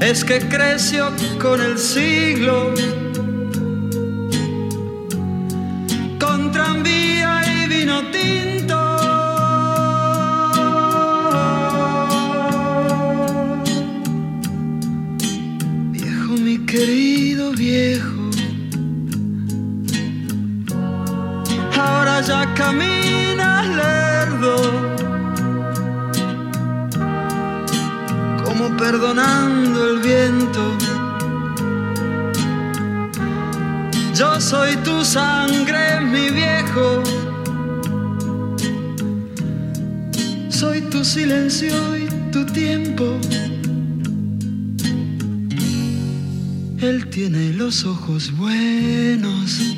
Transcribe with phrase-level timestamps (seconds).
[0.00, 2.72] Es que creció con el siglo,
[34.14, 37.02] Yo soy tu sangre, mi viejo.
[40.48, 43.04] Soy tu silencio y tu tiempo.
[46.80, 49.77] Él tiene los ojos buenos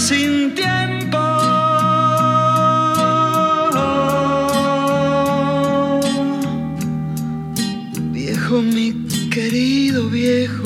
[0.00, 1.18] sin tiempo.
[8.12, 10.62] Viejo, mi querido viejo,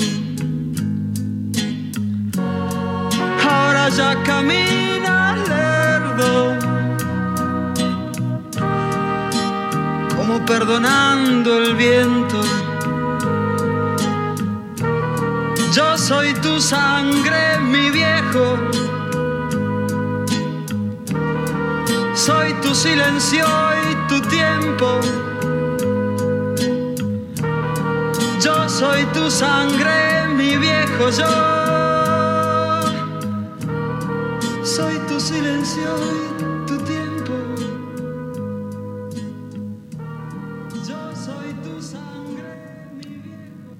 [3.42, 6.56] ahora ya camina lerdo,
[10.16, 12.40] como perdonando el viento.
[15.72, 17.23] Yo soy tu sangre,
[22.74, 23.44] silencio
[23.90, 25.00] y tu tiempo.
[28.42, 31.08] Yo soy tu sangre, mi viejo.
[31.10, 31.30] Yo
[34.64, 37.32] soy tu silencio y tu tiempo.
[40.88, 43.76] Yo soy tu sangre, mi viejo.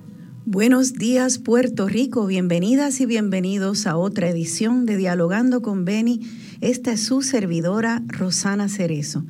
[0.47, 6.44] Buenos días Puerto Rico, bienvenidas y bienvenidos a otra edición de Dialogando con Beni.
[6.65, 9.27] Esta es su servidora Rosana Cerezo.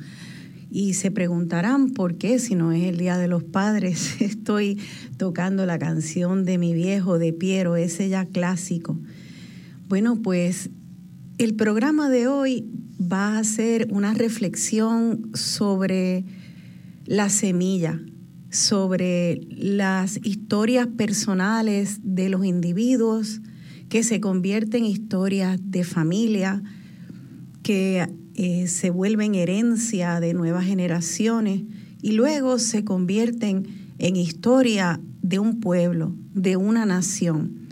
[0.71, 4.79] Y se preguntarán por qué, si no es el Día de los Padres, estoy
[5.17, 8.97] tocando la canción de mi viejo de Piero, ese ya clásico.
[9.89, 10.69] Bueno, pues
[11.37, 12.69] el programa de hoy
[13.01, 16.23] va a ser una reflexión sobre
[17.05, 17.99] la semilla,
[18.49, 23.41] sobre las historias personales de los individuos
[23.89, 26.63] que se convierten en historias de familia,
[27.65, 31.63] que eh, se vuelven herencia de nuevas generaciones
[31.99, 33.65] y luego se convierten
[33.97, 37.67] en historia de un pueblo, de una nación.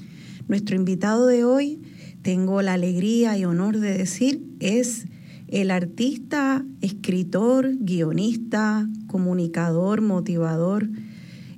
[0.47, 1.79] Nuestro invitado de hoy,
[2.23, 5.05] tengo la alegría y honor de decir, es
[5.47, 10.89] el artista, escritor, guionista, comunicador, motivador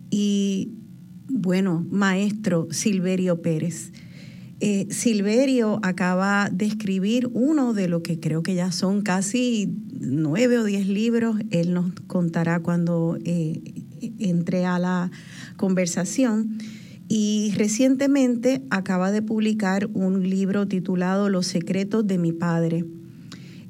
[0.09, 0.73] y,
[1.29, 3.93] bueno, maestro Silverio Pérez.
[4.61, 9.69] Eh, Silverio acaba de escribir uno de lo que creo que ya son casi
[9.99, 11.37] nueve o diez libros.
[11.52, 13.61] Él nos contará cuando eh,
[14.19, 15.11] entre a la
[15.57, 16.57] conversación.
[17.07, 22.85] Y recientemente acaba de publicar un libro titulado Los secretos de mi padre.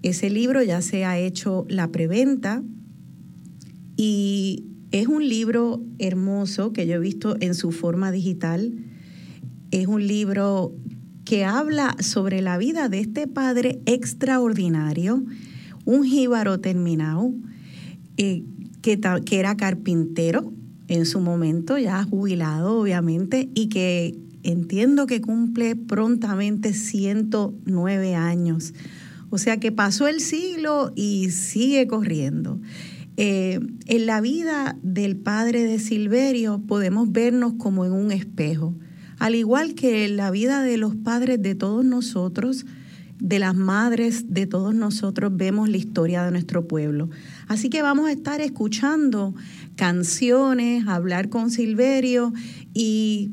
[0.04, 2.64] Ese libro ya se ha hecho la preventa
[3.98, 8.72] y es un libro hermoso que yo he visto en su forma digital.
[9.72, 10.74] Es un libro
[11.26, 15.26] que habla sobre la vida de este padre extraordinario,
[15.84, 17.34] un jíbaro terminado,
[18.18, 18.44] eh,
[18.82, 19.00] que,
[19.32, 20.54] era carpintero
[20.88, 28.74] en su momento, ya jubilado obviamente, y que entiendo que cumple prontamente 109 años.
[29.32, 32.62] O sea que pasó el siglo y sigue corriendo.
[33.18, 38.76] Eh, en la vida del padre de Silverio podemos vernos como en un espejo.
[39.20, 42.66] Al igual que la vida de los padres de todos nosotros,
[43.20, 47.10] de las madres de todos nosotros, vemos la historia de nuestro pueblo.
[47.48, 49.34] Así que vamos a estar escuchando
[49.76, 52.34] canciones, hablar con Silverio
[52.74, 53.32] y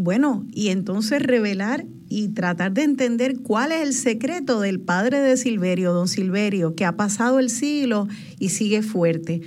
[0.00, 5.36] bueno, y entonces revelar y tratar de entender cuál es el secreto del padre de
[5.36, 8.08] Silverio, don Silverio, que ha pasado el siglo
[8.38, 9.42] y sigue fuerte.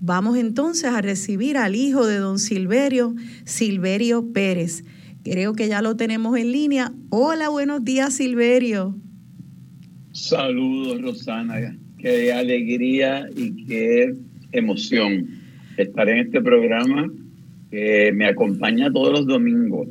[0.00, 3.14] Vamos entonces a recibir al hijo de don Silverio,
[3.44, 4.84] Silverio Pérez.
[5.24, 6.92] Creo que ya lo tenemos en línea.
[7.08, 8.94] Hola, buenos días, Silverio.
[10.12, 11.78] Saludos, Rosana.
[11.96, 14.14] Qué alegría y qué
[14.52, 15.26] emoción
[15.78, 17.10] estar en este programa
[17.70, 19.88] que me acompaña todos los domingos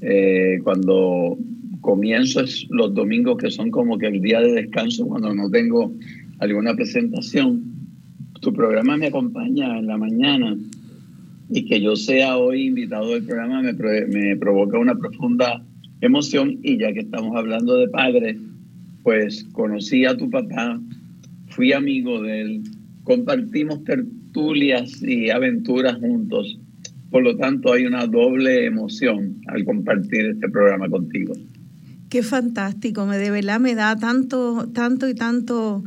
[0.00, 1.36] eh, cuando
[1.82, 5.92] comienzo es los domingos que son como que el día de descanso cuando no tengo
[6.38, 7.62] alguna presentación.
[8.40, 10.56] Tu programa me acompaña en la mañana
[11.50, 15.64] y que yo sea hoy invitado del programa me, me provoca una profunda
[16.00, 18.36] emoción y ya que estamos hablando de padres,
[19.02, 20.80] pues conocí a tu papá,
[21.48, 22.62] fui amigo de él,
[23.04, 26.58] compartimos tertulias y aventuras juntos
[27.10, 31.34] por lo tanto, hay una doble emoción al compartir este programa contigo.
[32.08, 35.84] Qué fantástico, me de verdad me da tanto, tanto y tanto,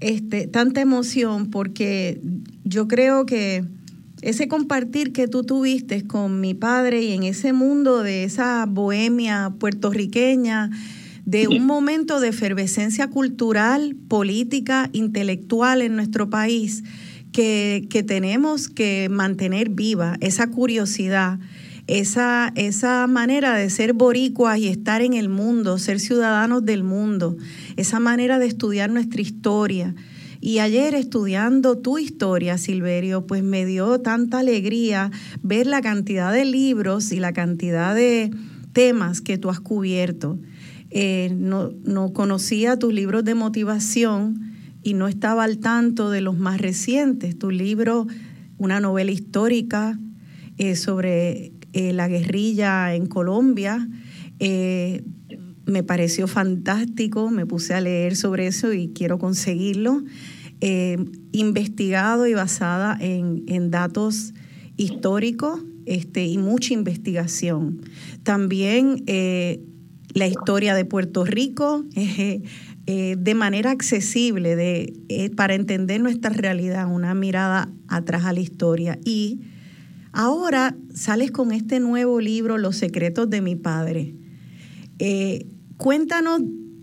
[0.00, 2.20] este, tanta emoción porque
[2.64, 3.64] yo creo que
[4.22, 9.54] ese compartir que tú tuviste con mi padre y en ese mundo de esa bohemia
[9.58, 10.70] puertorriqueña,
[11.24, 16.84] de un momento de efervescencia cultural, política, intelectual en nuestro país,
[17.32, 21.38] que, tenemos que mantener viva, esa curiosidad,
[21.86, 27.36] esa, esa manera de ser boricuas y estar en el mundo, ser ciudadanos del mundo,
[27.76, 29.94] esa manera de estudiar nuestra historia.
[30.40, 35.10] Y ayer estudiando tu historia, Silverio, pues me dio tanta alegría
[35.42, 38.30] ver la cantidad de libros y la cantidad de
[38.72, 40.38] temas que tú has cubierto.
[40.90, 44.48] Eh, no, no conocía tus libros de motivación,
[44.82, 47.38] y no estaba al tanto de los más recientes.
[47.38, 48.06] Tu libro,
[48.56, 49.98] una novela histórica
[50.56, 53.86] eh, sobre eh, la guerrilla en Colombia,
[55.68, 60.02] me pareció fantástico, me puse a leer sobre eso y quiero conseguirlo.
[61.30, 64.34] investigado y basada en, en datos
[64.76, 67.82] históricos este, y mucha investigación.
[68.24, 69.04] También
[70.14, 76.92] la historia de Puerto Rico, eh, de manera accesible de, eh, para entender nuestra realidad,
[76.92, 78.98] una mirada atrás a la historia.
[79.04, 79.40] Y
[80.12, 84.14] ahora sales con este nuevo libro, Los secretos de mi padre.
[84.98, 85.46] Eh,
[85.78, 86.42] cuéntanos,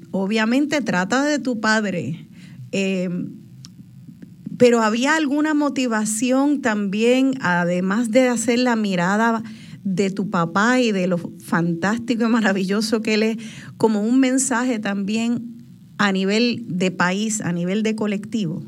[0.09, 2.27] obviamente trata de tu padre,
[4.57, 9.43] pero había alguna motivación también, además de hacer la mirada
[9.83, 13.37] de tu papá y de lo fantástico y maravilloso que él es,
[13.77, 15.55] como un mensaje también
[15.97, 18.63] a nivel de país, a nivel de colectivo?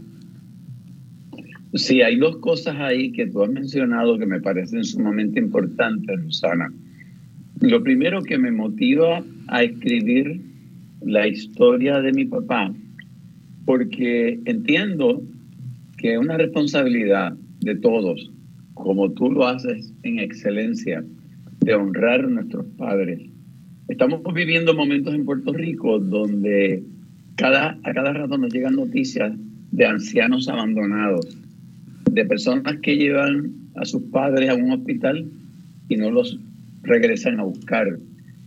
[1.73, 6.71] Sí, hay dos cosas ahí que tú has mencionado que me parecen sumamente importantes, Rosana.
[7.61, 10.41] Lo primero que me motiva a escribir
[11.01, 12.71] la historia de mi papá,
[13.65, 15.23] porque entiendo
[15.97, 18.31] que es una responsabilidad de todos,
[18.75, 21.03] como tú lo haces en excelencia,
[21.61, 23.21] de honrar a nuestros padres.
[23.87, 26.83] Estamos viviendo momentos en Puerto Rico donde
[27.37, 29.33] cada, a cada rato nos llegan noticias
[29.71, 31.25] de ancianos abandonados,
[32.11, 35.27] de personas que llevan a sus padres a un hospital
[35.89, 36.39] y no los
[36.83, 37.99] regresan a buscar,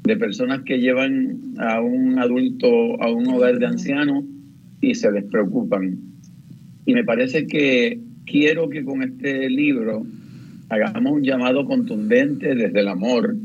[0.05, 4.25] de personas que llevan a un adulto a un hogar de ancianos
[4.81, 5.99] y se les preocupan.
[6.87, 10.07] Y me parece que quiero que con este libro
[10.71, 13.37] hagamos un llamado contundente desde el amor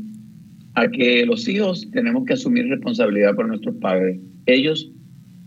[0.74, 4.18] a que los hijos tenemos que asumir responsabilidad por nuestros padres.
[4.46, 4.90] Ellos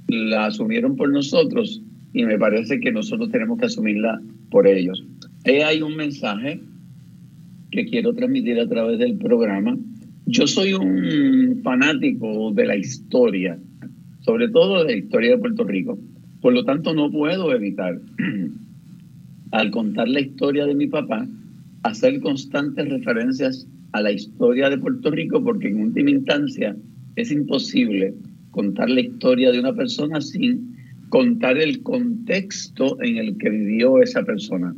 [0.07, 1.81] la asumieron por nosotros
[2.13, 4.19] y me parece que nosotros tenemos que asumirla
[4.49, 5.05] por ellos.
[5.45, 6.61] Ahí hay un mensaje
[7.71, 9.77] que quiero transmitir a través del programa.
[10.25, 13.59] Yo soy un fanático de la historia,
[14.21, 15.99] sobre todo de la historia de Puerto Rico.
[16.41, 17.99] Por lo tanto, no puedo evitar,
[19.51, 21.27] al contar la historia de mi papá,
[21.83, 26.75] hacer constantes referencias a la historia de Puerto Rico, porque en última instancia
[27.15, 28.13] es imposible
[28.51, 30.75] contar la historia de una persona sin
[31.09, 34.75] contar el contexto en el que vivió esa persona.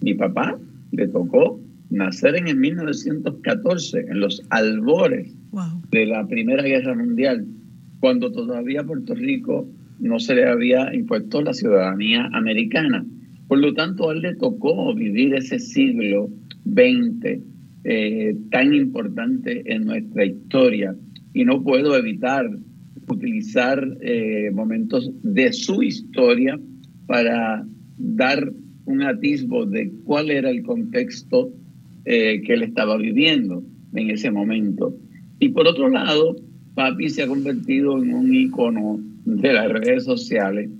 [0.00, 0.58] Mi papá
[0.92, 1.60] le tocó
[1.90, 5.34] nacer en el 1914, en los albores
[5.90, 7.46] de la Primera Guerra Mundial,
[8.00, 9.68] cuando todavía Puerto Rico
[10.00, 13.06] no se le había impuesto la ciudadanía americana.
[13.48, 16.28] Por lo tanto, a él le tocó vivir ese siglo
[16.64, 17.40] XX
[17.84, 20.96] eh, tan importante en nuestra historia
[21.32, 22.48] y no puedo evitar
[23.08, 26.58] utilizar eh, momentos de su historia
[27.06, 27.66] para
[27.98, 28.52] dar
[28.86, 31.52] un atisbo de cuál era el contexto
[32.04, 33.62] eh, que él estaba viviendo
[33.94, 34.94] en ese momento.
[35.38, 36.36] Y por otro lado,
[36.74, 40.70] papi se ha convertido en un icono de las redes sociales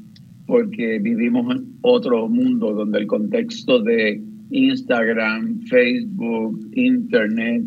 [0.47, 7.63] porque vivimos en otro mundo donde el contexto de Instagram, Facebook, Internet,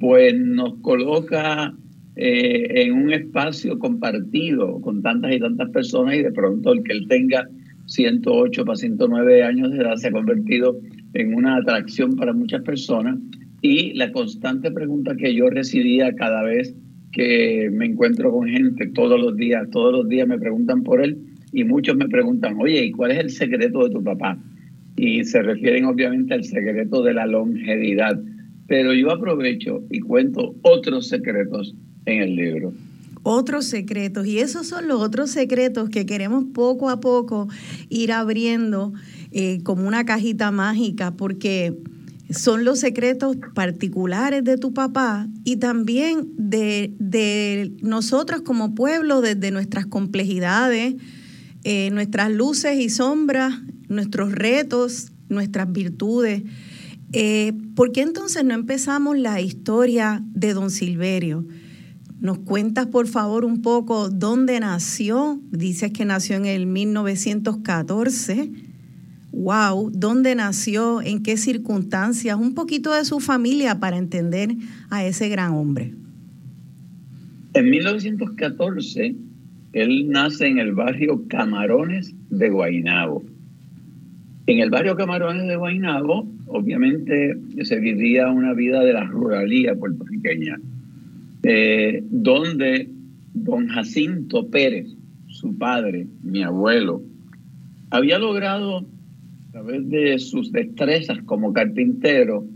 [0.00, 1.74] pues nos coloca
[2.16, 6.92] eh, en un espacio compartido con tantas y tantas personas y de pronto el que
[6.92, 7.48] él tenga
[7.86, 10.78] 108 para 109 años de edad se ha convertido
[11.14, 13.18] en una atracción para muchas personas
[13.62, 16.74] y la constante pregunta que yo recibía cada vez
[17.12, 21.18] que me encuentro con gente todos los días, todos los días me preguntan por él
[21.52, 24.38] y muchos me preguntan, oye, ¿y cuál es el secreto de tu papá?
[24.96, 28.20] Y se refieren obviamente al secreto de la longevidad.
[28.66, 31.74] Pero yo aprovecho y cuento otros secretos
[32.04, 32.72] en el libro.
[33.22, 37.48] Otros secretos, y esos son los otros secretos que queremos poco a poco
[37.88, 38.92] ir abriendo
[39.30, 41.76] eh, como una cajita mágica, porque
[42.30, 49.50] son los secretos particulares de tu papá y también de, de nosotros como pueblo, desde
[49.50, 50.96] nuestras complejidades,
[51.64, 53.54] eh, nuestras luces y sombras,
[53.88, 56.42] nuestros retos, nuestras virtudes.
[57.12, 61.46] Eh, ¿Por qué entonces no empezamos la historia de don Silverio?
[62.20, 65.40] ¿Nos cuentas por favor un poco dónde nació?
[65.50, 68.67] Dices que nació en el 1914.
[69.32, 71.02] Wow, ¿dónde nació?
[71.02, 72.36] ¿En qué circunstancias?
[72.38, 74.50] Un poquito de su familia para entender
[74.90, 75.94] a ese gran hombre.
[77.54, 79.14] En 1914,
[79.72, 83.22] él nace en el barrio Camarones de Guainabo.
[84.46, 90.58] En el barrio Camarones de Guainabo, obviamente, se vivía una vida de la ruralía puertorriqueña
[91.42, 92.90] eh, donde
[93.32, 94.88] don Jacinto Pérez,
[95.28, 97.02] su padre, mi abuelo,
[97.90, 98.84] había logrado,
[99.58, 102.46] través de sus destrezas como carpintero,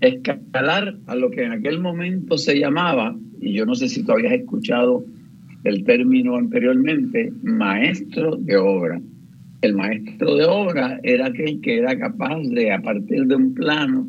[0.00, 4.12] escalar a lo que en aquel momento se llamaba, y yo no sé si tú
[4.12, 5.02] habías escuchado
[5.64, 9.00] el término anteriormente, maestro de obra.
[9.62, 14.06] El maestro de obra era aquel que era capaz de, a partir de un plano,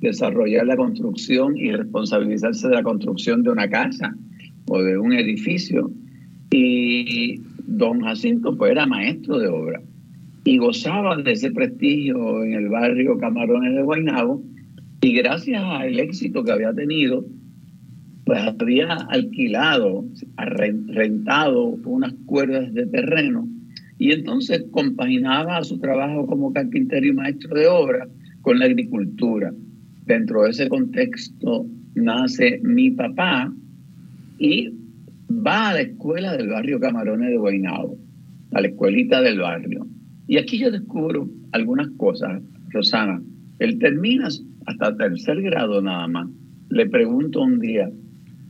[0.00, 4.12] desarrollar la construcción y responsabilizarse de la construcción de una casa
[4.66, 5.90] o de un edificio.
[6.50, 9.80] Y don Jacinto pues era maestro de obra
[10.46, 14.44] y gozaba de ese prestigio en el barrio Camarones de Guaynabo
[15.00, 17.26] y gracias al éxito que había tenido,
[18.24, 20.04] pues había alquilado,
[20.36, 23.48] rentado unas cuerdas de terreno
[23.98, 28.06] y entonces compaginaba su trabajo como carpintero y maestro de obra
[28.42, 29.52] con la agricultura.
[30.04, 33.52] Dentro de ese contexto nace mi papá
[34.38, 34.70] y
[35.28, 37.98] va a la escuela del barrio Camarones de Guaynabo,
[38.52, 39.88] a la escuelita del barrio.
[40.26, 43.22] Y aquí yo descubro algunas cosas, Rosana.
[43.58, 44.28] Él termina
[44.66, 46.28] hasta tercer grado nada más.
[46.70, 47.90] Le pregunto un día,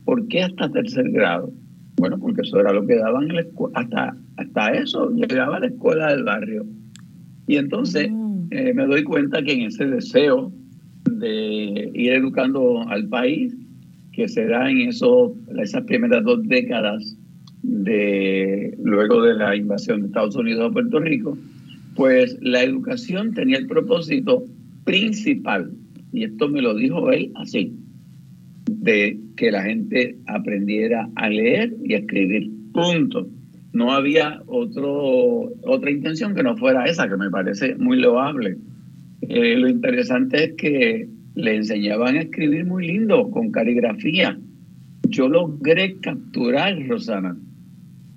[0.05, 1.53] ¿por qué hasta tercer grado?
[1.97, 3.79] Bueno, porque eso era lo que daban en la escuela.
[3.79, 6.65] Hasta, hasta eso llegaba a la escuela del barrio.
[7.47, 8.47] Y entonces mm.
[8.51, 10.51] eh, me doy cuenta que en ese deseo
[11.11, 13.55] de ir educando al país,
[14.11, 17.17] que se da en eso, esas primeras dos décadas
[17.61, 21.37] de luego de la invasión de Estados Unidos a Puerto Rico,
[21.97, 24.45] pues la educación tenía el propósito
[24.85, 25.71] principal,
[26.13, 27.75] y esto me lo dijo él así,
[28.69, 32.51] de que la gente aprendiera a leer y a escribir.
[32.71, 33.27] Punto.
[33.73, 38.57] No había otro, otra intención que no fuera esa, que me parece muy loable.
[39.21, 44.39] Eh, lo interesante es que le enseñaban a escribir muy lindo, con caligrafía.
[45.09, 47.37] Yo logré capturar, Rosana,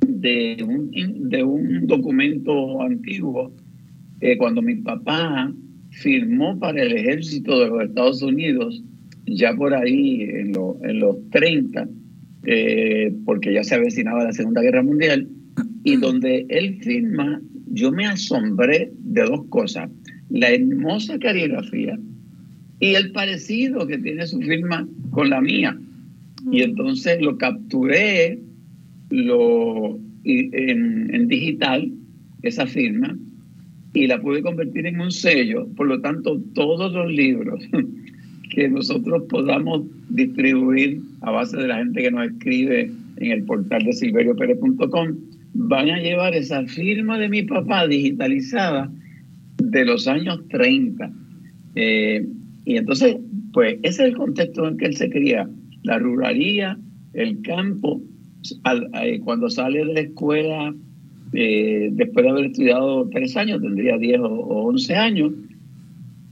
[0.07, 3.53] de un, de un documento antiguo,
[4.21, 5.53] eh, cuando mi papá
[5.91, 8.83] firmó para el ejército de los Estados Unidos,
[9.27, 11.89] ya por ahí en, en los 30,
[12.45, 15.29] eh, porque ya se avecinaba la Segunda Guerra Mundial,
[15.85, 19.91] y donde él firma, yo me asombré de dos cosas
[20.31, 21.99] la hermosa caligrafía
[22.79, 25.79] y el parecido que tiene su firma con la mía.
[26.51, 26.63] Y mm.
[26.63, 28.39] entonces lo capturé
[29.11, 31.93] lo, en, en digital,
[32.43, 33.19] esa firma,
[33.93, 35.67] y la pude convertir en un sello.
[35.77, 37.63] Por lo tanto, todos los libros
[38.55, 43.85] que nosotros podamos distribuir a base de la gente que nos escribe en el portal
[43.85, 45.17] de silveriopere.com
[45.53, 48.91] van a llevar esa firma de mi papá digitalizada
[49.59, 51.13] de los años 30.
[51.75, 52.27] Eh,
[52.65, 53.17] y entonces
[53.53, 55.49] Pues ese es el contexto en que él se cría.
[55.83, 56.79] La ruralía,
[57.15, 58.01] el campo.
[59.03, 60.75] Eh, cuando sale de la escuela,
[61.33, 65.33] eh, después de haber estudiado tres años, tendría 10 o 11 años,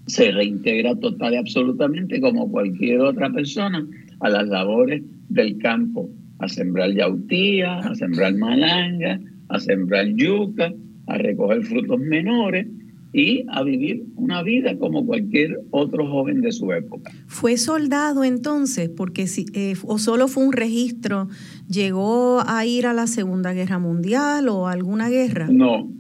[0.07, 3.87] se reintegra total y absolutamente como cualquier otra persona
[4.21, 10.73] a las labores del campo, a sembrar yautía, a sembrar malanga, a sembrar yuca,
[11.07, 12.67] a recoger frutos menores
[13.13, 17.11] y a vivir una vida como cualquier otro joven de su época.
[17.27, 18.91] ¿Fue soldado entonces?
[18.91, 21.29] Porque si, eh, o solo fue un registro,
[21.69, 25.49] ¿llegó a ir a la Segunda Guerra Mundial o a alguna guerra?
[25.51, 25.91] No,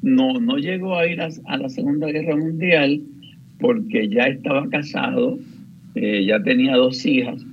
[0.00, 3.02] no, no llegó a ir a, la Segunda Guerra Mundial
[3.60, 5.38] porque ya estaba casado,
[5.94, 7.44] eh, ya tenía dos hijas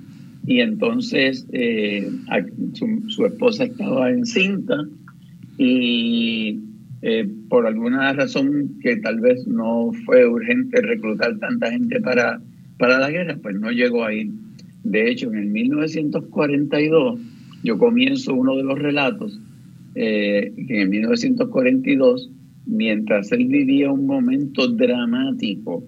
[0.48, 2.10] y entonces eh,
[2.74, 4.78] su, su esposa estaba encinta
[5.58, 6.69] y
[7.02, 12.42] eh, por alguna razón que tal vez no fue urgente reclutar tanta gente para,
[12.78, 14.30] para la guerra, pues no llegó ahí.
[14.84, 17.20] De hecho, en el 1942
[17.64, 19.40] yo comienzo uno de los relatos,
[19.96, 22.32] eh, que en 1942,
[22.66, 25.84] mientras él vivía un momento dramático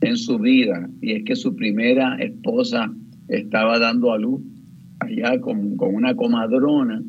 [0.00, 2.92] en su vida, y es que su primera esposa
[3.28, 4.40] estaba dando a luz
[5.00, 7.02] allá con, con una comadrona,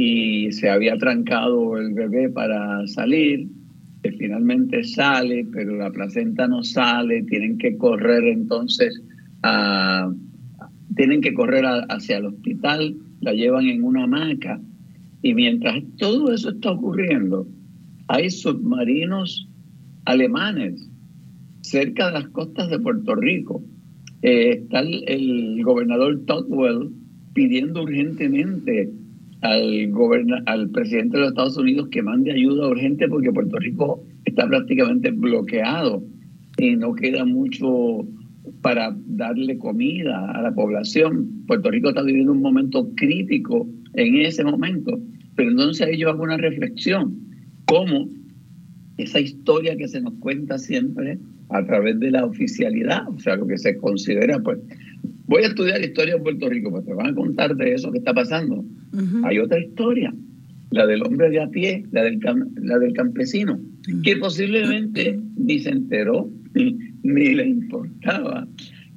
[0.00, 3.48] y se había trancado el bebé para salir,
[4.00, 9.02] que finalmente sale, pero la placenta no sale, tienen que correr entonces
[10.94, 14.60] tienen que correr hacia el hospital, la llevan en una hamaca.
[15.20, 17.48] Y mientras todo eso está ocurriendo,
[18.06, 19.48] hay submarinos
[20.04, 20.88] alemanes
[21.62, 23.64] cerca de las costas de Puerto Rico.
[24.22, 26.90] Eh, está el, el gobernador Todwell
[27.32, 28.92] pidiendo urgentemente
[29.42, 29.92] al,
[30.46, 35.10] al presidente de los Estados Unidos que mande ayuda urgente porque Puerto Rico está prácticamente
[35.10, 36.02] bloqueado
[36.58, 38.06] y no queda mucho
[38.62, 41.44] para darle comida a la población.
[41.46, 44.98] Puerto Rico está viviendo un momento crítico en ese momento.
[45.36, 47.16] Pero entonces ahí yo hago una reflexión,
[47.66, 48.08] cómo
[48.96, 51.18] esa historia que se nos cuenta siempre
[51.50, 54.58] a través de la oficialidad, o sea, lo que se considera, pues,
[55.28, 57.98] voy a estudiar historia de Puerto Rico, pues te van a contar de eso que
[57.98, 58.64] está pasando.
[59.24, 60.12] Hay otra historia,
[60.70, 62.18] la del hombre de a pie, la del,
[62.56, 63.60] la del campesino,
[64.02, 68.48] que posiblemente ni se enteró ni, le importaba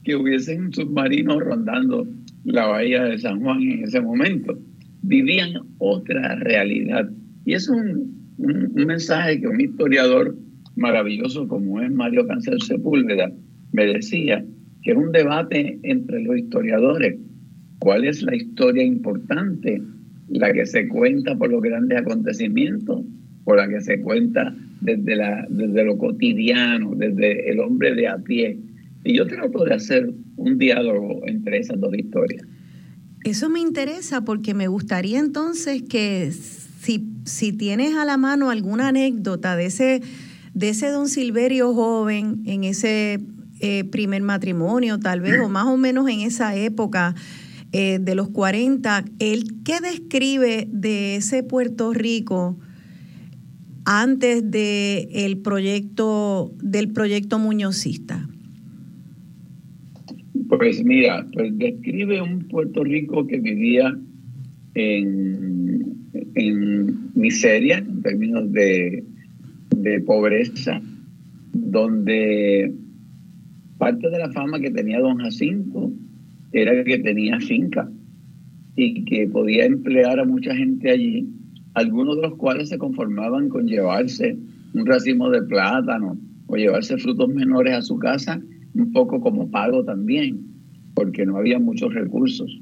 [0.03, 2.07] que hubiesen submarinos rondando
[2.45, 4.57] la bahía de San Juan en ese momento.
[5.03, 7.09] Vivían otra realidad.
[7.45, 10.35] Y es un, un, un mensaje que un historiador
[10.75, 13.31] maravilloso como es Mario Cancel Sepúlveda
[13.73, 14.43] me decía,
[14.83, 17.19] que es un debate entre los historiadores.
[17.79, 19.81] ¿Cuál es la historia importante?
[20.29, 23.03] ¿La que se cuenta por los grandes acontecimientos
[23.43, 28.17] o la que se cuenta desde, la, desde lo cotidiano, desde el hombre de a
[28.17, 28.57] pie?
[29.03, 32.45] Y yo trato de hacer un diálogo entre esas dos historias.
[33.23, 38.87] Eso me interesa porque me gustaría entonces que si, si tienes a la mano alguna
[38.87, 40.01] anécdota de ese,
[40.53, 43.19] de ese don Silverio joven en ese
[43.61, 47.15] eh, primer matrimonio, tal vez, o más o menos en esa época
[47.71, 52.57] eh, de los 40, ¿el qué describe de ese Puerto Rico
[53.85, 58.27] antes de el proyecto, del proyecto muñozista?
[60.49, 63.97] Pues mira, pues describe un Puerto Rico que vivía
[64.73, 65.95] en,
[66.35, 69.05] en miseria en términos de,
[69.77, 70.81] de pobreza,
[71.53, 72.73] donde
[73.81, 75.91] Parte de la fama que tenía don Jacinto
[76.51, 77.89] era que tenía finca
[78.75, 81.27] y que podía emplear a mucha gente allí,
[81.73, 84.37] algunos de los cuales se conformaban con llevarse
[84.75, 86.15] un racimo de plátano
[86.45, 88.39] o llevarse frutos menores a su casa,
[88.75, 90.45] un poco como pago también,
[90.93, 92.61] porque no había muchos recursos.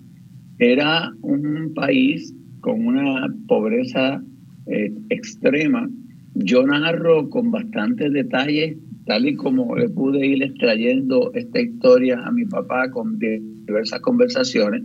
[0.57, 4.23] Era un país con una pobreza
[4.67, 5.89] eh, extrema.
[6.35, 8.77] Yo narro con bastantes detalles
[9.09, 14.83] tal y como le pude ir extrayendo esta historia a mi papá con diversas conversaciones,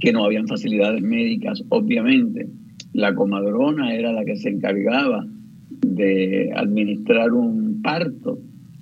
[0.00, 2.48] que no habían facilidades médicas, obviamente.
[2.92, 5.24] La comadrona era la que se encargaba
[5.70, 8.40] de administrar un parto.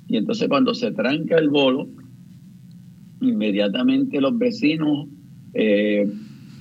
[0.08, 1.86] Y entonces cuando se tranca el bolo,
[3.20, 5.08] inmediatamente los vecinos,
[5.52, 6.10] eh,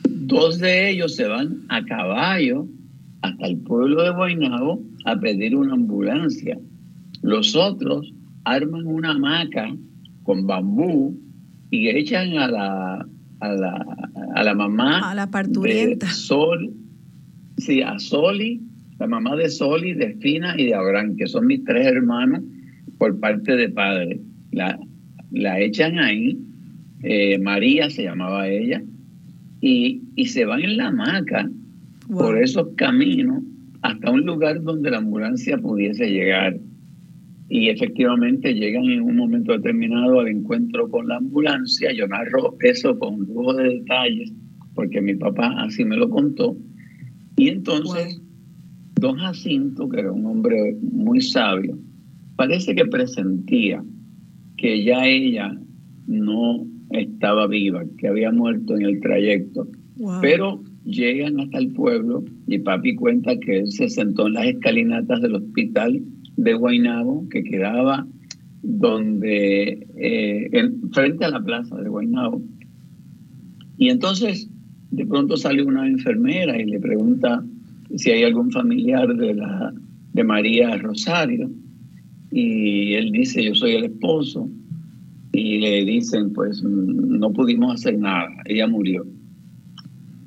[0.09, 2.67] dos de ellos se van a caballo
[3.21, 6.59] hasta el pueblo de Guaynabo a pedir una ambulancia.
[7.21, 8.13] Los otros
[8.45, 9.75] arman una hamaca
[10.23, 11.17] con bambú
[11.71, 13.07] y echan a la,
[13.39, 13.97] a la,
[14.35, 16.07] a la mamá a la parturienta.
[16.07, 16.73] de Sol,
[17.57, 18.61] sí, a Soli,
[18.99, 22.41] la mamá de Soli, de Fina y de Abraham, que son mis tres hermanos
[22.97, 24.19] por parte de padre.
[24.51, 24.79] La,
[25.31, 26.37] la echan ahí,
[27.03, 28.81] eh, María se llamaba ella,
[29.61, 31.49] y, y, se van en la hamaca
[32.07, 33.43] por esos caminos
[33.81, 36.57] hasta un lugar donde la ambulancia pudiese llegar.
[37.49, 41.91] Y efectivamente llegan en un momento determinado al encuentro con la ambulancia.
[41.91, 44.31] Yo narro eso con lujo de detalles,
[44.75, 46.55] porque mi papá así me lo contó.
[47.37, 48.21] Y entonces,
[48.99, 51.79] don Jacinto, que era un hombre muy sabio,
[52.35, 53.83] parece que presentía
[54.57, 55.57] que ya ella
[56.05, 59.67] no estaba viva, que había muerto en el trayecto.
[60.21, 65.21] Pero llegan hasta el pueblo y papi cuenta que él se sentó en las escalinatas
[65.21, 66.01] del hospital
[66.43, 68.07] de Guaynabo, que quedaba
[68.61, 72.41] donde, eh, frente a la plaza de Guaynabo.
[73.77, 74.49] Y entonces
[74.91, 77.43] de pronto sale una enfermera y le pregunta
[77.95, 79.73] si hay algún familiar de, la,
[80.13, 81.49] de María Rosario.
[82.31, 84.49] Y él dice, yo soy el esposo.
[85.31, 89.05] Y le dicen, pues no pudimos hacer nada, ella murió.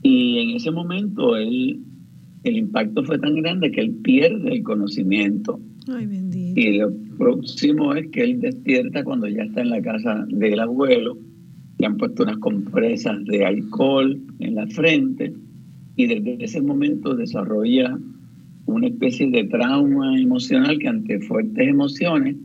[0.02, 1.80] Y en ese momento él,
[2.44, 5.60] el impacto fue tan grande que él pierde el conocimiento.
[5.88, 6.60] Ay, bendito.
[6.60, 11.18] Y lo próximo es que él despierta cuando ya está en la casa del abuelo.
[11.78, 15.32] Le han puesto unas compresas de alcohol en la frente
[15.96, 17.98] y desde ese momento desarrolla
[18.66, 22.36] una especie de trauma emocional que ante fuertes emociones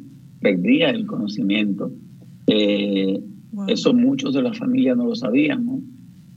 [0.42, 1.92] perdía el conocimiento.
[2.48, 3.20] Eh,
[3.68, 5.82] eso muchos de la familia no lo sabíamos.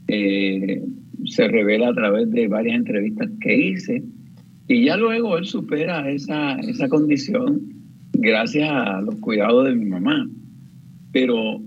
[0.07, 0.83] Eh,
[1.25, 4.03] se revela a través de varias entrevistas que hice.
[4.67, 7.61] Y ya luego él supera esa, esa condición
[8.13, 10.29] gracias a los cuidados de mi mamá.
[11.11, 11.61] Pero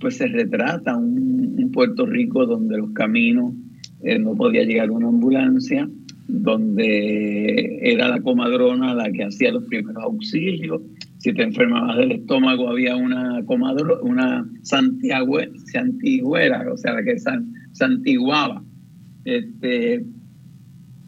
[0.00, 3.52] pues se retrata un, Puerto Rico donde los caminos
[4.02, 5.88] eh, no podía llegar una ambulancia,
[6.26, 10.82] donde era la comadrona la que hacía los primeros auxilios.
[11.18, 17.16] Si te enfermabas del estómago había una comadrona, una santigüera, o sea, la que
[17.72, 18.64] santiguaba
[19.24, 20.04] este,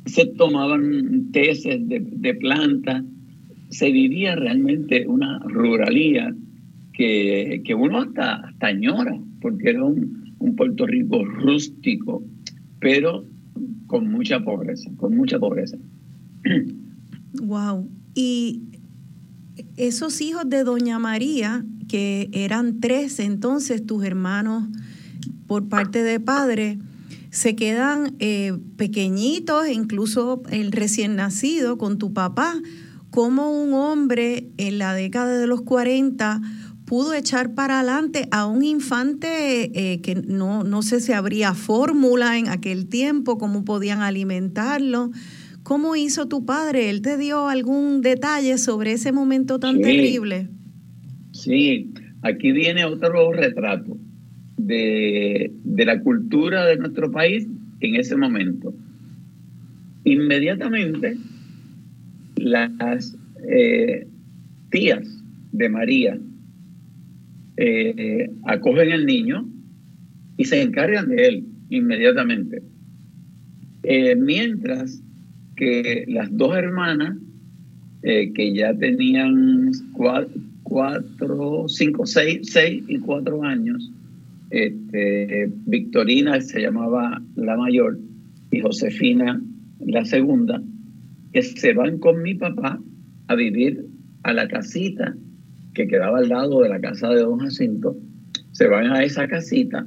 [0.06, 3.04] se tomaban tesis de, de plantas,
[3.70, 6.34] se vivía realmente una ruralía
[6.92, 12.22] que, que uno hasta, hasta añora, porque era un, un, Puerto Rico rústico,
[12.80, 13.24] pero
[13.86, 15.78] con mucha pobreza, con mucha pobreza.
[17.42, 17.88] Wow.
[18.14, 18.62] Y
[19.76, 24.64] esos hijos de Doña María, que eran tres entonces tus hermanos
[25.46, 26.78] por parte de padre,
[27.32, 32.60] se quedan eh, pequeñitos, incluso el recién nacido con tu papá.
[33.10, 36.42] ¿Cómo un hombre en la década de los 40
[36.84, 42.38] pudo echar para adelante a un infante eh, que no, no sé si habría fórmula
[42.38, 45.10] en aquel tiempo, cómo podían alimentarlo?
[45.62, 46.90] ¿Cómo hizo tu padre?
[46.90, 50.50] ¿Él te dio algún detalle sobre ese momento tan terrible?
[51.30, 53.96] Sí, aquí viene otro retrato
[54.56, 57.46] de, la cultura de nuestro país
[57.80, 58.74] en ese momento.
[60.04, 61.16] Inmediatamente,
[62.36, 63.16] las
[63.48, 64.06] eh,
[64.70, 66.18] tías de María
[67.56, 69.48] eh, acogen al niño
[70.36, 72.62] y se encargan de él inmediatamente.
[73.84, 75.02] Eh, mientras
[75.56, 77.16] que las dos hermanas,
[78.02, 83.92] que ya tenían cuatro, cinco, seis, seis y cuatro años,
[84.52, 87.98] este, Victorina se llamaba la mayor
[88.50, 89.42] y Josefina
[89.80, 90.62] la segunda,
[91.32, 92.78] que se van con mi papá
[93.28, 93.86] a vivir
[94.24, 95.16] a la casita
[95.72, 97.96] que quedaba al lado de la casa de don Jacinto,
[98.52, 99.86] se van a esa casita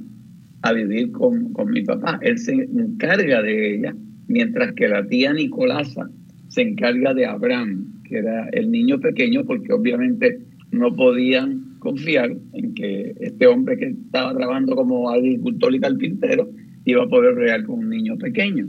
[0.63, 2.17] a vivir con, con mi papá.
[2.23, 3.95] Él se encarga de ella,
[4.27, 6.09] mientras que la tía Nicolasa
[6.47, 10.39] se encarga de Abraham, que era el niño pequeño, porque obviamente
[10.71, 16.49] no podían confiar en que este hombre que estaba trabajando como agricultor y carpintero
[16.85, 18.67] iba a poder regar con un niño pequeño.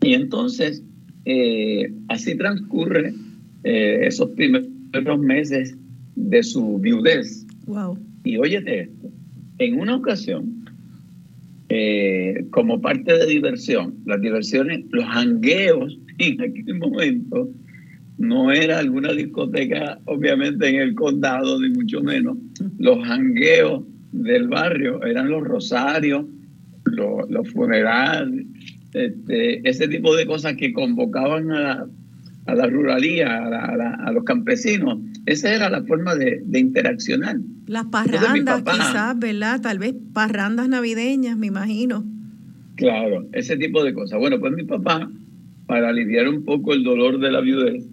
[0.00, 0.82] Y entonces,
[1.26, 3.12] eh, así transcurre
[3.64, 5.76] eh, esos primeros meses
[6.16, 7.46] de su viudez.
[7.66, 7.98] Wow.
[8.24, 9.10] Y óyete esto,
[9.58, 10.64] en una ocasión,
[11.68, 17.50] eh, como parte de diversión, las diversiones, los hangueos en aquel momento
[18.20, 22.36] no era alguna discoteca, obviamente, en el condado, ni mucho menos.
[22.78, 26.26] Los jangueos del barrio eran los rosarios,
[26.84, 28.44] los, funerales,
[28.92, 31.86] este, ese tipo de cosas que convocaban a la,
[32.44, 34.98] a la ruralía, a, los campesinos.
[35.24, 37.38] Esa era la forma de, interaccionar.
[37.68, 39.62] Las parrandas, quizás, ¿verdad?
[39.62, 42.04] Tal vez parrandas navideñas, me imagino.
[42.74, 44.18] Claro, ese tipo de cosas.
[44.18, 45.10] Bueno, pues mi papá,
[45.64, 47.86] para aliviar un poco el dolor de la viudez,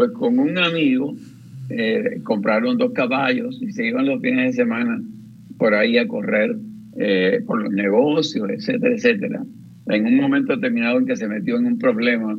[0.00, 1.14] pues con un amigo
[1.68, 4.98] eh, compraron dos caballos y se iban los fines de semana
[5.58, 6.56] por ahí a correr
[6.96, 9.44] eh, por los negocios, etcétera, etcétera.
[9.88, 12.34] En un momento determinado en que se metió en un problema,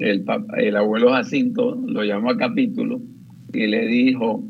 [0.00, 0.22] el,
[0.58, 3.00] el abuelo Jacinto lo llamó a capítulo
[3.54, 4.46] y le dijo,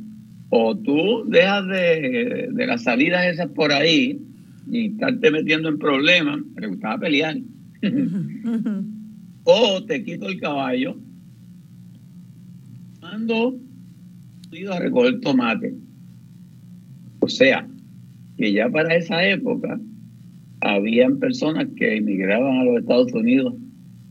[0.51, 4.21] o tú dejas de, de las salidas esas por ahí
[4.69, 7.37] y estarte metiendo en problemas, le gustaba pelear,
[9.45, 10.97] o te quito el caballo,
[13.11, 13.59] mando
[14.71, 15.75] a recoger tomate.
[17.21, 17.67] O sea,
[18.37, 19.81] que ya para esa época
[20.61, 23.55] habían personas que emigraban a los Estados Unidos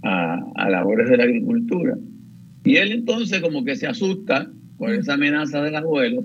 [0.04, 1.98] a, a labores de la agricultura.
[2.64, 6.24] Y él entonces como que se asusta por esa amenaza del abuelo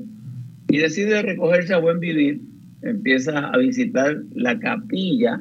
[0.68, 2.40] y decide recogerse a buen vivir,
[2.82, 5.40] empieza a visitar la capilla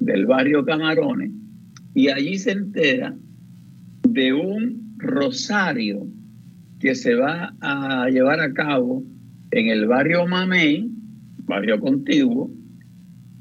[0.00, 1.32] del barrio Camarones
[1.94, 3.16] y allí se entera
[4.08, 6.06] de un rosario
[6.80, 9.02] que se va a llevar a cabo
[9.50, 10.90] en el barrio Mamey,
[11.44, 12.50] barrio contiguo,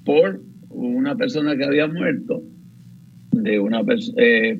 [0.06, 2.41] por una persona que había muerto,
[3.32, 3.82] de una
[4.17, 4.60] eh,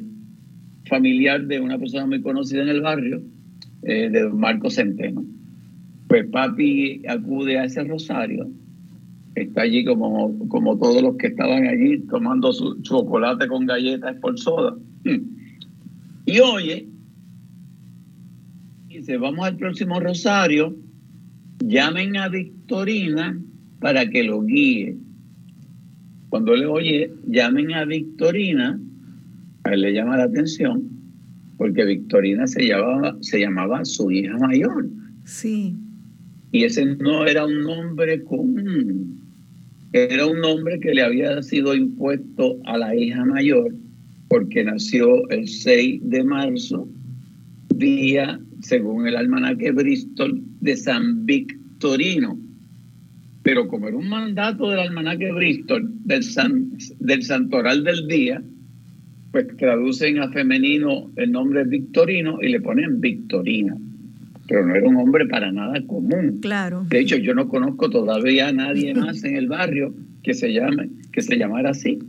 [0.86, 3.22] familiar de una persona muy conocida en el barrio,
[3.84, 5.26] eh, de Marco Centeno.
[6.08, 8.50] Pues papi acude a ese rosario,
[9.36, 14.38] está allí como, como todos los que estaban allí tomando su chocolate con galletas por
[14.38, 14.76] soda.
[16.26, 16.88] Y oye,
[18.98, 20.76] dice, vamos al próximo rosario,
[21.60, 23.40] llamen a Victorina
[23.80, 24.98] para que lo guíe.
[26.30, 28.80] Cuando le oye, llamen a Victorina,
[29.64, 30.84] a él le llama la atención,
[31.58, 34.88] porque Victorina se llamaba, se llamaba su hija mayor.
[35.26, 35.76] Sí.
[36.52, 39.22] Y ese no era un nombre común,
[39.94, 43.74] era un nombre que le había sido impuesto a la hija mayor,
[44.28, 46.88] porque nació el 6 de marzo,
[47.76, 52.38] día, según el almanaque Bristol, de San Victorino
[53.48, 56.22] pero como era un mandato del almanaque Bristol, del,
[57.00, 58.44] del santoral del día,
[59.32, 63.78] pues traducen a femenino el nombre Victorino y le ponen Victorina.
[64.50, 66.40] Pero no era un hombre para nada común.
[66.42, 66.86] Claro.
[66.90, 69.94] De hecho, yo no conozco todavía a nadie más en el barrio
[70.24, 72.00] que se llame, que se llamara así.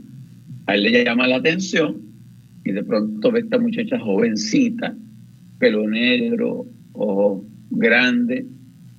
[0.66, 1.98] A él le llama la atención
[2.64, 4.96] y de pronto ve esta muchacha jovencita,
[5.58, 8.46] pelo negro, ojo grande,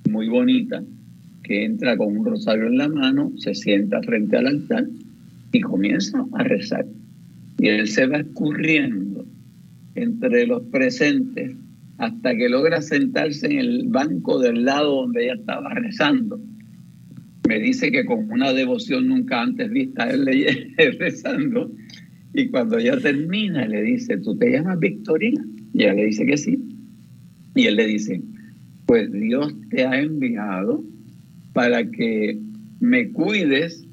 [0.08, 0.82] muy bonita,
[1.42, 4.86] que entra con un rosario en la mano, se sienta frente al altar
[5.52, 6.86] y comienza a rezar.
[7.58, 9.26] Y él se va escurriendo
[9.94, 11.56] entre los presentes
[11.98, 16.40] hasta que logra sentarse en el banco del lado donde ella estaba rezando.
[17.46, 21.70] Me dice que con una devoción nunca antes vista él le rezando.
[22.34, 25.44] Y cuando ella termina, le dice, ¿tú te llamas Victorina?
[25.74, 26.58] Y ella le dice que sí.
[27.54, 28.22] Y él le dice,
[28.86, 30.84] pues Dios te ha enviado
[31.52, 32.38] para que
[32.80, 33.84] me cuides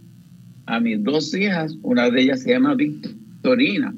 [0.66, 1.78] a mis dos hijas.
[1.82, 3.94] Una de ellas se llama Victorina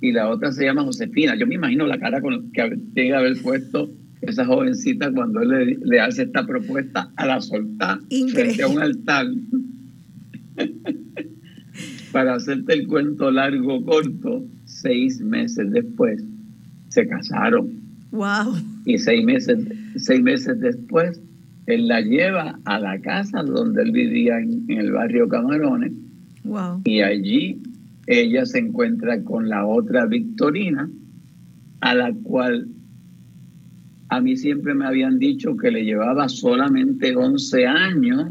[0.00, 1.36] y la otra se llama Josefina.
[1.36, 5.78] Yo me imagino la cara con que tiene que haber puesto esa jovencita cuando él
[5.82, 8.00] le, hace esta propuesta a la soltar
[8.32, 9.26] frente a un altar.
[12.12, 16.22] Para hacerte el cuento largo, corto, seis meses después
[16.88, 17.70] se casaron.
[18.10, 18.54] Wow.
[18.84, 19.58] Y seis meses,
[19.96, 21.20] seis meses después
[21.66, 25.92] él la lleva a la casa donde él vivía en, el barrio Camarones.
[26.84, 27.62] Y allí
[28.06, 30.90] ella se encuentra con la otra Victorina,
[31.80, 32.68] a la cual
[34.08, 38.28] a mí siempre me habían dicho que le llevaba solamente 11 años,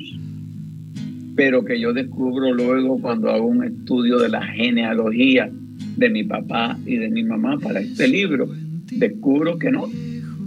[1.36, 5.50] pero que yo descubro luego cuando hago un estudio de la genealogía
[5.98, 8.50] de mi papá y de mi mamá para este libro,
[8.92, 9.88] descubro que no,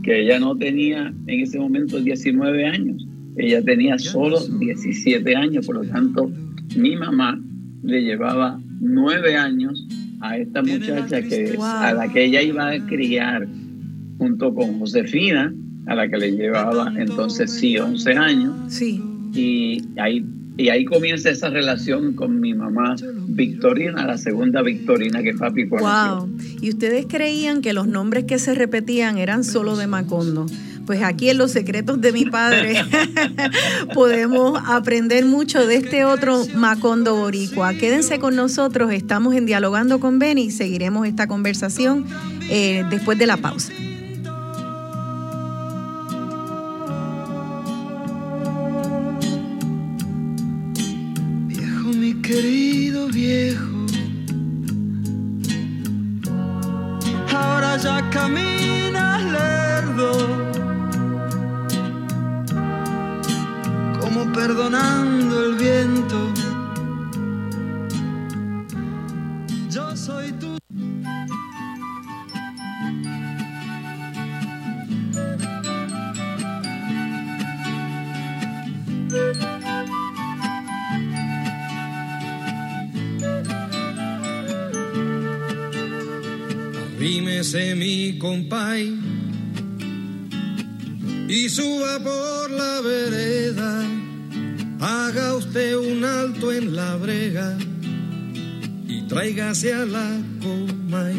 [0.03, 5.77] que ella no tenía en ese momento 19 años, ella tenía solo 17 años, por
[5.77, 6.31] lo tanto
[6.77, 7.40] mi mamá
[7.83, 9.87] le llevaba 9 años
[10.20, 13.47] a esta muchacha que, a la que ella iba a criar
[14.18, 15.53] junto con Josefina,
[15.87, 18.55] a la que le llevaba entonces sí 11 años.
[18.68, 19.03] Sí.
[19.35, 20.25] Y ahí
[20.57, 22.95] y ahí comienza esa relación con mi mamá
[23.27, 26.27] Victorina, la segunda Victorina que papi conoció.
[26.27, 26.37] Wow.
[26.61, 30.47] Y ustedes creían que los nombres que se repetían eran solo de Macondo.
[30.87, 32.77] Pues aquí en Los Secretos de mi Padre
[33.95, 37.75] podemos aprender mucho de este otro Macondo boricua.
[37.75, 42.05] Quédense con nosotros, estamos en Dialogando con Beni y seguiremos esta conversación
[42.51, 43.73] eh, después de la pausa.
[58.25, 60.11] caminas lerdo,
[64.01, 66.34] como perdonando el viento.
[87.45, 88.99] Arrímese mi compay
[91.29, 93.87] y suba por la vereda.
[94.81, 97.55] Haga usted un alto en la brega
[98.89, 101.17] y tráigase a la comay.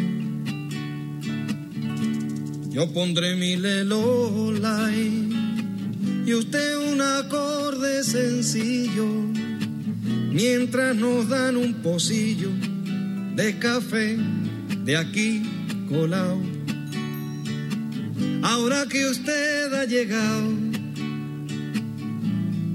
[2.71, 5.29] Yo pondré mi lelolay
[6.25, 9.05] y usted un acorde sencillo
[10.31, 12.49] mientras nos dan un pocillo
[13.35, 14.17] de café
[14.85, 15.54] de aquí
[15.89, 16.41] colao.
[18.43, 20.53] Ahora que usted ha llegado,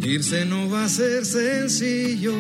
[0.03, 2.35] irse no va a ser sencillo.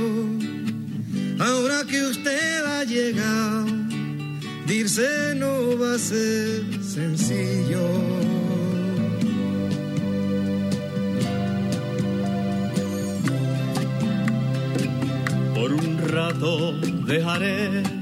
[1.38, 3.66] Ahora que usted ha llegado,
[4.68, 7.86] irse no va a ser sencillo.
[15.54, 16.72] Por un rato
[17.06, 17.99] dejaré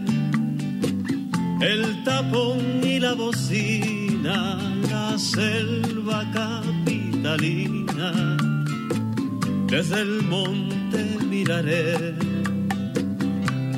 [1.61, 4.59] el tapón y la bocina,
[4.91, 8.13] la selva capitalina.
[9.67, 12.15] Desde el monte miraré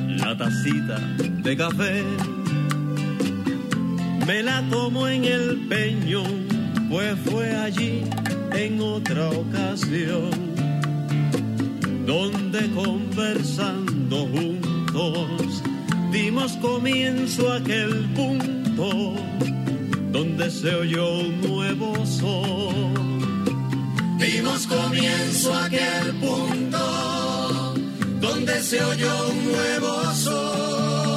[0.07, 2.03] la tacita de café.
[4.27, 6.23] Me la tomo en el peño,
[6.89, 8.03] pues fue allí
[8.53, 10.29] en otra ocasión
[12.05, 15.63] donde conversando juntos
[16.11, 19.15] dimos comienzo a aquel punto
[20.11, 22.73] donde se oyó un nuevo sol.
[24.17, 27.73] Dimos comienzo a aquel punto
[28.19, 31.13] donde se oyó un nuevo sol.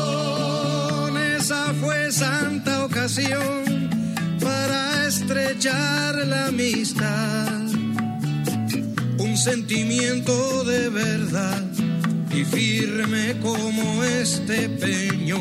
[1.37, 3.91] Esa fue santa ocasión
[4.41, 7.63] para estrechar la amistad.
[9.19, 11.74] Un sentimiento de verdad
[12.37, 15.39] y firme como este peño.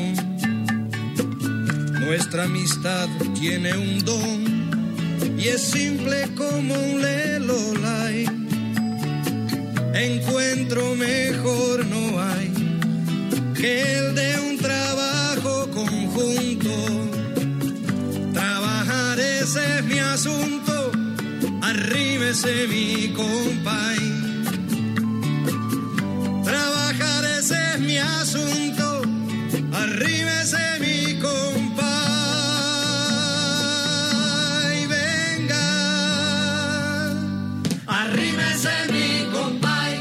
[1.99, 3.07] Nuestra amistad
[3.39, 8.25] tiene un don y es simple como un lelolay.
[9.93, 12.51] Encuentro mejor no hay
[13.55, 16.69] que el de un trabajo conjunto.
[18.33, 20.91] Trabajar ese es mi asunto,
[21.61, 24.12] arrímese mi compay.
[28.21, 29.01] Asunto,
[29.73, 31.97] arrímese mi compay.
[34.95, 35.65] Venga,
[37.87, 39.93] arrímese mi compay.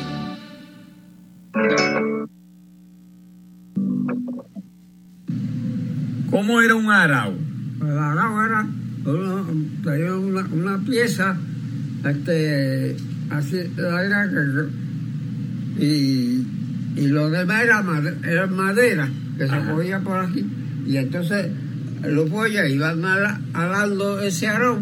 [6.31, 7.35] ¿Cómo era un arao?
[7.81, 8.67] El arao era
[9.05, 9.45] una,
[9.85, 11.37] tenía una, una pieza,
[12.05, 12.97] este,
[13.31, 16.47] así, era que- y,
[16.97, 20.45] y lo demás era, made- era madera, que se cogía por aquí,
[20.87, 21.47] y entonces
[22.07, 24.81] los pollas iban ala- alando ese arao,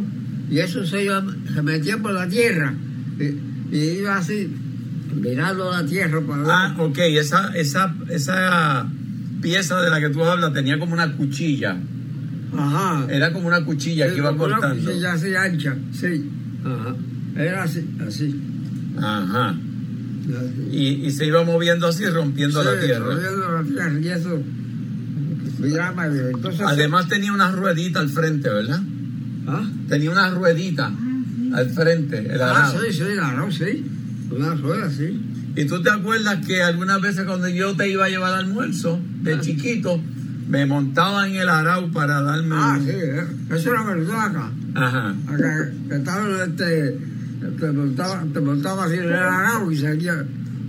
[0.50, 2.74] y eso se, iba, se metía por la tierra,
[3.18, 4.52] y, y iba así,
[5.14, 6.50] mirando la tierra para ver.
[6.50, 8.88] Ah, ok, esa, esa, esa
[9.42, 11.76] pieza de la que tú hablas tenía como una cuchilla.
[12.56, 13.06] Ajá.
[13.08, 14.84] Era como una cuchilla Sí, que iba como una cortando.
[14.84, 16.30] cuchilla así ancha, sí.
[16.64, 16.94] Ajá.
[17.36, 18.40] Era así, así.
[18.98, 19.54] Ajá.
[20.70, 23.04] Y, y se iba moviendo así, rompiendo la tierra.
[23.06, 24.42] rodeando la tierra, y eso.
[25.58, 26.60] Mira, Mario, entonces.
[26.66, 28.80] Además tenía una ruedita al frente, ¿verdad?
[29.46, 29.68] ¿Ah?
[29.88, 30.90] Tenía una ruedita
[31.54, 33.84] al frente, el Ah, sí, sí, claro, sí.
[34.30, 35.20] Una rueda, sí.
[35.56, 39.00] Y tú te acuerdas que algunas veces cuando yo te iba a llevar al almuerzo,
[39.22, 39.40] de Ah.
[39.40, 40.00] chiquito,
[40.48, 44.50] me montaba en el arao para darme Ah, un- sí, eh, eso era verdad acá.
[44.74, 45.14] Ajá.
[45.28, 46.98] Acá, que estaba, este.
[47.58, 50.24] Te montaba, te montaba así en el arao y seguía.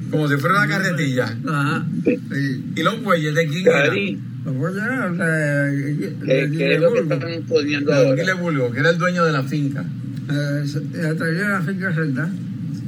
[0.10, 1.38] Como si fuera la carretilla.
[1.48, 1.86] Ajá.
[2.04, 2.66] Sí.
[2.76, 3.64] ¿Y los bueyes de quién?
[3.66, 6.18] Cari, Los bueyes eran de- de- ¿qué, de
[6.58, 7.14] qué es lo que Guileburgo.
[7.14, 8.12] están poniendo De ahora?
[8.12, 9.86] Aguile Bulgo, que era el dueño de la finca.
[10.30, 11.14] Eh, se- eh,
[11.50, 12.32] la finca sentada.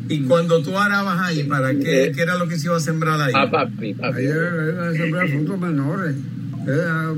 [0.10, 2.12] Y cuando tú arabas ahí, ¿para qué, Eh.
[2.14, 3.32] qué era lo que se iba a sembrar ahí?
[3.36, 4.18] Ah, papi, papi.
[4.18, 6.16] Ayer iba a sembrar frutos menores.
[6.68, 7.14] Era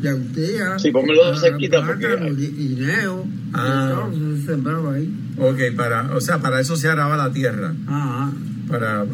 [0.00, 0.78] yautía.
[0.78, 3.26] Sí, pónmelo ah, cerquita porque- guineo.
[3.52, 4.08] Ah.
[4.12, 5.12] se sembraba ahí.
[5.38, 7.74] Ok, para, o sea, para eso se araba la tierra.
[7.86, 8.32] Ajá.
[8.68, 9.04] Para,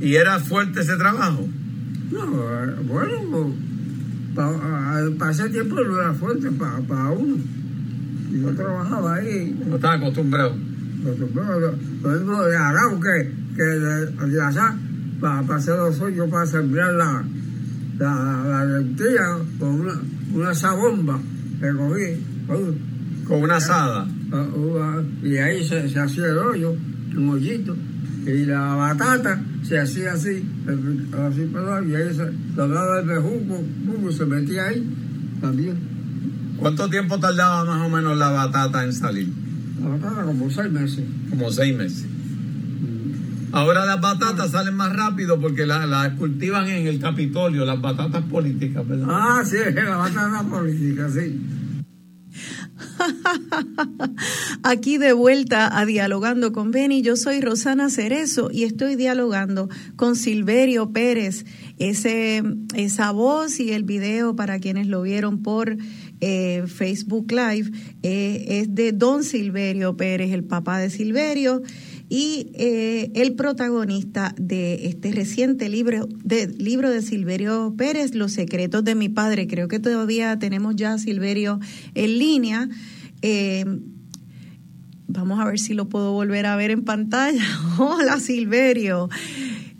[0.00, 1.48] ¿Y era fuerte ese trabajo?
[2.10, 2.26] No,
[2.86, 3.54] bueno,
[5.18, 7.36] para ese tiempo no era fuerte para uno.
[8.30, 9.56] Y yo trabajaba ahí.
[9.68, 10.56] No estaba acostumbrado.
[11.04, 11.72] Lo, lo-
[12.18, 14.76] mismo de Arau, que, que de, de allá
[15.20, 17.24] para, hacer los hoyos para sembrar la,
[17.98, 19.94] la, la lentilla con una,
[20.34, 21.20] una sabomba
[21.60, 23.26] que cogí.
[23.26, 24.06] Con una asada.
[25.22, 26.76] Y ahí se, se hacía el hoyo,
[27.16, 27.76] un hoyito.
[28.26, 33.64] Y la batata se hacía así, así perdón, y ahí se doblaba el bejuco,
[34.12, 34.88] se metía ahí
[35.40, 35.76] también.
[36.56, 39.28] ¿Cuánto tiempo tardaba más o menos la batata en salir?
[39.82, 41.04] La batata como seis meses.
[41.30, 42.06] Como seis meses.
[43.52, 48.24] Ahora las batatas salen más rápido porque las la cultivan en el Capitolio, las batatas
[48.24, 49.06] políticas, ¿verdad?
[49.10, 51.40] Ah, sí, las batatas políticas, sí.
[54.62, 60.16] Aquí de vuelta a Dialogando con Beni, yo soy Rosana Cerezo y estoy dialogando con
[60.16, 61.44] Silverio Pérez.
[61.78, 62.42] Ese,
[62.74, 65.76] esa voz y el video para quienes lo vieron por
[66.20, 67.70] eh, Facebook Live
[68.02, 71.62] eh, es de Don Silverio Pérez, el papá de Silverio
[72.14, 78.84] y eh, el protagonista de este reciente libro de, libro de Silverio Pérez, Los secretos
[78.84, 79.46] de mi padre.
[79.46, 81.58] Creo que todavía tenemos ya a Silverio
[81.94, 82.68] en línea.
[83.22, 83.64] Eh,
[85.06, 87.42] vamos a ver si lo puedo volver a ver en pantalla.
[87.78, 89.08] Hola Silverio.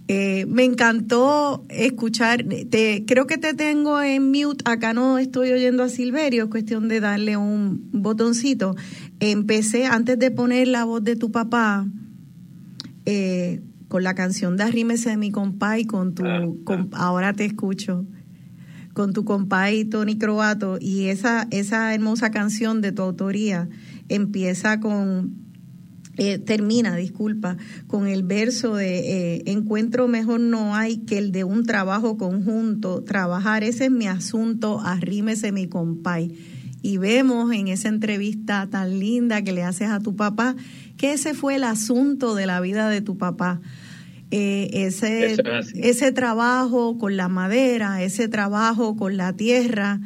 [0.08, 5.82] Eh, me encantó escuchar, te, creo que te tengo en mute, acá no estoy oyendo
[5.82, 8.74] a Silverio, es cuestión de darle un botoncito.
[9.20, 11.86] Empecé antes de poner la voz de tu papá,
[13.06, 16.86] eh, con la canción de Arrímese de mi compay, con tu, ah, ah.
[16.92, 18.06] ahora te escucho,
[18.94, 23.68] con tu compay Tony Croato, y esa, esa hermosa canción de tu autoría
[24.08, 25.42] empieza con,
[26.18, 31.44] eh, termina, disculpa, con el verso de eh, encuentro mejor no hay que el de
[31.44, 36.36] un trabajo conjunto, trabajar, ese es mi asunto, arrímese mi compay.
[36.82, 40.54] Y vemos en esa entrevista tan linda que le haces a tu papá,
[40.96, 43.60] que ese fue el asunto de la vida de tu papá.
[44.30, 45.36] Eh, ese,
[45.74, 50.00] ese trabajo con la madera, ese trabajo con la tierra,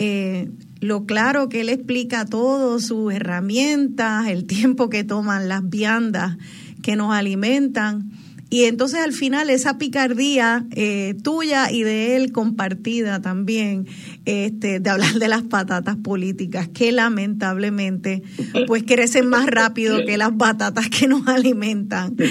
[0.00, 0.50] eh,
[0.80, 6.36] lo claro que él explica todo, sus herramientas, el tiempo que toman las viandas
[6.82, 8.10] que nos alimentan.
[8.50, 13.86] Y entonces al final esa picardía eh, tuya y de él compartida también,
[14.24, 18.22] este, de hablar de las patatas políticas, que lamentablemente
[18.66, 22.16] pues crecen más rápido que las patatas que nos alimentan.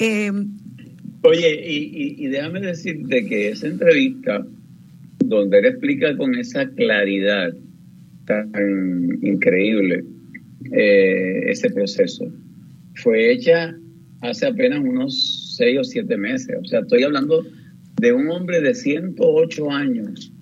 [0.00, 0.30] Eh,
[1.22, 4.46] Oye, y, y, déjame decirte que esa entrevista,
[5.18, 7.52] donde él explica con esa claridad
[8.24, 8.48] tan
[9.22, 10.04] increíble
[10.70, 12.32] eh, ese proceso,
[12.94, 13.74] fue hecha
[14.20, 16.56] hace apenas unos seis o siete meses.
[16.62, 17.44] O sea, estoy hablando
[18.00, 20.32] de un hombre de 108 años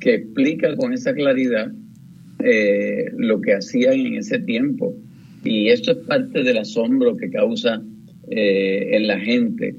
[0.00, 1.70] que explica con esa claridad
[2.40, 4.94] eh, lo que hacían en ese tiempo.
[5.44, 7.82] Y esto es parte del asombro que causa
[8.30, 9.76] eh, en la gente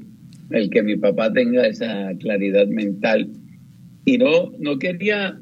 [0.52, 3.30] el que mi papá tenga esa claridad mental.
[4.06, 5.40] Y no, no quería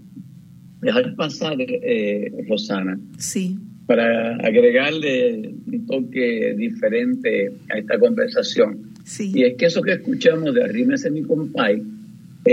[0.82, 3.58] dejar pasar, eh, Rosana, sí
[3.90, 8.94] para agregarle un toque diferente a esta conversación.
[9.20, 11.82] Y es que eso que escuchamos de Arrímese mi compay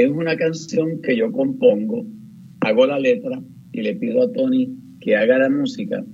[0.03, 2.07] es una canción que yo compongo,
[2.61, 3.41] hago la letra
[3.73, 6.05] y le pido a Tony que haga la música,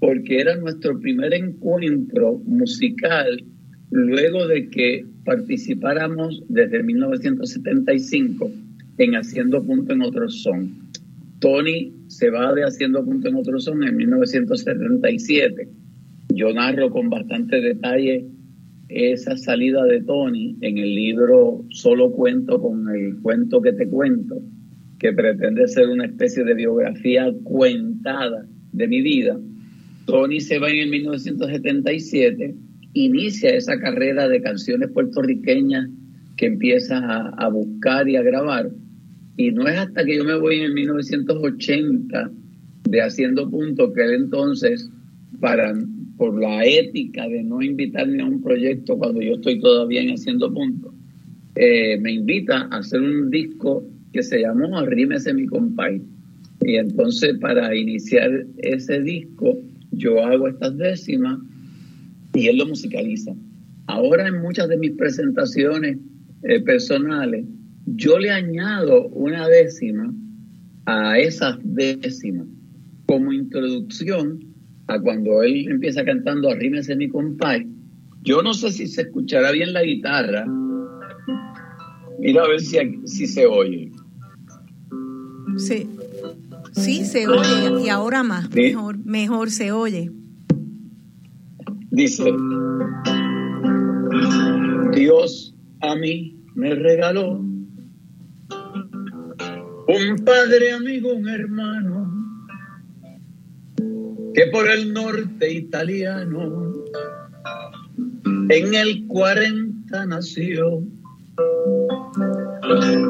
[0.00, 3.42] porque era nuestro primer encuentro musical
[3.90, 8.50] luego de que participáramos desde 1975
[8.98, 10.70] en Haciendo Punto en Otro Son.
[11.38, 15.68] Tony se va de Haciendo Punto en Otro Son en 1977.
[16.34, 18.26] Yo narro con bastante detalle
[18.92, 24.40] esa salida de Tony en el libro Solo Cuento con el cuento que te cuento,
[24.98, 29.38] que pretende ser una especie de biografía cuentada de mi vida.
[30.06, 32.54] Tony se va en el 1977,
[32.94, 35.88] inicia esa carrera de canciones puertorriqueñas
[36.36, 38.70] que empieza a, a buscar y a grabar
[39.36, 42.30] y no es hasta que yo me voy en 1980
[42.84, 44.90] de Haciendo Punto que él entonces,
[45.40, 45.72] para,
[46.16, 50.52] por la ética de no invitarme a un proyecto cuando yo estoy todavía en Haciendo
[50.52, 50.94] Punto,
[51.54, 56.02] eh, me invita a hacer un disco que se llamó Arrímese mi compay.
[56.60, 59.58] Y entonces para iniciar ese disco
[59.90, 61.38] yo hago estas décimas
[62.34, 63.34] y él lo musicaliza.
[63.86, 65.98] Ahora en muchas de mis presentaciones
[66.44, 67.44] eh, personales,
[67.86, 70.14] yo le añado una décima
[70.86, 72.46] a esas décimas
[73.06, 74.51] como introducción
[74.92, 77.66] a cuando él empieza cantando Arrímese mi compay.
[78.22, 80.46] Yo no sé si se escuchará bien la guitarra.
[82.18, 83.90] Mira a ver si, si se oye.
[85.56, 85.88] Sí,
[86.72, 90.10] sí se oye y ahora más, mejor, mejor se oye.
[91.90, 92.32] Dice.
[94.94, 97.40] Dios a mí me regaló
[99.88, 102.01] un padre, amigo, un hermano,
[104.34, 106.72] que por el norte italiano
[108.48, 110.82] en el 40 nació.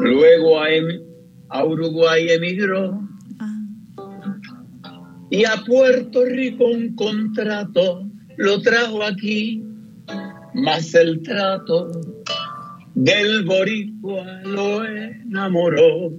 [0.01, 1.01] Luego a, em-
[1.49, 2.99] a Uruguay emigró
[3.39, 3.59] Ah,
[5.29, 8.05] y a Puerto Rico un contrato
[8.37, 9.63] lo trajo aquí,
[10.55, 11.91] más el trato
[12.95, 16.11] del boricua lo enamoró.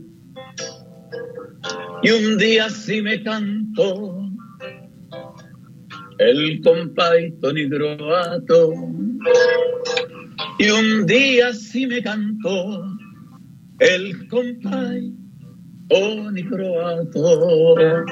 [2.02, 4.24] Y un día sí me cantó
[6.18, 8.72] el compay Tony Groato.
[10.58, 12.84] Y un día sí me cantó
[13.80, 15.12] el compay
[15.88, 18.04] Tony Croato.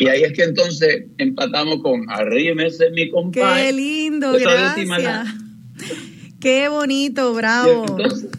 [0.00, 3.72] Y ahí es que entonces empatamos con Arrímese mi qué compay.
[3.72, 5.34] lindo, Esa última gracias.
[6.40, 7.86] Qué bonito, Y bravo.
[7.88, 8.30] entonces,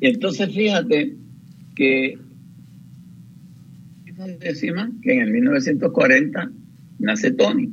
[0.00, 1.16] y entonces fíjate
[1.76, 2.18] que
[5.02, 6.50] que en el 1940
[6.98, 7.70] nace Tony.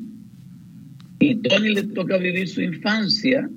[1.20, 3.50] Y Tony le toca vivir su infancia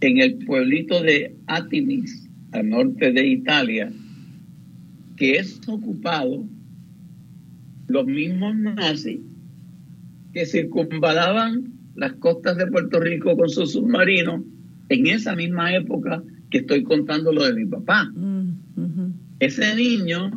[0.00, 3.92] en el pueblito de Atimis, al norte de Italia,
[5.16, 6.46] que es ocupado
[7.88, 9.20] los mismos nazis
[10.32, 14.42] que circunvalaban las costas de Puerto Rico con sus submarinos
[14.88, 18.04] en esa misma época que estoy contando lo de mi papá.
[18.14, 18.54] Mm.
[19.40, 20.30] Ese niño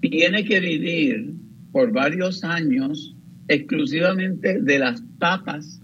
[0.00, 1.34] tiene que vivir
[1.72, 3.16] por varios años
[3.50, 5.80] exclusivamente de las papas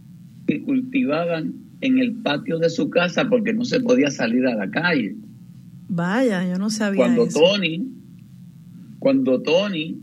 [0.46, 4.70] que cultivaban en el patio de su casa porque no se podía salir a la
[4.70, 5.16] calle.
[5.88, 7.40] Vaya, yo no sabía Cuando eso.
[7.40, 7.88] Tony,
[9.00, 9.98] cuando Tony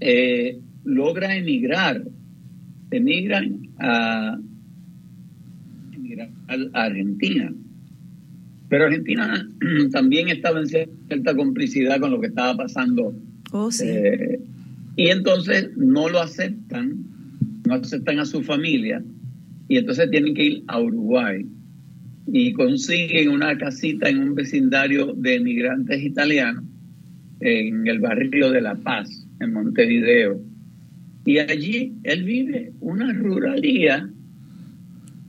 [0.00, 2.04] eh, logra emigrar,
[2.92, 4.38] emigran a,
[6.48, 7.52] a Argentina.
[8.68, 9.48] Pero Argentina
[9.92, 13.12] también estaba en cierta complicidad con lo que estaba pasando
[13.50, 13.84] Oh, sí.
[13.86, 14.40] eh,
[14.96, 17.04] y entonces no lo aceptan,
[17.66, 19.02] no aceptan a su familia,
[19.68, 21.46] y entonces tienen que ir a Uruguay
[22.26, 26.64] y consiguen una casita en un vecindario de emigrantes italianos
[27.40, 30.40] en el barrio de La Paz, en Montevideo.
[31.24, 34.08] Y allí él vive una ruralía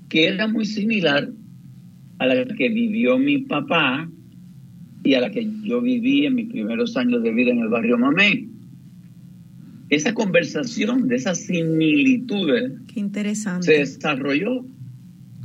[0.09, 1.29] que era muy similar
[2.19, 4.09] a la que vivió mi papá
[5.03, 7.97] y a la que yo viví en mis primeros años de vida en el barrio
[7.97, 8.52] Mamé.
[9.89, 13.71] Esa conversación de esas similitudes Qué se interesante.
[13.79, 14.65] desarrolló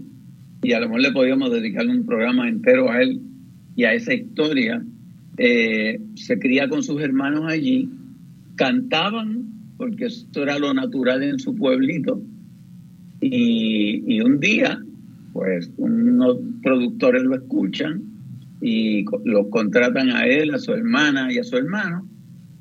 [0.62, 3.20] y a lo mejor le podíamos dedicar un programa entero a él
[3.76, 4.84] y a esa historia,
[5.38, 7.88] eh, se cría con sus hermanos allí,
[8.56, 9.44] cantaban,
[9.76, 12.22] porque esto era lo natural en su pueblito,
[13.20, 14.78] y, un día,
[15.32, 18.02] pues unos productores lo escuchan
[18.60, 22.08] y co- lo contratan a él, a su hermana y a su hermano,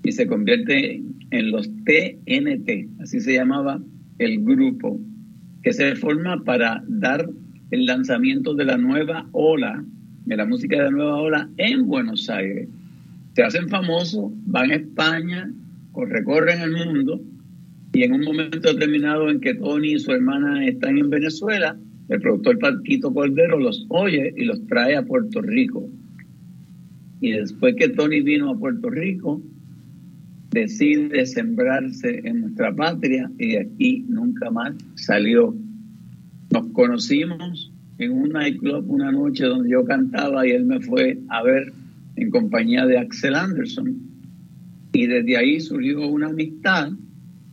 [0.04, 3.82] y se convierte en los TNT, así se llamaba
[4.20, 5.00] el grupo,
[5.64, 7.30] que se forma para dar
[7.72, 9.84] el lanzamiento de la nueva ola,
[10.26, 12.68] de la música de nueva ola en Buenos Aires.
[13.36, 15.52] Se hacen famosos, van a España,
[15.96, 17.22] recorren el mundo,
[17.94, 21.78] y en un momento determinado en que Tony y su hermana están en Venezuela,
[22.10, 25.90] el productor Paquito Cordero los oye y los trae a Puerto Rico.
[27.22, 29.42] Y después que Tony vino a Puerto Rico,
[30.52, 35.56] decide sembrarse en nuestra patria y de aquí nunca más salió.
[36.52, 41.44] Nos conocimos en un nightclub una noche donde yo cantaba y él me fue a
[41.44, 41.72] ver
[42.16, 43.96] en compañía de Axel Anderson.
[44.94, 46.90] Y desde ahí surgió una amistad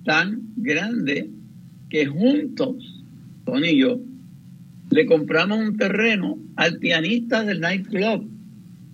[0.05, 1.30] tan grande
[1.90, 3.05] que juntos,
[3.45, 4.01] Tony y yo,
[4.90, 8.28] le compramos un terreno al pianista del nightclub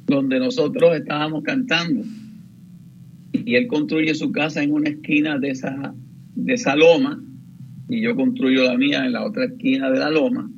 [0.07, 2.03] donde nosotros estábamos cantando.
[3.33, 5.95] Y él construye su casa en una esquina de esa,
[6.35, 7.23] de esa loma
[7.89, 10.51] y yo construyo la mía en la otra esquina de la loma.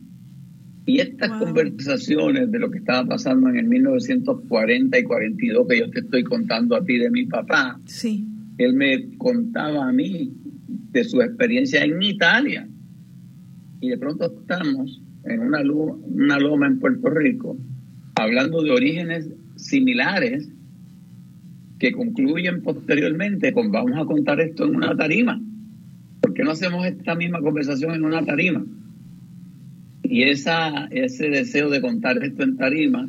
[0.91, 1.39] Y estas Wow.
[1.41, 6.25] conversaciones de lo que estaba pasando en el 1940 y 42 que yo te estoy
[6.25, 8.27] contando a ti de mi papá, Sí.
[8.59, 10.33] él me contaba a mí
[10.91, 12.67] de su experiencia en Italia.
[13.81, 17.57] Y de pronto estamos en una, una loma en Puerto Rico
[18.17, 20.51] hablando de orígenes similares
[21.79, 25.41] que concluyen posteriormente con vamos a contar esto en una tarima.
[26.21, 28.65] Porque qué no hacemos esta misma conversación en una tarima?
[30.11, 33.09] Y esa, ese deseo de contar esto en tarima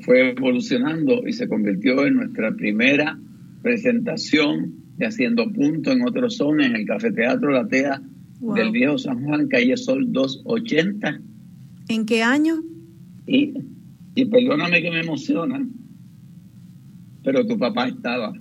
[0.00, 3.18] fue evolucionando y se convirtió en nuestra primera
[3.60, 8.00] presentación de Haciendo Punto en otro son en el Café Teatro La Tea
[8.40, 11.20] del Viejo San Juan, calle Sol 280.
[11.90, 12.62] ¿En qué año?
[13.26, 13.52] Y,
[14.14, 15.68] y perdóname que me emociona,
[17.22, 18.32] pero tu papá estaba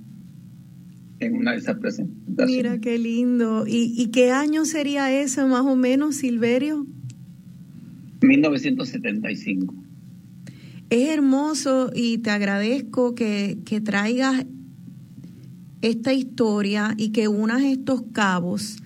[1.19, 2.55] en una de esas presentaciones.
[2.55, 3.67] Mira qué lindo.
[3.67, 6.88] ¿Y, ¿Y qué año sería ese más o menos, Silverio?
[8.22, 9.74] 1975.
[10.89, 14.45] Es hermoso y te agradezco que, que traigas
[15.82, 18.78] esta historia y que unas estos cabos,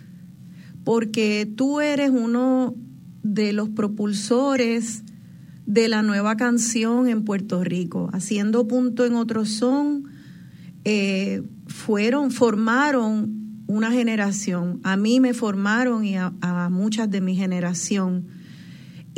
[0.84, 2.76] porque tú eres uno
[3.24, 5.04] de los propulsores
[5.66, 10.06] de la nueva canción en Puerto Rico, haciendo punto en otro son,
[10.84, 17.36] eh, fueron, formaron una generación, a mí me formaron y a, a muchas de mi
[17.36, 18.28] generación.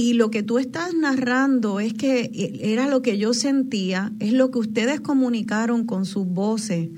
[0.01, 4.49] Y lo que tú estás narrando es que era lo que yo sentía, es lo
[4.49, 6.89] que ustedes comunicaron con sus voces,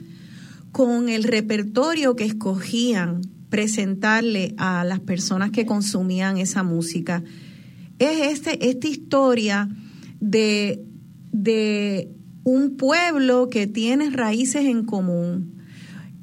[0.71, 7.25] con el repertorio que escogían presentarle a las personas que consumían esa música.
[7.99, 9.67] Es este, esta historia
[10.21, 10.81] de,
[11.33, 12.09] de
[12.45, 15.57] un pueblo que tiene raíces en común.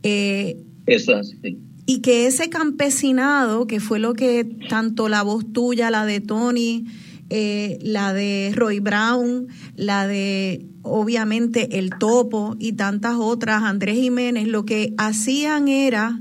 [0.03, 1.59] Eh, Eso así.
[1.91, 6.87] Y que ese campesinado, que fue lo que tanto la voz tuya, la de Tony,
[7.31, 14.47] eh, la de Roy Brown, la de obviamente El Topo y tantas otras, Andrés Jiménez,
[14.47, 16.21] lo que hacían era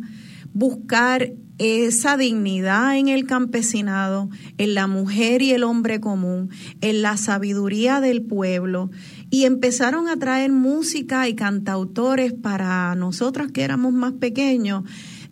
[0.54, 6.50] buscar esa dignidad en el campesinado, en la mujer y el hombre común,
[6.82, 8.90] en la sabiduría del pueblo,
[9.30, 14.84] y empezaron a traer música y cantautores para nosotros que éramos más pequeños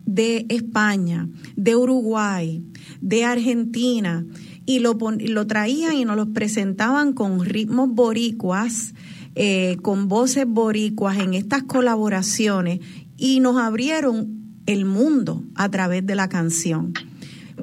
[0.08, 2.64] de España, de Uruguay,
[3.02, 4.24] de Argentina,
[4.64, 8.94] y lo, lo traían y nos los presentaban con ritmos boricuas,
[9.34, 12.80] eh, con voces boricuas en estas colaboraciones,
[13.18, 16.94] y nos abrieron el mundo a través de la canción.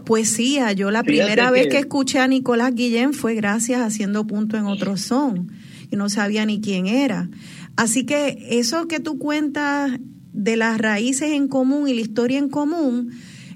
[0.06, 4.66] Poesía, yo la primera vez que escuché a Nicolás Guillén fue gracias Haciendo Punto en
[4.66, 5.52] Otro Son,
[5.90, 7.28] y no sabía ni quién era.
[7.76, 10.00] Así que eso que tú cuentas
[10.36, 13.12] de las raíces en común y la historia en común,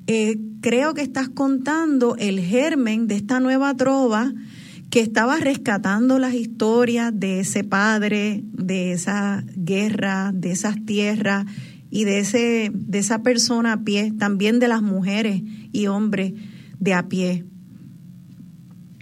[0.07, 4.34] eh, creo que estás contando el germen de esta nueva trova
[4.89, 11.45] que estaba rescatando las historias de ese padre, de esa guerra, de esas tierras
[11.91, 16.34] y de, ese, de esa persona a pie, también de las mujeres y hombres
[16.80, 17.45] de a pie.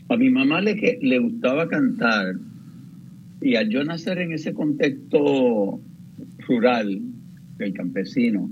[0.09, 2.35] A mi mamá le, le gustaba cantar
[3.39, 5.79] y al yo nacer en ese contexto
[6.47, 7.01] rural
[7.57, 8.49] del campesino,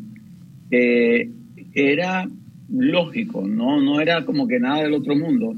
[0.72, 1.32] eh,
[1.74, 2.28] era
[2.70, 5.56] lógico, no, no era como que nada del otro mundo,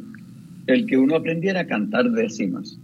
[0.67, 2.79] el que uno aprendiera a cantar décimas.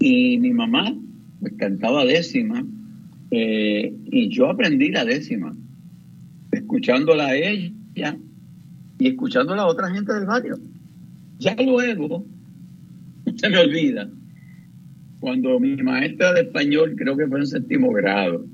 [0.00, 0.94] Y mi mamá
[1.40, 2.64] pues, cantaba décimas
[3.30, 5.54] eh, y yo aprendí la décima,
[6.52, 8.16] escuchándola a ella
[8.98, 10.58] y escuchándola a otra gente del barrio.
[11.38, 12.26] Ya luego,
[13.36, 14.08] se me olvida,
[15.20, 18.44] cuando mi maestra de español, creo que fue en séptimo grado,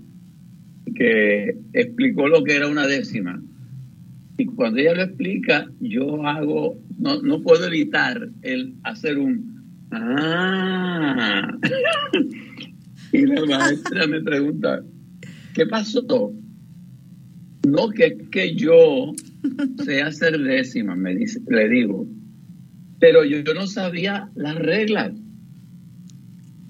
[1.72, 3.42] explicó lo que era una décima.
[4.36, 11.50] Y cuando ella lo explica, yo hago, no, no puedo evitar el hacer un ah.
[13.12, 14.82] Y la maestra me pregunta,
[15.54, 16.32] ¿qué pasó?
[17.66, 19.12] No que, que yo
[19.84, 22.06] sé hacer décimas, me dice, le digo,
[23.00, 25.12] pero yo no sabía las reglas.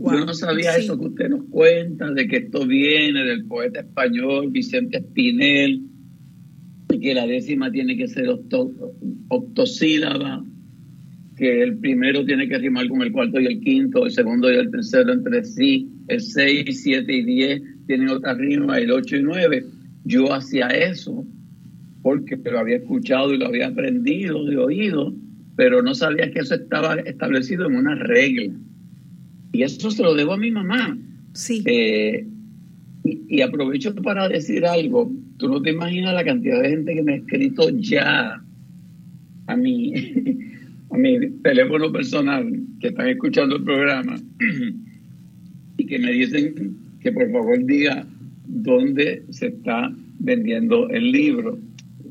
[0.00, 4.50] Yo no sabía eso que usted nos cuenta, de que esto viene del poeta español
[4.50, 5.82] Vicente Espinel,
[6.92, 8.28] y que la décima tiene que ser
[9.28, 10.44] octosílaba,
[11.36, 14.56] que el primero tiene que rimar con el cuarto y el quinto, el segundo y
[14.56, 19.22] el tercero entre sí, el 6, 7 y 10 tienen otra rima, el 8 y
[19.22, 19.64] 9.
[20.04, 21.26] Yo hacía eso
[22.02, 25.14] porque lo había escuchado y lo había aprendido de oído,
[25.56, 28.54] pero no sabía que eso estaba establecido en una regla.
[29.52, 30.96] Y eso se lo debo a mi mamá.
[31.32, 31.62] Sí.
[31.66, 32.26] Eh,
[33.04, 35.10] y, y, aprovecho para decir algo.
[35.38, 38.42] Tú no te imaginas la cantidad de gente que me ha escrito ya
[39.46, 39.94] a mí
[40.90, 44.16] a mi teléfono personal que están escuchando el programa
[45.76, 48.06] y que me dicen que por favor diga
[48.46, 51.58] dónde se está vendiendo el libro.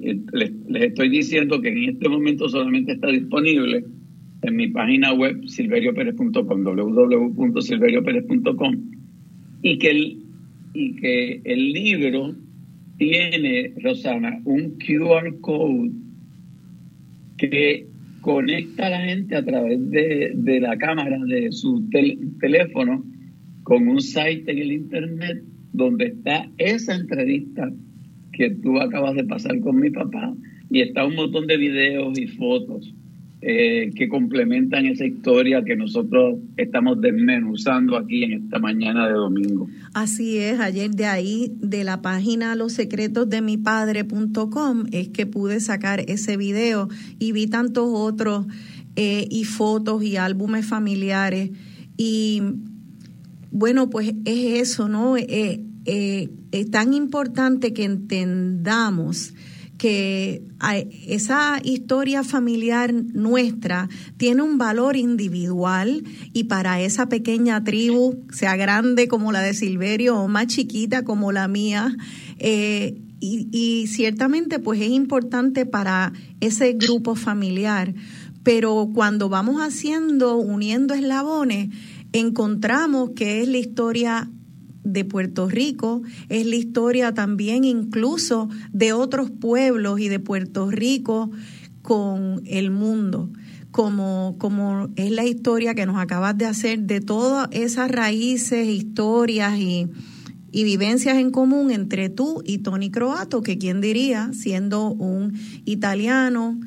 [0.01, 3.83] Les, les estoy diciendo que en este momento solamente está disponible
[4.41, 8.75] en mi página web silverioperez.com, www.silverioperez.com,
[9.61, 10.23] y que el,
[10.73, 12.35] y que el libro
[12.97, 15.91] tiene, Rosana, un QR code
[17.37, 17.85] que
[18.21, 21.87] conecta a la gente a través de, de la cámara de su
[22.39, 23.03] teléfono
[23.63, 27.71] con un site en el internet donde está esa entrevista
[28.33, 30.33] que tú acabas de pasar con mi papá
[30.69, 32.93] y está un montón de videos y fotos
[33.41, 39.69] eh, que complementan esa historia que nosotros estamos desmenuzando aquí en esta mañana de domingo.
[39.93, 43.57] Así es, ayer de ahí, de la página los secretos de mi
[44.91, 48.45] es que pude sacar ese video y vi tantos otros
[48.97, 51.51] eh, y fotos y álbumes familiares.
[51.95, 52.41] Y
[53.51, 55.15] bueno, pues es eso, ¿no?
[55.15, 59.33] Eh, es tan importante que entendamos
[59.79, 60.43] que
[61.07, 66.03] esa historia familiar nuestra tiene un valor individual
[66.33, 71.31] y para esa pequeña tribu, sea grande como la de Silverio o más chiquita como
[71.31, 71.95] la mía,
[72.39, 76.11] eh, y, y ciertamente pues es importante para
[76.41, 77.95] ese grupo familiar.
[78.43, 81.69] Pero cuando vamos haciendo, uniendo eslabones,
[82.11, 84.29] encontramos que es la historia
[84.83, 91.31] de Puerto Rico, es la historia también incluso de otros pueblos y de Puerto Rico
[91.81, 93.29] con el mundo,
[93.71, 99.57] como, como es la historia que nos acabas de hacer de todas esas raíces, historias
[99.59, 99.87] y,
[100.51, 105.33] vivencias en común entre tú y Tony Croato, que quién diría, siendo un
[105.65, 106.59] italiano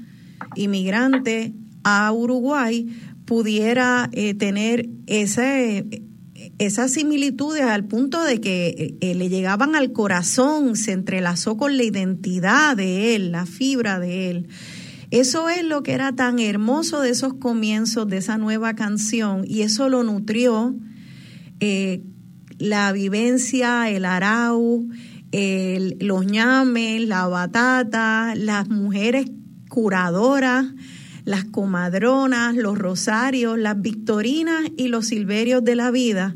[0.54, 1.52] inmigrante
[1.82, 2.86] a Uruguay,
[3.24, 5.84] pudiera eh, tener ese
[6.58, 11.76] esas similitudes al punto de que eh, eh, le llegaban al corazón, se entrelazó con
[11.76, 14.48] la identidad de él, la fibra de él.
[15.10, 19.62] Eso es lo que era tan hermoso de esos comienzos de esa nueva canción y
[19.62, 20.74] eso lo nutrió
[21.60, 22.02] eh,
[22.58, 24.88] la vivencia, el arau,
[25.32, 29.26] los ñames, la batata, las mujeres
[29.68, 30.66] curadoras
[31.24, 36.34] las comadronas, los rosarios, las victorinas y los silverios de la vida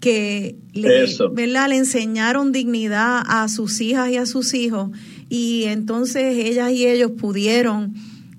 [0.00, 4.90] que le, le enseñaron dignidad a sus hijas y a sus hijos.
[5.28, 7.94] Y entonces ellas y ellos pudieron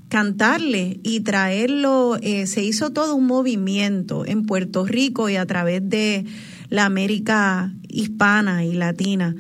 [0.09, 5.81] cantarle y traerlo, eh, se hizo todo un movimiento en Puerto Rico y a través
[5.89, 6.25] de
[6.69, 9.35] la América hispana y latina.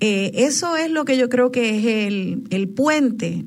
[0.00, 3.44] Eh, eso es lo que yo creo que es el, el puente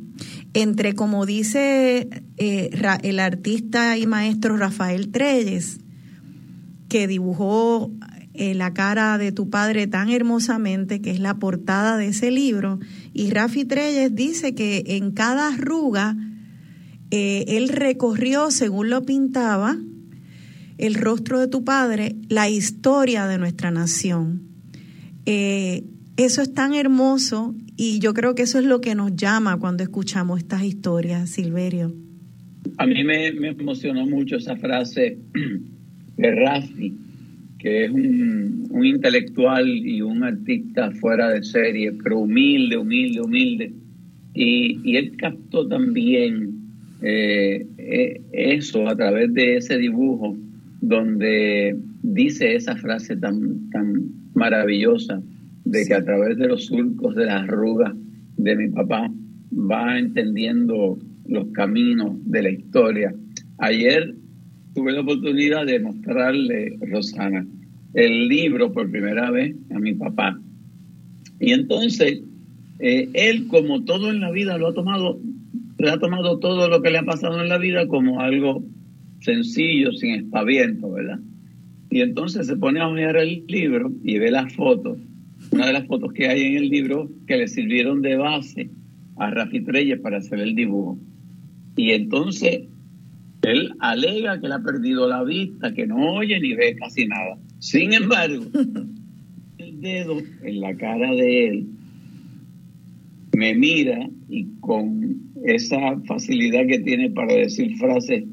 [0.54, 2.70] entre, como dice eh,
[3.02, 5.80] el artista y maestro Rafael Treyes,
[6.90, 7.92] que dibujó
[8.34, 12.80] eh, la cara de tu padre tan hermosamente, que es la portada de ese libro,
[13.14, 16.16] y Rafi Treyes dice que en cada arruga
[17.10, 19.78] eh, él recorrió, según lo pintaba,
[20.78, 24.42] el rostro de tu padre, la historia de nuestra nación.
[26.18, 29.82] Eso es tan hermoso y yo creo que eso es lo que nos llama cuando
[29.82, 31.92] escuchamos estas historias, Silverio.
[32.78, 35.18] A mí me, emocionó mucho esa frase
[36.18, 36.94] de Rafi,
[37.58, 43.74] que es un, intelectual y un artista fuera de serie, pero humilde, humilde, humilde.
[44.36, 46.60] Y, él captó también
[47.02, 50.38] eh, eh, eso a través de ese dibujo
[50.82, 55.22] donde dice esa frase tan, tan maravillosa
[55.66, 57.94] de que a través de los surcos de las arrugas
[58.38, 59.10] de mi papá
[59.54, 60.98] va entendiendo
[61.28, 63.14] los caminos de la historia.
[63.60, 64.16] Ayer
[64.74, 67.46] tuve la oportunidad de mostrarle, Rosana,
[67.94, 70.40] el libro por primera vez a mi papá.
[71.40, 72.22] Y entonces,
[72.80, 75.20] eh, él, como todo en la vida, lo ha tomado,
[75.78, 78.64] le ha tomado todo lo que le ha pasado en la vida como algo
[79.22, 81.20] sencillo, sin espaviento, ¿verdad?
[81.90, 84.98] Y entonces se pone a ojear el libro y ve las fotos
[85.52, 88.70] una de las fotos que hay en el libro que le sirvieron de base
[89.18, 90.98] a Rafi Treyes para hacer el dibujo.
[91.76, 92.64] Y entonces
[93.44, 97.38] él alega que él ha perdido la vista, que no oye ni ve casi nada.
[97.60, 98.46] Sin embargo,
[99.58, 101.68] el dedo en la cara de él
[103.36, 108.24] me mira y con esa facilidad que tiene para decir frases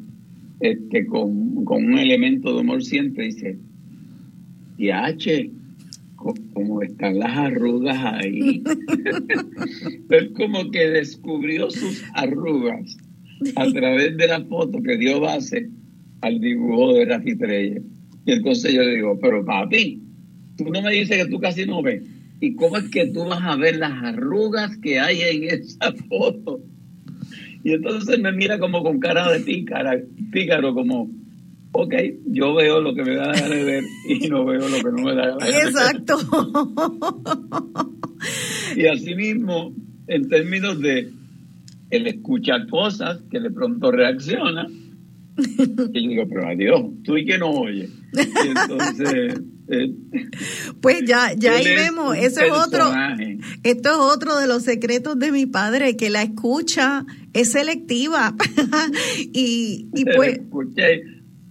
[0.60, 3.58] este, con, con un elemento de humor siempre dice,
[4.76, 5.50] y H,
[6.54, 8.62] como están las arrugas ahí.
[10.10, 12.96] es como que descubrió sus arrugas
[13.56, 15.70] a través de la foto que dio base
[16.20, 17.82] al dibujo de Rafi Treyes.
[18.26, 20.02] Y entonces yo le digo, pero papi,
[20.56, 22.02] tú no me dices que tú casi no ves.
[22.40, 26.60] ¿Y cómo es que tú vas a ver las arrugas que hay en esa foto?
[27.64, 30.00] Y entonces me mira como con cara de pícara,
[30.32, 31.10] pícaro, como,
[31.72, 31.94] ok,
[32.26, 34.90] yo veo lo que me da la gana de ver y no veo lo que
[34.90, 36.18] no me da la gana Exacto.
[38.76, 39.74] Y asimismo,
[40.06, 41.10] en términos de
[41.90, 44.66] él escucha cosas que de pronto reacciona.
[45.36, 47.88] Y yo digo, pero adiós, tú y que no oye.
[48.12, 49.40] entonces.
[49.72, 49.94] Eh,
[50.80, 52.92] pues ya, ya ahí vemos, eso es otro,
[53.62, 58.34] esto es otro de los secretos de mi padre, que la escucha es selectiva.
[59.32, 60.40] y, y pues.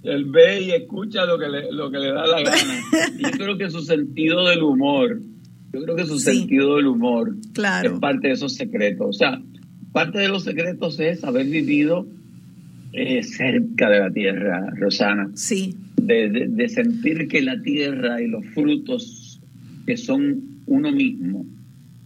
[0.04, 2.82] Él ve y escucha lo que le, lo que le da la gana.
[3.20, 5.20] Yo creo que su sentido del humor,
[5.72, 7.94] yo creo que su sentido del humor claro.
[7.94, 9.08] es parte de esos secretos.
[9.08, 9.40] O sea,
[9.92, 12.08] parte de los secretos es haber vivido
[12.94, 15.30] eh, cerca de la tierra, Rosana.
[15.36, 15.76] Sí.
[16.02, 19.40] De, sentir que la tierra y los frutos
[19.86, 21.46] que son uno mismo.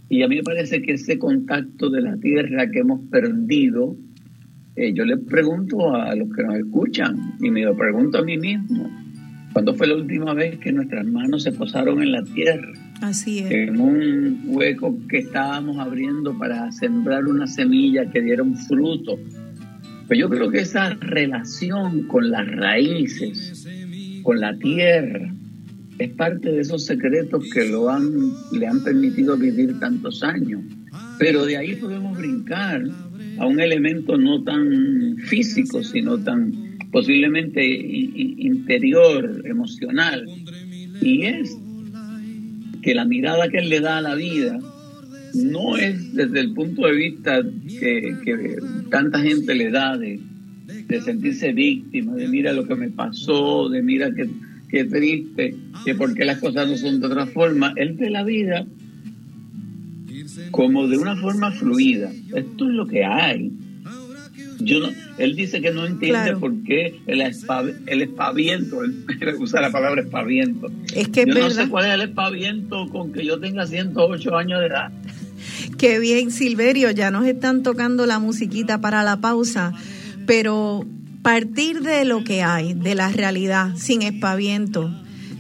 [0.10, 3.96] Y a mí me parece que ese contacto de la tierra que hemos perdido,
[4.76, 8.38] eh, yo le pregunto a los que nos escuchan y me lo pregunto a mí
[8.38, 8.90] mismo,
[9.54, 12.74] ¿cuándo fue la última vez que nuestras manos se posaron en la tierra?
[13.02, 13.52] Así es.
[13.52, 19.20] En un hueco que estábamos abriendo para sembrar una semilla que diera un fruto.
[20.08, 23.68] Pues yo creo que esa relación con las raíces,
[24.24, 25.34] con la tierra,
[26.00, 28.12] es parte de esos secretos que lo han,
[28.52, 30.62] le han permitido vivir tantos años.
[31.20, 32.84] Pero de ahí podemos brincar
[33.38, 40.26] a un elemento no tan físico, sino tan posiblemente interior, emocional.
[41.02, 41.58] Y es
[42.82, 44.60] que la mirada que él le da a la vida
[45.34, 48.58] no es desde el punto de vista que,
[48.92, 50.20] tanta gente le da de,
[51.04, 54.30] sentirse víctima, de mira lo que me pasó, de mira qué,
[54.70, 57.74] qué triste, que por qué las cosas no son de otra forma.
[57.78, 58.68] Él ve la vida
[60.52, 62.12] como de una forma fluida.
[62.34, 63.52] Esto es lo que hay.
[64.60, 69.06] Yo no, él dice que no entiende por qué el, el espaviento, él
[69.40, 70.72] usa la palabra espaviento.
[70.96, 74.60] Es que yo no sé cuál es el espaviento con que yo tenga 108 años
[74.62, 74.92] de edad.
[75.78, 79.74] Qué bien, Silverio, ya nos están tocando la musiquita para la pausa,
[80.26, 80.86] pero
[81.22, 84.94] partir de lo que hay, de la realidad, sin espaviento,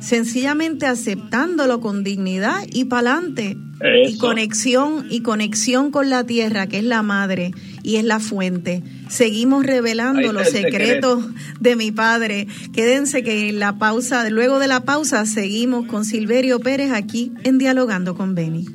[0.03, 3.57] sencillamente aceptándolo con dignidad y para adelante.
[4.05, 7.51] Y conexión, y conexión con la tierra, que es la madre
[7.83, 8.83] y es la fuente.
[9.09, 11.25] Seguimos revelando los secretos
[11.59, 12.47] de mi padre.
[12.71, 17.57] Quédense que en la pausa, luego de la pausa, seguimos con Silverio Pérez aquí en
[17.57, 18.65] Dialogando con Beni.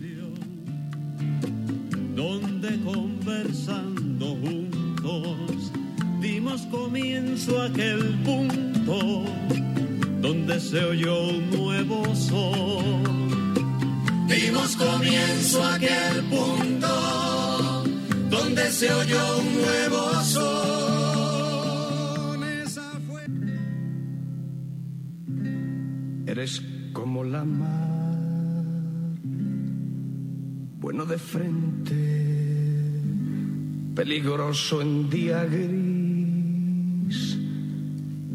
[2.14, 5.72] Donde conversando juntos
[6.20, 9.24] dimos comienzo a aquel punto
[10.28, 12.84] donde se oyó un nuevo sol.
[14.28, 17.84] Dimos comienzo a aquel punto
[18.28, 20.44] donde se oyó un nuevo sol.
[22.62, 23.22] Esa fue...
[26.26, 26.62] Eres
[26.92, 28.18] como la mar,
[30.78, 31.94] bueno de frente,
[33.94, 35.87] peligroso en día gris,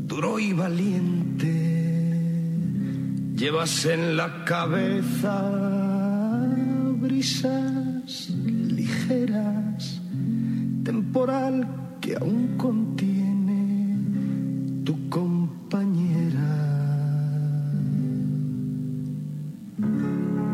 [0.08, 1.54] duro y valiente.
[3.36, 5.42] Llevas en la cabeza
[7.02, 10.02] brisas ligeras,
[10.84, 11.68] temporal
[12.00, 13.98] que aún contiene
[14.86, 16.52] tu compañera.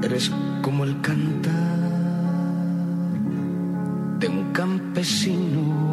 [0.02, 0.32] Eres
[0.62, 1.80] como el cantar
[4.20, 5.89] de un campesino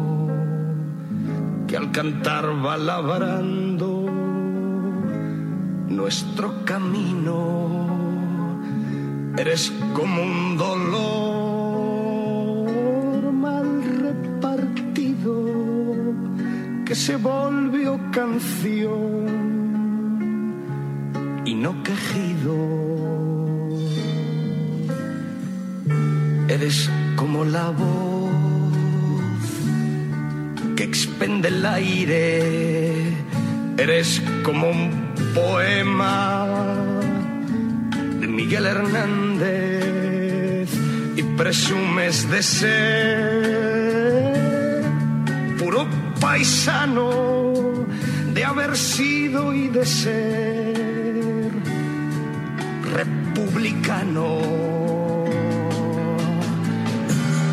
[1.67, 4.05] que al cantar va labrando
[5.89, 7.89] nuestro camino.
[9.37, 11.11] Eres como un dolor
[13.33, 15.33] mal repartido
[16.85, 19.27] que se volvió canción
[21.45, 22.55] y no quejido.
[26.47, 28.16] Eres como la voz
[30.77, 32.93] que expende el aire.
[33.77, 34.91] Eres como un
[35.33, 36.45] poema
[38.19, 40.69] de Miguel Hernández
[41.15, 42.75] y presumes de ser
[45.57, 45.87] puro
[46.19, 47.87] paisano,
[48.35, 51.49] de haber sido y de ser
[52.93, 54.41] republicano,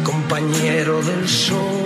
[0.05, 1.84] compañero del sol,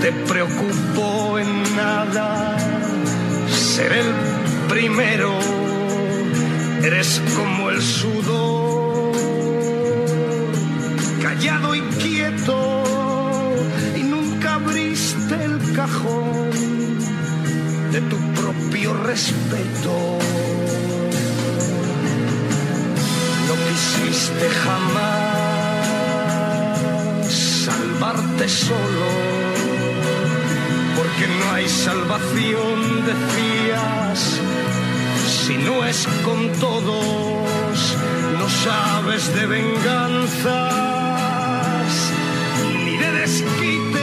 [0.00, 2.56] te preocupó en nada
[3.48, 4.12] ser el
[4.68, 5.38] primero.
[6.82, 9.12] Eres como el sudor,
[11.22, 12.84] callado y quieto,
[13.96, 16.50] y nunca abriste el cajón
[17.92, 20.18] de tu propio respeto.
[23.48, 25.38] No quisiste jamás
[27.64, 29.47] salvarte solo,
[31.18, 34.40] porque no hay salvación, decías,
[35.26, 37.96] si no es con todos,
[38.38, 40.52] no sabes de venganzas
[42.84, 43.98] ni de desquites,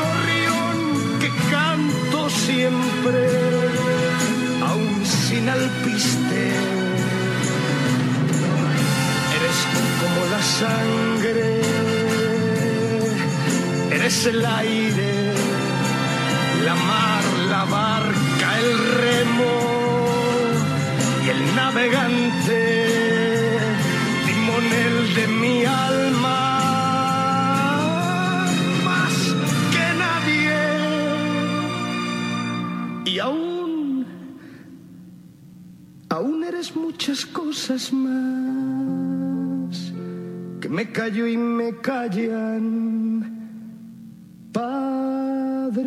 [0.00, 3.28] gorrión que canto siempre,
[4.68, 6.50] aún sin alpiste.
[9.36, 9.58] Eres
[10.00, 11.60] como la sangre,
[14.10, 15.34] eres el aire,
[16.64, 19.54] la mar, la barca, el remo
[21.24, 22.60] y el navegante,
[24.26, 26.40] timonel de mi alma,
[28.84, 29.16] más
[29.74, 30.58] que nadie.
[33.04, 34.06] Y aún,
[36.08, 38.10] aún eres muchas cosas más
[40.60, 43.39] que me callo y me callan,
[44.52, 45.84] Padre.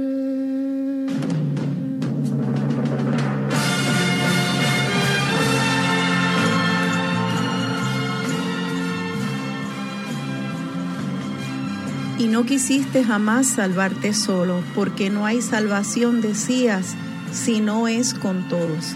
[12.20, 16.96] Y no quisiste jamás salvarte solo, porque no hay salvación, decías,
[17.34, 18.96] si no es con todos.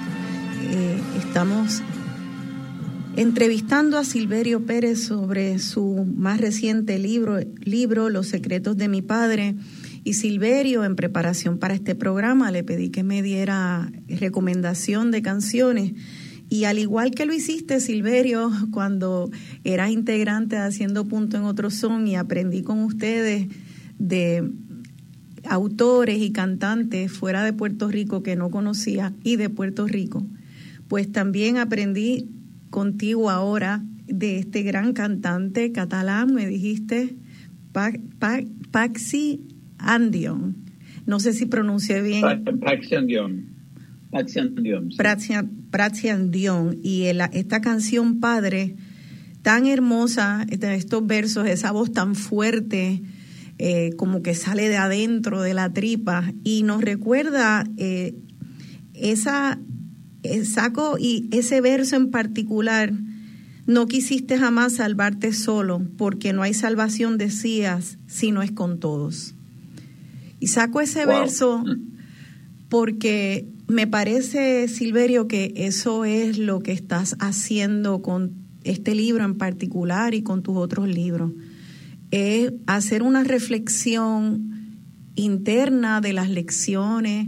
[0.62, 1.82] Eh, estamos
[3.18, 9.56] entrevistando a Silverio Pérez sobre su más reciente libro, libro Los secretos de mi padre.
[10.04, 15.94] Y Silverio, en preparación para este programa, le pedí que me diera recomendación de canciones.
[16.48, 19.32] Y al igual que lo hiciste, Silverio, cuando
[19.64, 23.48] eras integrante de Haciendo Punto en Otro Son y aprendí con ustedes
[23.98, 24.48] de
[25.44, 30.24] autores y cantantes fuera de Puerto Rico que no conocía y de Puerto Rico,
[30.88, 32.30] pues también aprendí
[32.70, 37.16] contigo ahora de este gran cantante catalán, me dijiste,
[37.72, 38.42] Pa- Pa-
[38.72, 39.42] Paxi
[39.78, 40.56] Andion.
[41.06, 42.24] No sé si pronuncié bien.
[42.60, 43.46] Paxian Dion.
[44.12, 44.92] Paxian Dion.
[44.92, 44.98] sí.
[44.98, 48.76] Pratzian, Pratzian Dion y el- esta canción Padre
[49.42, 53.02] tan hermosa, este- estos versos, esa voz tan fuerte,
[53.60, 58.16] eh, como que sale de adentro de la tripa y nos recuerda eh,
[58.94, 59.60] esa
[60.46, 62.94] saco y ese verso en particular.
[63.66, 69.36] No quisiste jamás salvarte solo, porque no hay salvación, decías, si no es con todos.
[70.40, 71.20] Y saco ese Wow.
[71.20, 71.64] verso
[72.70, 78.32] porque me parece, Silverio, que eso es lo que estás haciendo con
[78.64, 81.32] este libro en particular y con tus otros libros.
[82.12, 84.78] Es hacer una reflexión
[85.16, 87.28] interna de las lecciones,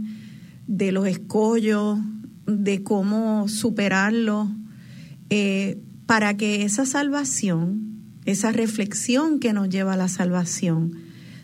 [0.66, 1.98] de los escollos,
[2.50, 4.50] de cómo superarlo,
[5.30, 10.92] eh, para que esa salvación, esa reflexión que nos lleva a la salvación,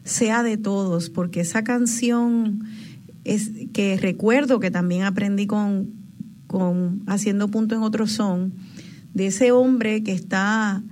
[0.04, 2.64] sea de todos, porque esa canción
[3.24, 5.90] es que recuerdo que también aprendí con,
[6.46, 8.54] con haciendo punto en otro son,
[9.14, 10.82] de ese hombre que está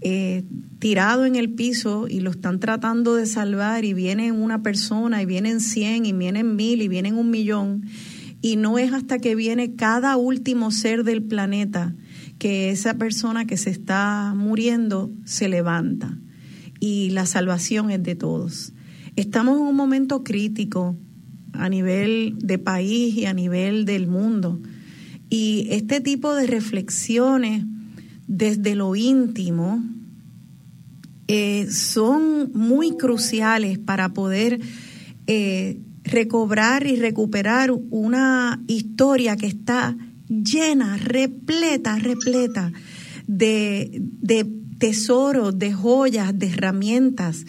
[0.00, 0.44] eh,
[0.78, 5.26] tirado en el piso y lo están tratando de salvar y viene una persona y
[5.26, 7.86] vienen cien y vienen mil y vienen un millón
[8.46, 11.96] y no es hasta que viene cada último ser del planeta
[12.38, 16.16] que esa persona que se está muriendo se levanta
[16.78, 18.72] y la salvación es de todos.
[19.16, 20.96] Estamos en un momento crítico
[21.54, 24.60] a nivel de país y a nivel del mundo.
[25.28, 27.64] Y este tipo de reflexiones
[28.28, 29.82] desde lo íntimo
[31.26, 34.60] eh, son muy cruciales para poder
[35.26, 39.96] eh, recobrar y recuperar una historia que está
[40.28, 42.72] llena, repleta, repleta
[43.26, 44.46] de, de
[44.78, 47.44] tesoros, de joyas, de herramientas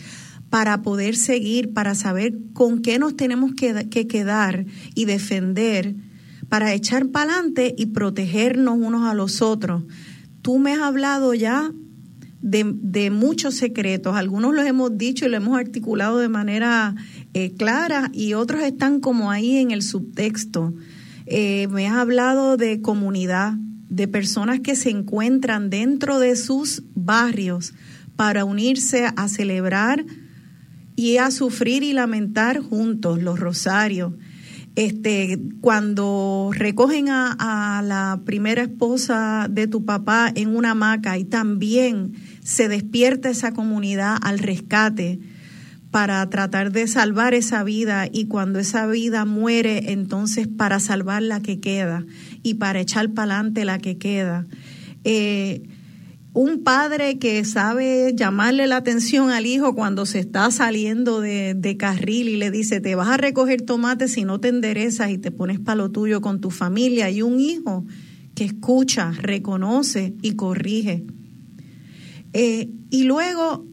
[0.50, 5.96] para poder seguir, para saber con qué nos tenemos que, que quedar y defender,
[6.50, 9.84] para echar para adelante y protegernos unos a los otros.
[10.42, 11.72] Tú me has hablado ya
[12.42, 16.96] de, de muchos secretos, algunos los hemos dicho y lo hemos articulado de manera
[17.34, 20.74] eh, clara y otros están como ahí en el subtexto.
[21.26, 23.54] Eh, me has hablado de comunidad,
[23.90, 27.74] de personas que se encuentran dentro de sus barrios
[28.16, 30.06] para unirse a celebrar
[30.96, 34.14] y a sufrir y lamentar juntos los rosarios.
[34.76, 42.14] Este, cuando recogen a, la primera esposa de tu papá en una hamaca y también
[42.44, 45.20] se despierta esa comunidad al rescate
[45.98, 51.40] para tratar de salvar esa vida y cuando esa vida muere, entonces para salvar la
[51.40, 52.06] que queda
[52.44, 54.46] y para echar para adelante la que queda.
[55.04, 55.64] Eh,
[56.34, 62.30] un padre que sabe llamarle la atención al hijo cuando se está saliendo de, carril
[62.30, 65.60] y le dice, te vas a recoger tomates si no te enderezas y te pones
[65.60, 67.10] para lo tuyo con tu familia.
[67.10, 67.86] Y un hijo
[68.36, 71.06] que escucha, reconoce y corrige.
[72.34, 73.66] Eh, y luego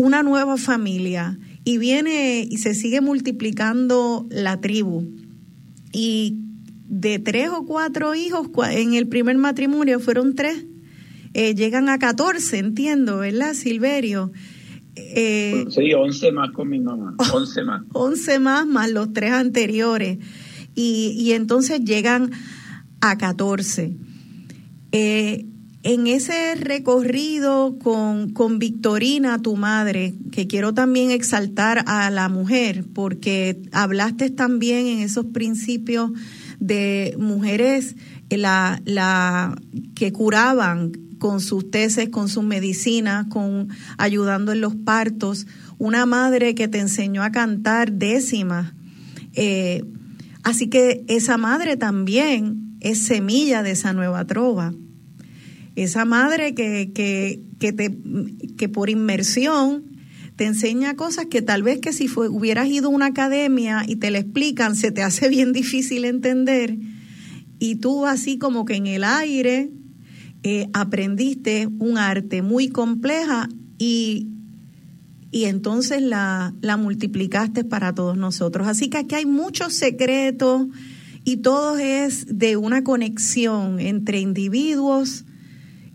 [0.00, 5.06] una nueva familia y viene y se sigue multiplicando la tribu.
[5.92, 6.38] Y
[6.88, 10.64] de tres o cuatro hijos, en el primer matrimonio fueron tres,
[11.34, 14.32] eh, llegan a catorce, entiendo, ¿verdad, Silverio?
[14.96, 17.82] Eh, sí, once más con mi mamá, once más.
[17.92, 20.18] Once más, más los tres anteriores.
[20.74, 22.30] Y, y entonces llegan
[23.02, 23.96] a 14.
[24.92, 25.46] Eh,
[25.82, 32.84] en ese recorrido con, con Victorina, tu madre, que quiero también exaltar a la mujer,
[32.92, 36.10] porque hablaste también en esos principios
[36.58, 37.96] de mujeres
[38.28, 39.56] la, la,
[39.94, 45.46] que curaban con sus tesis, con sus medicinas, con ayudando en los partos,
[45.78, 48.74] una madre que te enseñó a cantar décimas.
[49.32, 49.82] Eh,
[50.42, 54.74] así que esa madre también es semilla de esa nueva trova.
[55.82, 57.96] Esa madre que, que, que, te,
[58.58, 59.84] que por inmersión
[60.36, 63.96] te enseña cosas que tal vez que si fue, hubieras ido a una academia y
[63.96, 66.76] te la explican, se te hace bien difícil entender.
[67.58, 69.70] Y tú así como que en el aire
[70.42, 74.28] eh, aprendiste un arte muy compleja y,
[75.30, 78.68] y entonces la, la multiplicaste para todos nosotros.
[78.68, 80.66] Así que aquí hay muchos secretos
[81.24, 85.24] y todo es de una conexión entre individuos,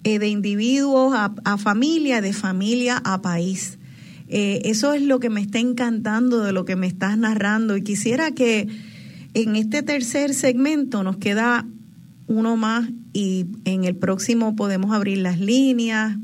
[0.05, 3.77] eh, de individuos a, familia, de familia a país.
[4.29, 7.81] Eh, eso es lo que me está encantando de lo que me estás narrando y
[7.81, 8.67] quisiera que
[9.33, 11.67] en este tercer segmento nos queda
[12.27, 16.17] uno más y en el próximo podemos abrir las líneas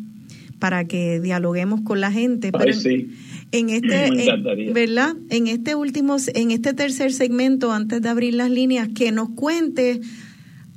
[0.60, 2.54] para que dialoguemos con la gente.
[2.54, 3.10] Pero sí
[3.52, 5.16] en este, ¿verdad?
[5.30, 10.02] En este último, en este tercer segmento, antes de abrir las líneas, que nos cuente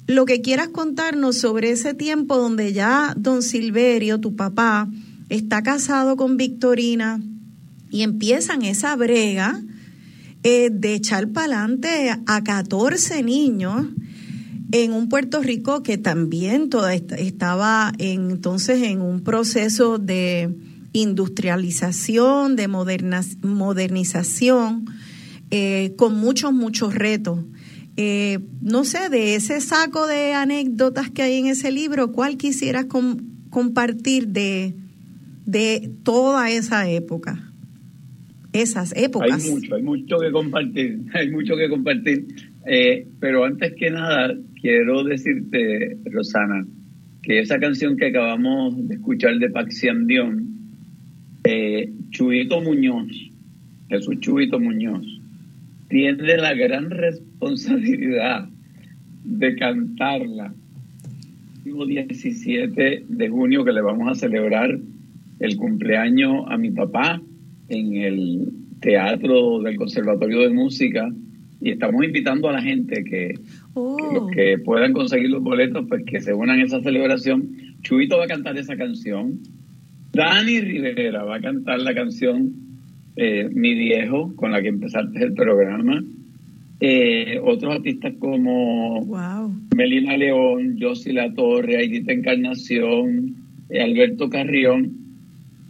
[0.07, 4.89] lo que quieras contarnos sobre ese tiempo donde ya don Silverio, tu papá,
[5.29, 7.21] está casado con Victorina
[7.91, 9.63] y empiezan esa brega
[10.43, 13.87] eh, de echar para adelante a 14 niños
[14.73, 20.55] en un Puerto Rico que también toda estaba entonces en un proceso de
[20.93, 24.85] industrialización, de modernización,
[25.51, 27.39] eh, con muchos, muchos retos.
[27.97, 32.87] Eh, no sé, de ese saco de anécdotas que hay en ese libro, ¿cuál quisieras
[33.51, 34.75] compartir de,
[35.47, 37.53] de toda esa época?
[38.53, 39.45] Esas épocas.
[39.45, 42.27] Hay mucho, hay mucho que compartir, hay mucho que compartir.
[42.67, 46.67] Eh, pero antes que nada, quiero decirte, Rosana,
[47.23, 50.55] que esa canción que acabamos de escuchar de Paxiam Dion,
[51.45, 51.93] eh,
[52.65, 53.31] Muñoz,
[53.89, 55.14] Jesús Chuito Muñoz,
[55.89, 58.49] tiene la gran responsabilidad
[59.25, 60.55] de cantarla
[61.65, 64.79] el 17 de junio que le vamos a celebrar
[65.41, 67.21] el cumpleaños a mi papá
[67.69, 68.49] en el
[68.81, 71.11] Teatro del Conservatorio de Música
[71.61, 73.35] y estamos invitando a la gente que,
[73.73, 74.29] oh.
[74.35, 77.49] que puedan conseguir los boletos pues que se unan a esa celebración.
[77.83, 79.41] Chuito va a cantar esa canción
[80.15, 82.53] Dani Rivera va a cantar la canción
[83.17, 86.03] eh, Mi Viejo, con la que empezaste el programa.
[86.81, 89.07] Eh, otros artistas como
[89.75, 93.37] Melina León, Josie La Torre, Aidita Encarnación,
[93.71, 94.93] eh, Alberto Carrión,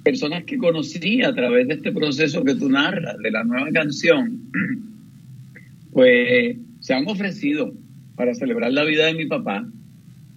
[0.02, 4.50] personas que conocí a través de este proceso que tú narras, de la nueva canción,
[5.92, 7.72] pues se han ofrecido
[8.16, 9.66] para celebrar la vida de mi papá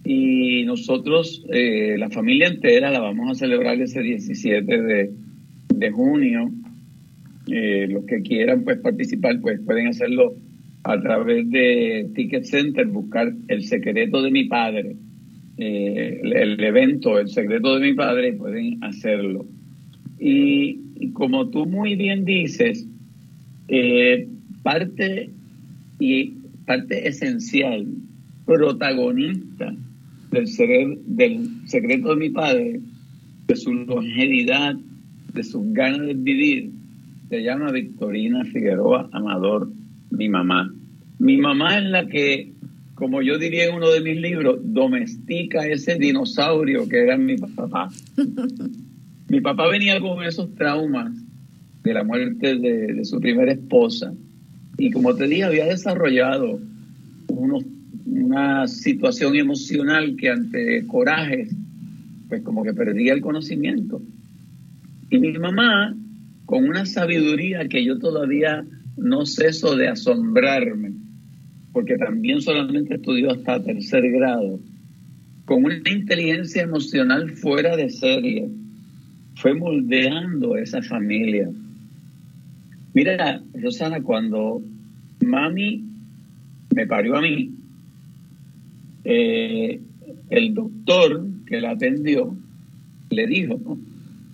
[0.10, 4.82] y nosotros, eh, la familia entera, la vamos a celebrar ese 17
[5.68, 6.50] de, junio.
[7.48, 10.36] Eh, los que quieran pues participar, pues pueden hacerlo
[10.84, 14.96] a través de Ticket Center, buscar El secreto de mi padre,
[15.58, 19.46] eh, el, evento El secreto de mi padre, pueden hacerlo.
[20.20, 22.88] Y, como tú muy bien dices,
[24.64, 25.30] parte
[26.00, 26.34] y
[26.66, 27.86] parte esencial,
[28.46, 29.74] protagonista
[30.32, 32.80] del, del secreto de mi padre,
[33.48, 34.76] de su longevidad,
[35.34, 36.72] de sus ganas de vivir,
[37.30, 39.70] se llama Victorina Figueroa Amador,
[40.12, 40.74] mi mamá.
[41.20, 42.54] Mi mamá es la que,
[42.96, 47.90] como yo diría en uno de mis libros, domestica ese dinosaurio que era mi papá.
[49.30, 51.12] mi papá venía con esos traumas
[51.84, 54.14] de la muerte de, de su primera esposa.
[54.78, 56.60] Y como te dije, había desarrollado
[57.28, 57.64] unos,
[58.06, 61.54] una situación emocional que ante corajes,
[62.30, 64.02] pues como que perdía el conocimiento.
[65.10, 65.96] Y mi mamá,
[66.48, 68.66] con una sabiduría que yo todavía
[68.96, 70.94] no ceso de asombrarme,
[71.74, 74.58] porque también solamente estudió hasta tercer grado,
[75.44, 78.50] con una inteligencia emocional fuera de serie,
[79.36, 81.50] fue moldeando esa familia.
[82.94, 84.62] Mira, Rosana, cuando
[85.20, 85.84] mami
[86.74, 87.52] me parió a mí,
[89.04, 89.82] eh,
[90.30, 92.34] el doctor que la atendió
[93.10, 93.78] le dijo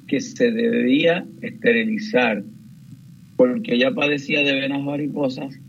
[0.08, 2.44] que se debía esterilizar
[3.36, 5.60] porque ella padecía de venas mariposas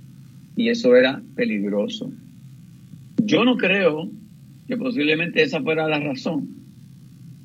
[0.56, 2.12] y eso era peligroso.
[3.23, 4.11] Yo no creo
[4.69, 6.48] que posiblemente esa fuera la razón.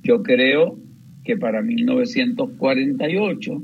[0.03, 0.77] Yo creo
[1.23, 3.63] que para 1948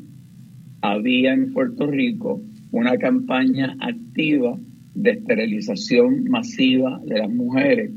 [0.81, 2.41] había en Puerto Rico
[2.71, 4.57] una campaña activa
[4.93, 7.91] de esterilización masiva de las mujeres,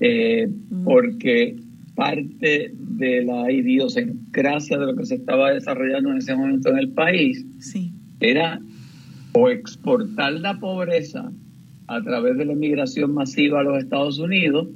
[0.00, 0.48] eh,
[0.84, 1.56] porque
[2.00, 6.92] parte de la idiosincrasia de lo que se estaba desarrollando en ese momento en el
[6.92, 7.44] país
[8.20, 8.58] era
[9.34, 11.30] o exportar la pobreza
[11.88, 14.68] a través de la inmigración masiva a los Estados Unidos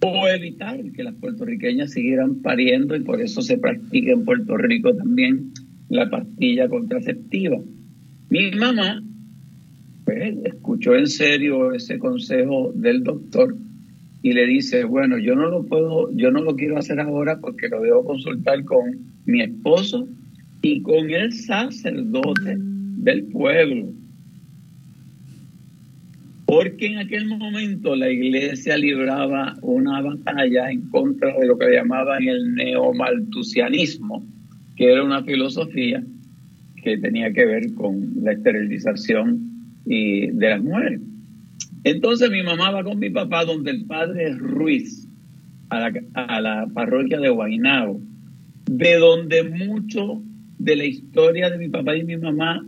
[0.00, 4.94] o evitar que las puertorriqueñas siguieran pariendo y por eso se practica en Puerto Rico
[4.94, 5.50] también
[5.88, 7.58] la pastilla contraceptiva.
[8.28, 9.02] Mi mamá
[10.04, 13.56] pues, escuchó en serio ese consejo del doctor
[14.22, 17.68] y le dice, bueno, yo no lo puedo, yo no lo quiero hacer ahora porque
[17.68, 20.06] lo debo consultar con mi esposo
[20.62, 23.92] y con el sacerdote del pueblo.
[26.44, 32.26] Porque en aquel momento la iglesia libraba una batalla en contra de lo que llamaban
[32.26, 34.26] el neomaltusianismo,
[34.76, 36.02] que era una filosofía
[36.82, 39.40] que tenía que ver con la esterilización
[39.86, 41.00] y de las mujeres.
[41.84, 45.08] Entonces mi mamá va con mi papá donde el padre Ruiz,
[45.68, 48.00] a la, a la parroquia de Guaynabo,
[48.66, 50.22] de donde mucho
[50.58, 52.64] de la historia de mi papá y mi mamá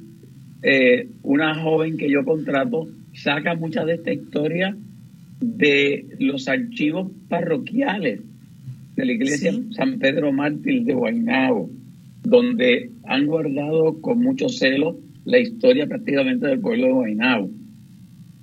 [0.63, 4.77] eh, una joven que yo contrato saca mucha de esta historia
[5.41, 8.21] de los archivos parroquiales
[8.95, 11.71] de la iglesia San Pedro Mártir de Guaynabo,
[12.23, 17.51] donde han guardado con mucho celo la historia prácticamente del pueblo de Guaynabo.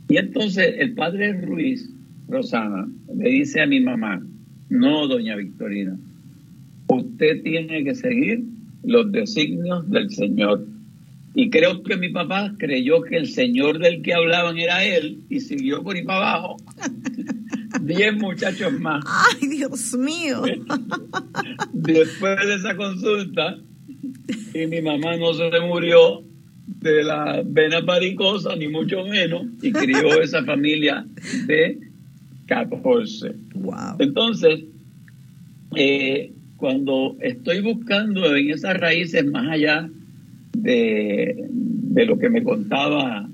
[0.10, 1.88] Y entonces el padre Ruiz,
[2.28, 4.20] Rosana, le dice a mi mamá,
[4.70, 5.98] no, doña Victorina,
[6.88, 8.44] usted tiene que seguir
[8.84, 10.66] los designios del Señor.
[11.36, 15.40] Y creo que mi papá creyó que el señor del que hablaban era él y
[15.42, 16.58] siguió por ahí para abajo.
[17.82, 19.06] Diez muchachos más.
[19.06, 20.42] ¡Ay, Dios mío!
[21.72, 23.58] Después de esa consulta,
[24.56, 26.24] y mi mamá no se murió
[26.78, 31.06] de la vena varicosa, ni mucho menos, y crió esa familia
[31.48, 31.80] de
[32.48, 33.32] 14.
[33.56, 33.74] Wow.
[34.00, 34.66] Entonces,
[35.76, 39.90] eh, cuando estoy buscando en esas raíces más allá
[40.54, 43.28] de, de lo que me contaba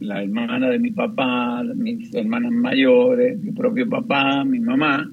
[0.00, 5.10] la hermana de mi papá, mis hermanas mayores, mi propio papá, mi mamá,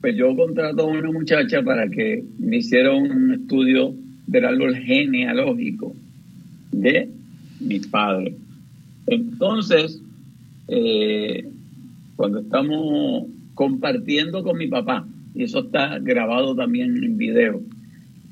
[0.00, 3.94] pues yo contrato a una muchacha para que me hiciera un estudio
[4.26, 5.94] del árbol genealógico
[6.72, 7.08] de
[7.60, 8.34] mi padre.
[9.06, 10.00] Entonces,
[10.68, 11.48] eh,
[12.16, 17.62] cuando estamos compartiendo con mi papá, y eso está grabado también en video,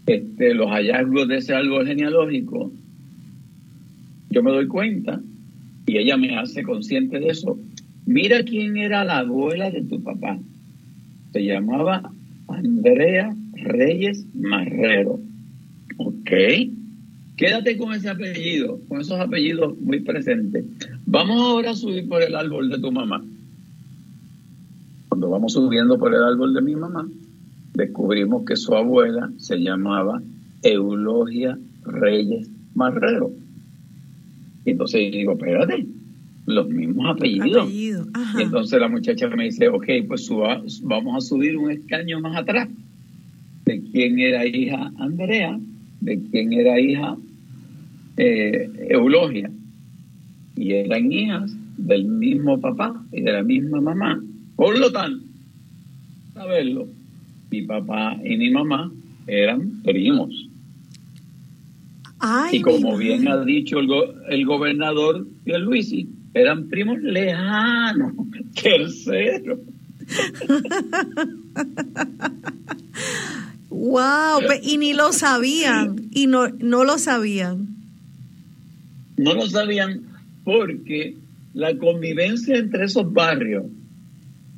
[0.07, 2.73] este, los hallazgos de ese árbol genealógico,
[4.31, 5.21] yo me doy cuenta
[5.87, 7.59] y ella me hace consciente de eso.
[8.07, 10.39] Mira quién era la abuela de tu papá.
[11.33, 12.11] Se llamaba
[12.49, 15.21] Andrea Reyes Marrero.
[15.97, 16.31] Ok.
[17.41, 20.63] Quédate con ese apellido, con esos apellidos muy presentes.
[21.07, 23.25] Vamos ahora a subir por el árbol de tu mamá.
[25.09, 27.09] Cuando vamos subiendo por el árbol de mi mamá,
[27.73, 30.21] descubrimos que su abuela se llamaba
[30.63, 33.33] Eulogia Reyes Marrero.
[34.67, 35.87] Y entonces digo, espérate,
[36.45, 37.63] los mismos apellidos.
[37.65, 38.39] Apellido, ajá.
[38.39, 42.37] Y entonces la muchacha me dice, ok, pues suba- vamos a subir un escaño más
[42.37, 42.69] atrás.
[43.65, 45.59] ¿De quién era hija Andrea?
[46.03, 47.17] ¿De quién era hija
[48.23, 49.51] eh, Eulogia?
[50.57, 54.23] Y eran hijas del mismo papá y de la misma mamá.
[54.57, 55.25] Por lo tanto,
[56.35, 56.87] saberlo,
[57.51, 58.93] mi papá y mi mamá
[59.27, 60.31] eran primos.
[62.19, 68.13] Ay, Y como bien ha dicho el, go- el gobernador Luisi, eran primos lejanos,
[68.63, 69.59] terceros.
[73.71, 77.70] Wow, y ni lo sabían, y no, no lo sabían.
[79.21, 80.01] No lo sabían
[80.45, 81.15] porque
[81.53, 83.67] la convivencia entre esos barrios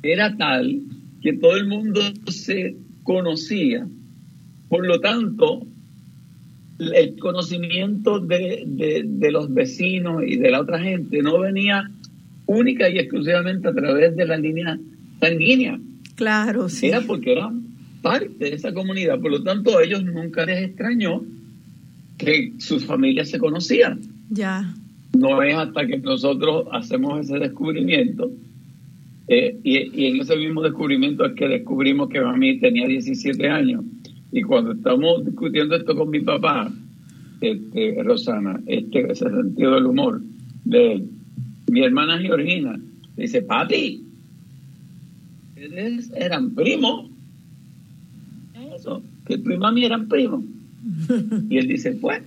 [0.01, 0.81] era tal
[1.21, 3.85] que todo el mundo se conocía.
[4.69, 5.67] Por lo tanto,
[6.79, 8.63] el conocimiento de,
[9.05, 11.91] de, los vecinos y de la otra gente no venía
[12.45, 14.79] única y exclusivamente a través de la línea
[15.19, 15.77] sanguínea.
[16.15, 16.87] Claro, sí.
[16.87, 17.63] Era porque eran
[18.01, 19.19] parte de esa comunidad.
[19.19, 21.21] Por lo tanto, a ellos nunca les extrañó
[22.17, 24.12] que sus familias se conocían.
[24.29, 24.73] Ya.
[25.13, 28.31] No es hasta que nosotros hacemos ese descubrimiento.
[29.27, 33.83] Eh, y, en ese mismo descubrimiento es que descubrimos que mí tenía 17 años.
[34.31, 36.71] Y cuando estamos discutiendo esto con mi papá,
[37.39, 40.21] este, Rosana, este, ese sentido del humor
[40.65, 41.09] de él,
[41.69, 42.79] mi hermana Georgina
[43.15, 44.03] dice, papi,
[45.55, 47.09] ustedes eran primos.
[48.75, 50.43] Eso, que tu y mami eran primos.
[51.49, 52.21] Y él dice, pues,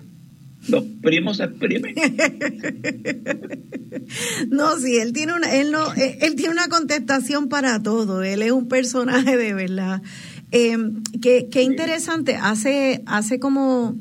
[0.69, 1.95] los primos se exprimen.
[4.51, 8.23] no, sí, él tiene una, él no, él tiene una contestación para todo.
[8.23, 10.03] Él es un personaje de verdad.
[10.53, 10.77] Eh,
[11.23, 12.37] qué, qué interesante.
[12.37, 13.97] Hace, hace como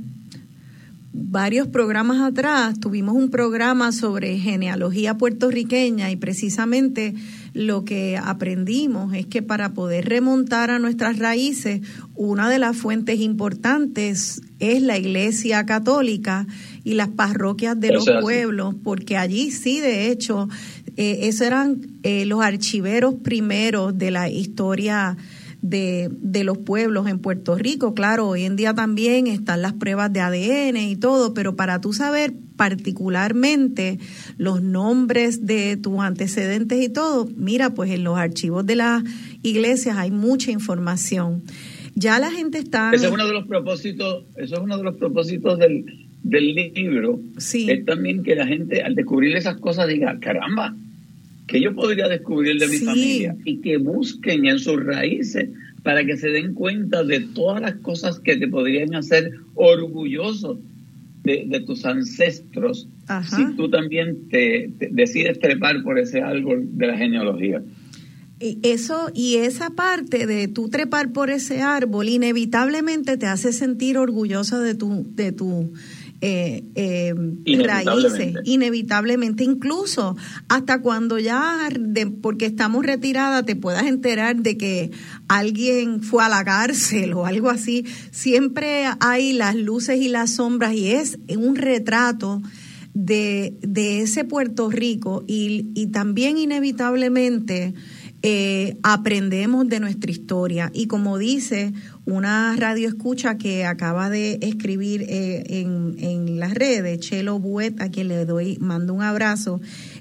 [1.18, 7.16] varios programas atrás tuvimos un programa sobre genealogía puertorriqueña y precisamente
[7.56, 11.80] lo que aprendimos es que para poder remontar a nuestras raíces,
[12.14, 16.48] una de las fuentes importantes es la Iglesia Católica
[16.84, 20.50] y las parroquias de los pueblos, porque allí sí, de hecho,
[20.98, 25.16] eh, esos eran eh, los archiveros primeros de la historia
[25.70, 27.96] de, de, los pueblos en Puerto Rico.
[27.96, 31.92] Claro, hoy en día también están las pruebas de ADN y todo, pero para tú
[31.92, 33.98] saber particularmente
[34.38, 39.04] los nombres de tus antecedentes y todo, mira, pues en los archivos de las
[39.42, 41.42] iglesias hay mucha información.
[41.96, 42.92] Ya la gente está...
[42.94, 45.86] Ese es uno de los propósitos, eso es uno de los propósitos del,
[46.22, 47.20] del libro.
[47.38, 47.70] Sí.
[47.72, 50.76] Es también que la gente al descubrir esas cosas diga, caramba,
[51.48, 55.50] que yo podría descubrir de mi familia y que busquen en sus raíces
[55.84, 60.60] para que se den cuenta de todas las cosas que te podrían hacer orgulloso
[61.24, 62.88] de, tus ancestros
[63.36, 67.64] si tú también te, decides trepar por ese árbol de la genealogía.
[68.40, 73.98] Y eso y esa parte de tú trepar por ese árbol inevitablemente te hace sentir
[73.98, 75.72] orgullosa de tu de tu
[76.22, 77.14] eh, eh,
[77.66, 80.16] raíces, inevitablemente, incluso
[80.48, 81.70] hasta cuando ya,
[82.22, 84.92] porque estamos retiradas, te puedas enterar de que
[85.28, 90.74] alguien fue a la cárcel o algo así, siempre hay las luces y las sombras
[90.74, 92.42] y es un retrato
[92.94, 97.74] de, de ese Puerto Rico y, y también inevitablemente
[98.28, 100.72] eh, aprendemos de nuestra historia.
[100.74, 101.74] Y como dice
[102.06, 107.90] una radio escucha que acaba de escribir eh, en, en, las redes, Chelo Buet, a
[107.90, 109.60] quien le doy, mando un abrazo,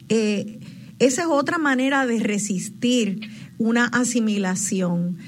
[0.08, 0.58] eh,
[0.98, 3.20] esa es otra manera de resistir
[3.58, 5.18] una asimilación.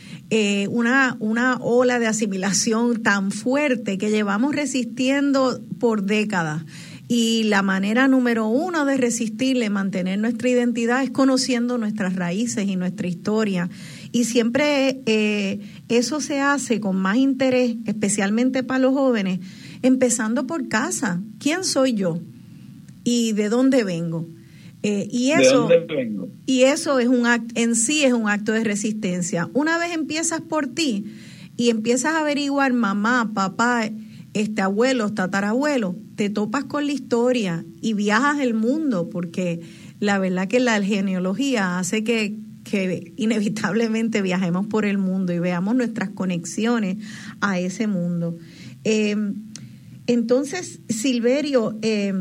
[0.70, 6.64] una, una ola de asimilación tan fuerte que llevamos resistiendo por décadas.
[7.08, 12.74] Y la manera número uno de resistirle, mantener nuestra identidad, es conociendo nuestras raíces y
[12.74, 13.70] nuestra historia.
[14.16, 15.60] Y siempre eh,
[15.90, 19.40] eso se hace con más interés, especialmente para los jóvenes,
[19.82, 21.20] empezando por casa.
[21.38, 22.18] ¿Quién soy yo?
[23.04, 24.26] ¿Y de dónde vengo?
[24.82, 25.68] Eh, y eso,
[26.46, 29.50] y eso es un acto, en sí es un acto de resistencia.
[29.52, 31.04] Una vez empiezas por ti
[31.58, 33.90] y empiezas a averiguar mamá, papá,
[34.32, 39.60] este abuelo, tatarabuelo, te topas con la historia y viajas el mundo, porque
[40.00, 45.76] la verdad que la genealogía hace que, que inevitablemente viajemos por el mundo y veamos
[45.76, 46.96] nuestras conexiones
[47.40, 48.36] a ese mundo.
[48.82, 49.34] Em,
[50.06, 52.12] entonces, Silverio, eh,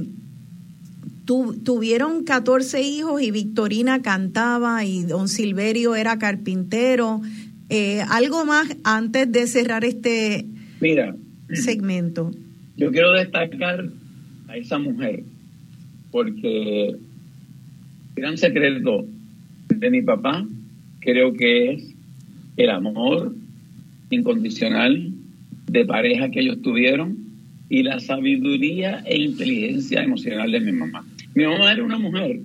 [1.26, 7.22] tuvieron 14 hijos y Victorina cantaba y don Silverio era carpintero.
[7.70, 10.46] Eh, ¿Algo más antes de cerrar este,
[10.80, 11.16] Mira,
[11.54, 12.30] segmento.
[12.78, 13.90] Yo quiero destacar
[14.48, 15.24] a esa mujer
[16.12, 16.96] porque
[18.16, 19.06] gran secreto
[19.80, 20.46] de mi papá
[21.00, 21.96] creo que es
[22.58, 23.34] el amor
[24.10, 25.12] incondicional
[25.68, 27.18] de pareja que ellos tuvieron
[27.70, 31.06] y la sabiduría e inteligencia emocional de mi mamá.
[31.34, 32.40] Mi mamá era una mujer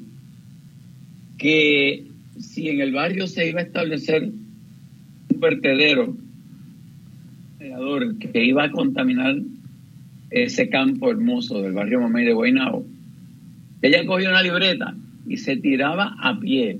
[1.38, 2.06] que
[2.38, 6.16] si en el barrio se iba a establecer un vertedero
[8.32, 9.36] que iba a contaminar
[10.30, 12.86] ese campo hermoso del barrio Mamey de Guaynabo,
[13.82, 14.94] ella cogió una libreta
[15.26, 16.78] y se tiraba a pie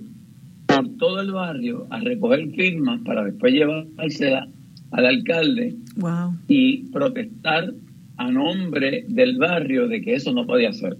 [0.81, 4.48] por todo el barrio a recoger firmas para después llevársela
[4.93, 6.32] al alcalde Wow.
[6.48, 7.74] y protestar
[8.16, 10.97] a nombre del barrio de que eso no podía ser.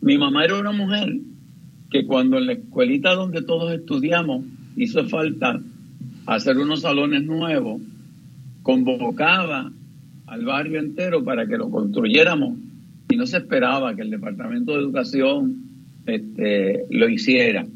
[0.00, 1.18] Mi mamá era una mujer
[1.90, 4.44] que cuando en la escuelita donde todos estudiamos
[4.76, 5.60] hizo falta
[6.26, 7.82] hacer unos salones nuevos,
[8.62, 9.70] convocaba
[10.26, 12.56] al barrio entero para que lo construyéramos
[13.10, 15.56] y no se esperaba que el Departamento de Educación
[16.06, 17.66] este, lo hiciera.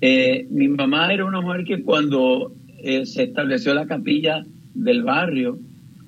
[0.00, 2.52] Eh, mi mamá era una mujer que cuando
[2.82, 4.44] eh, se estableció la capilla
[4.74, 5.58] del barrio,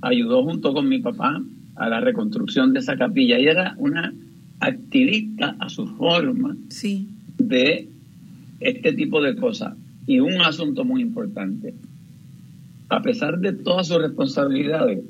[0.00, 1.42] ayudó junto con mi papá
[1.76, 3.36] a la reconstrucción de esa capilla.
[3.36, 4.12] Ella era una
[4.60, 7.08] activista a su forma Sí.
[7.38, 7.88] de
[8.60, 9.74] este tipo de cosas.
[10.06, 11.74] Y un asunto muy importante.
[12.88, 15.00] A pesar de todas sus responsabilidades,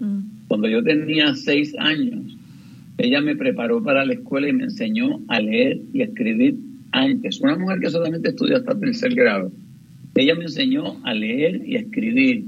[0.00, 0.20] Mm.
[0.48, 2.36] cuando yo tenía seis años,
[2.98, 6.56] ella me preparó para la escuela y me enseñó a leer y escribir
[6.94, 7.40] antes.
[7.40, 9.52] Una mujer que solamente estudió hasta tercer grado.
[10.14, 12.44] Ella me enseñó a leer y a escribir.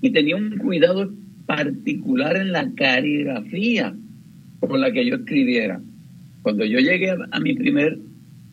[0.00, 1.12] Y tenía un cuidado
[1.46, 3.94] particular en la caligrafía
[4.60, 5.80] con la que yo escribiera.
[6.42, 7.98] Cuando yo llegué a, mi primer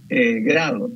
[0.10, 0.92] eh, grado,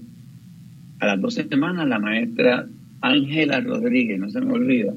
[0.99, 2.68] a las dos semanas, la maestra
[3.01, 4.93] Ángela Rodríguez, no se me olvida,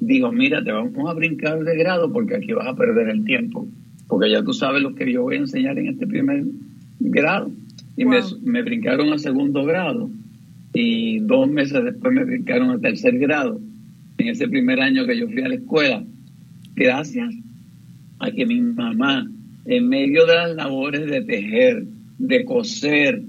[0.00, 3.68] digo, mira, te vamos a brincar de grado porque aquí vas a perder el tiempo,
[4.08, 6.44] porque ya tú sabes lo que yo voy a enseñar en este primer
[6.98, 7.50] grado.
[7.96, 10.10] Y me, me brincaron a segundo grado.
[10.72, 13.60] Y dos meses después me brincaron a tercer grado.
[14.18, 16.04] En ese primer año que yo fui a la escuela.
[16.74, 17.34] Gracias
[18.18, 19.28] a que mi mamá,
[19.66, 21.84] en medio de las labores de tejer,
[22.18, 23.22] de coser,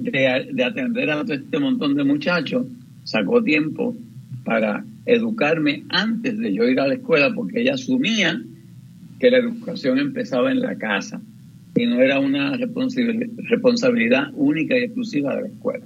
[0.00, 2.66] de, de atender a todo este montón de muchachos,
[3.04, 3.96] sacó tiempo
[4.44, 8.40] para educarme antes de yo ir a la escuela, porque ella asumía
[9.18, 11.20] que la educación empezaba en la casa
[11.76, 15.84] y no era una responsabil- responsabilidad única y exclusiva de la escuela.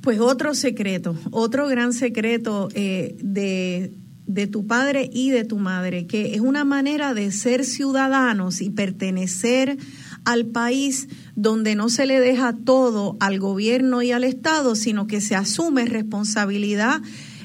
[0.00, 3.92] Pues otro secreto, otro gran secreto eh, de,
[4.26, 8.70] de tu padre y de tu madre, que es una manera de ser ciudadanos y
[8.70, 9.78] pertenecer
[10.26, 15.20] al país donde no se le deja todo al gobierno y al Estado, sino que
[15.20, 17.00] se asume responsabilidad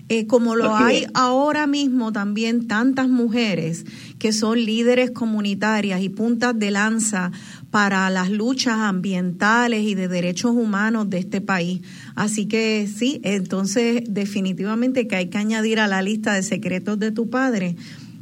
[0.10, 3.86] eh, como lo Así hay ahora mismo también tantas mujeres
[4.18, 7.31] que son líderes comunitarias y puntas de lanza
[7.69, 11.81] para las luchas ambientales y de derechos humanos de este país.
[12.15, 17.11] Así que sí, entonces definitivamente que hay que añadir a la lista de secretos de
[17.11, 17.76] tu padre,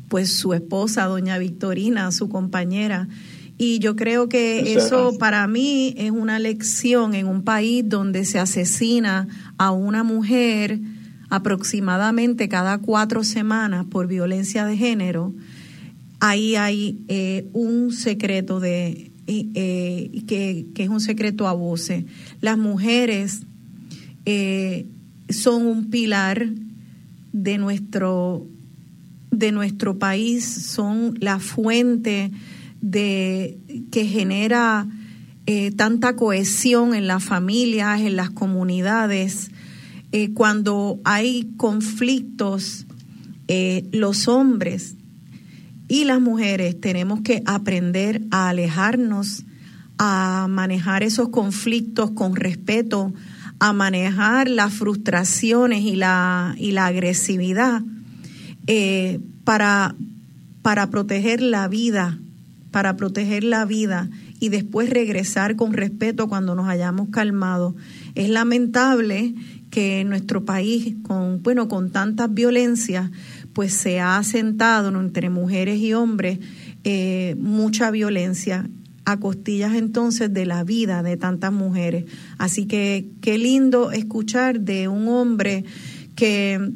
[0.09, 3.07] pues su esposa, doña Victorina, su compañera.
[3.57, 5.17] Y yo creo que Eso es eso así.
[5.19, 9.27] para mí es una lección en un país donde se asesina
[9.57, 10.79] a una mujer
[11.29, 15.33] aproximadamente cada cuatro semanas por violencia de género.
[16.19, 22.05] Ahí hay eh, un secreto de eh, que, que es un secreto a voces.
[22.41, 23.41] Las mujeres
[24.25, 24.87] eh,
[25.29, 26.47] son un pilar
[27.33, 28.45] de nuestro
[29.29, 32.31] de nuestro país, son la fuente
[32.81, 33.57] de
[33.91, 34.87] que genera
[35.75, 39.51] tanta cohesión en las familias, en las comunidades.
[40.19, 42.87] Eh, cuando hay conflictos,
[43.47, 44.95] eh, los hombres
[45.87, 49.43] y las mujeres tenemos que aprender a alejarnos,
[49.99, 53.13] a manejar esos conflictos con respeto,
[53.59, 57.83] a manejar las frustraciones y la, y la agresividad
[58.65, 59.93] eh, para,
[60.63, 62.17] para proteger la vida,
[62.71, 67.75] para proteger la vida y después regresar con respeto cuando nos hayamos calmado.
[68.15, 69.35] Es lamentable
[69.77, 73.11] que en nuestro país, con, bueno, con tantas violencias,
[73.53, 76.39] pues se ha asentado entre mujeres y hombres
[76.83, 78.67] eh, mucha violencia
[79.05, 82.05] a costillas entonces de la vida de tantas mujeres.
[82.39, 85.63] Así que qué lindo escuchar de un hombre
[86.15, 86.71] que,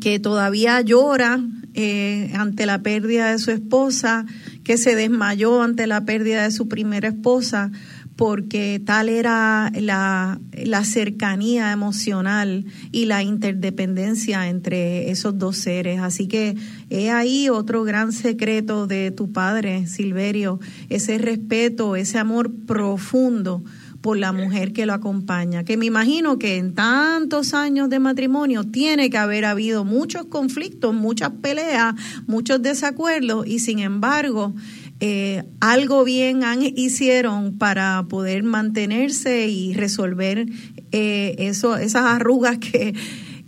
[0.00, 1.38] que todavía llora
[1.74, 4.24] eh, ante la pérdida de su esposa,
[4.64, 7.70] que se desmayó ante la pérdida de su primera esposa,
[8.16, 16.00] porque tal era la, la cercanía emocional y la interdependencia entre esos dos seres.
[16.00, 16.56] Así que
[16.90, 23.62] he ahí otro gran secreto de tu padre, Silverio, ese respeto, ese amor profundo
[24.02, 28.64] por la mujer que lo acompaña, que me imagino que en tantos años de matrimonio
[28.64, 31.94] tiene que haber habido muchos conflictos, muchas peleas,
[32.26, 34.54] muchos desacuerdos y sin embargo
[35.04, 40.46] eh, algo bien han, hicieron para poder mantenerse y resolver
[40.92, 42.94] eh, eso, esas arrugas que,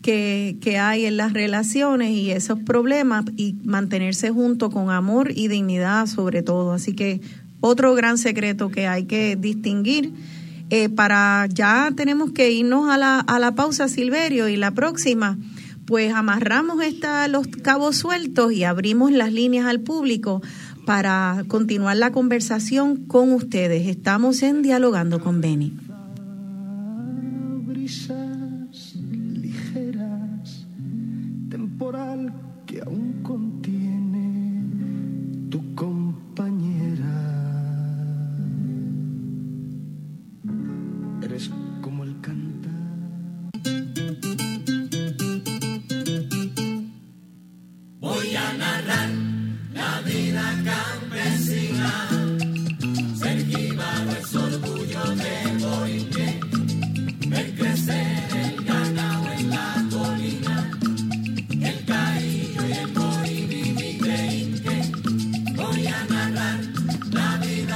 [0.03, 5.47] que, que hay en las relaciones y esos problemas y mantenerse junto con amor y
[5.47, 6.73] dignidad sobre todo.
[6.73, 7.21] Así que
[7.61, 10.13] otro gran secreto que hay que distinguir.
[10.71, 15.39] Eh, para ya tenemos que irnos a la, a la pausa, Silverio, y la próxima,
[15.87, 20.43] pues amarramos esta, los cabos sueltos y abrimos las líneas al público
[20.85, 23.87] para continuar la conversación con ustedes.
[23.87, 25.73] Estamos en Dialogando con Beni.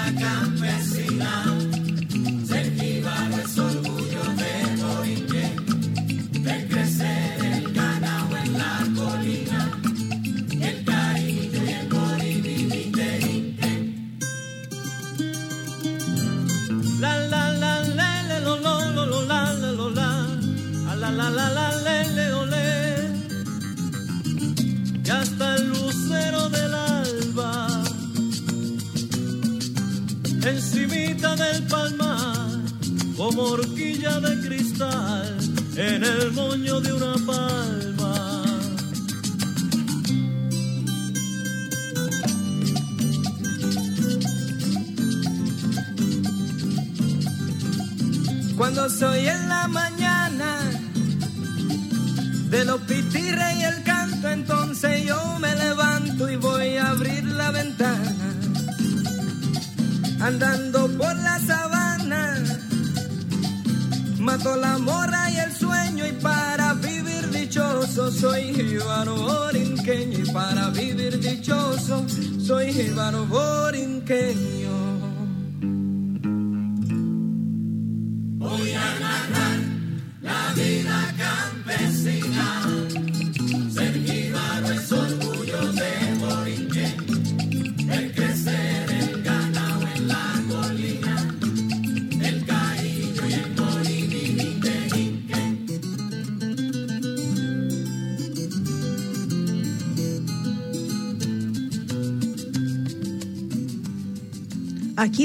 [0.09, 1.68] La vida campesina.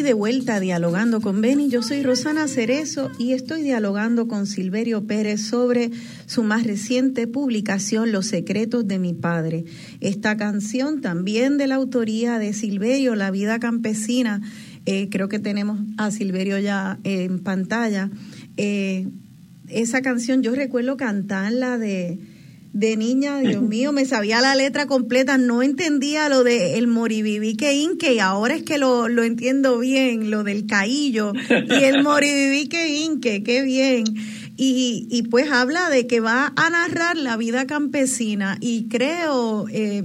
[0.03, 5.41] De vuelta dialogando con Beni, yo soy Rosana Cerezo y estoy dialogando con Silverio Pérez
[5.41, 5.91] sobre
[6.25, 9.63] su más reciente publicación Los secretos de mi padre.
[10.01, 14.41] Esta canción también de la autoría de Silverio, La vida campesina,
[14.85, 18.11] eh, creo que tenemos a Silverio ya en pantalla.
[18.57, 19.07] Eh,
[19.69, 22.19] esa canción yo recuerdo cantarla de
[22.73, 27.73] de niña, Dios mío, me sabía la letra completa, no entendía lo de el moribibique
[27.73, 32.97] inque y ahora es que lo, lo entiendo bien, lo del caillo y el moribibique
[32.97, 34.03] inque, qué bien.
[34.55, 40.03] Y, y pues habla de que va a narrar la vida campesina y creo, eh,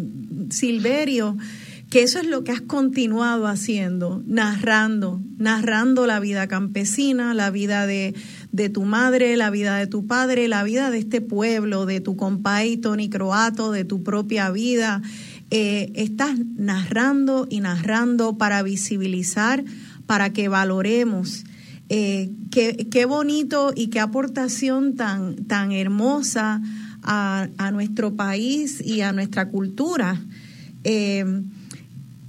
[0.51, 1.37] Silverio,
[1.91, 7.87] que eso es lo que has continuado haciendo, narrando, narrando la vida campesina, la vida
[7.87, 8.15] de,
[8.53, 12.17] de tu madre, la vida de tu padre, la vida de este pueblo, de tu
[12.17, 15.03] compay Tony Croato, de tu propia vida.
[15.51, 19.65] Eh, estás narrando y narrando para visibilizar,
[20.07, 21.45] para que valoremos.
[21.91, 26.61] Eh, qué, qué bonito y qué aportación tan, tan hermosa
[27.03, 30.21] a, a nuestro país y a nuestra cultura.
[30.85, 31.25] Eh,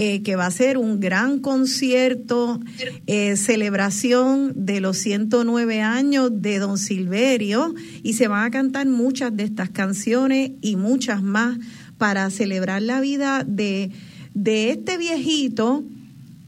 [0.00, 2.60] Eh, que va a ser un gran concierto,
[3.08, 7.74] eh, celebración de los 109 años de Don Silverio
[8.04, 11.58] y se van a cantar muchas de estas canciones y muchas más
[11.96, 13.90] para celebrar la vida de,
[14.34, 15.82] de este viejito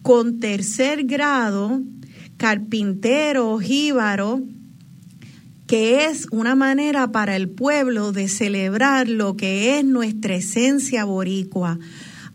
[0.02, 1.82] con tercer grado,
[2.36, 4.44] carpintero, jíbaro,
[5.70, 11.78] que es una manera para el pueblo de celebrar lo que es nuestra esencia boricua,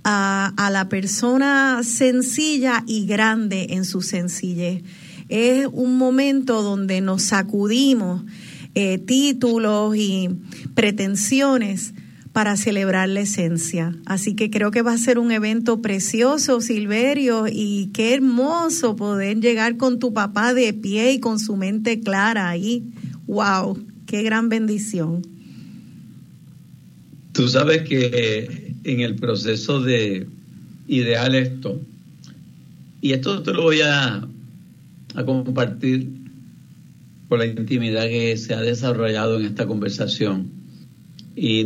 [0.06, 4.84] a, la persona sencilla y grande en su sencillez.
[5.28, 8.24] es un momento donde nos sacudimos
[8.74, 10.30] eh, títulos y
[10.74, 11.94] pretensiones
[12.32, 13.98] para celebrar la esencia.
[14.06, 19.42] Así que creo que va a ser un evento precioso, Silverio, y qué hermoso poder
[19.42, 22.94] llegar con tu papá de pie y con su mente clara ahí.
[23.28, 23.78] ¡Wow!
[24.06, 25.22] ¡Qué gran bendición!
[27.34, 30.28] Tú sabes que en el proceso de
[30.88, 31.82] ideal esto,
[33.02, 34.28] y esto te lo voy a,
[35.16, 36.08] a compartir
[37.28, 40.50] por la intimidad que se ha desarrollado en esta conversación.
[41.36, 41.66] Y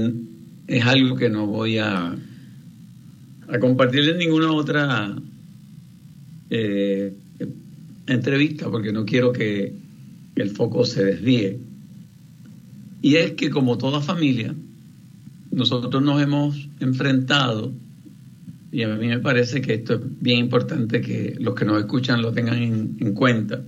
[0.68, 2.16] es algo que no voy a,
[3.48, 5.16] a compartir en ninguna otra
[6.50, 7.14] eh,
[8.08, 9.74] entrevista porque no quiero que
[10.42, 11.60] el foco se desvíe.
[13.02, 14.54] Y es que como toda familia,
[15.52, 17.74] nosotros nos hemos enfrentado,
[18.72, 22.22] y a mí me parece que esto es bien importante que los que nos escuchan
[22.22, 23.62] lo tengan en, en cuenta,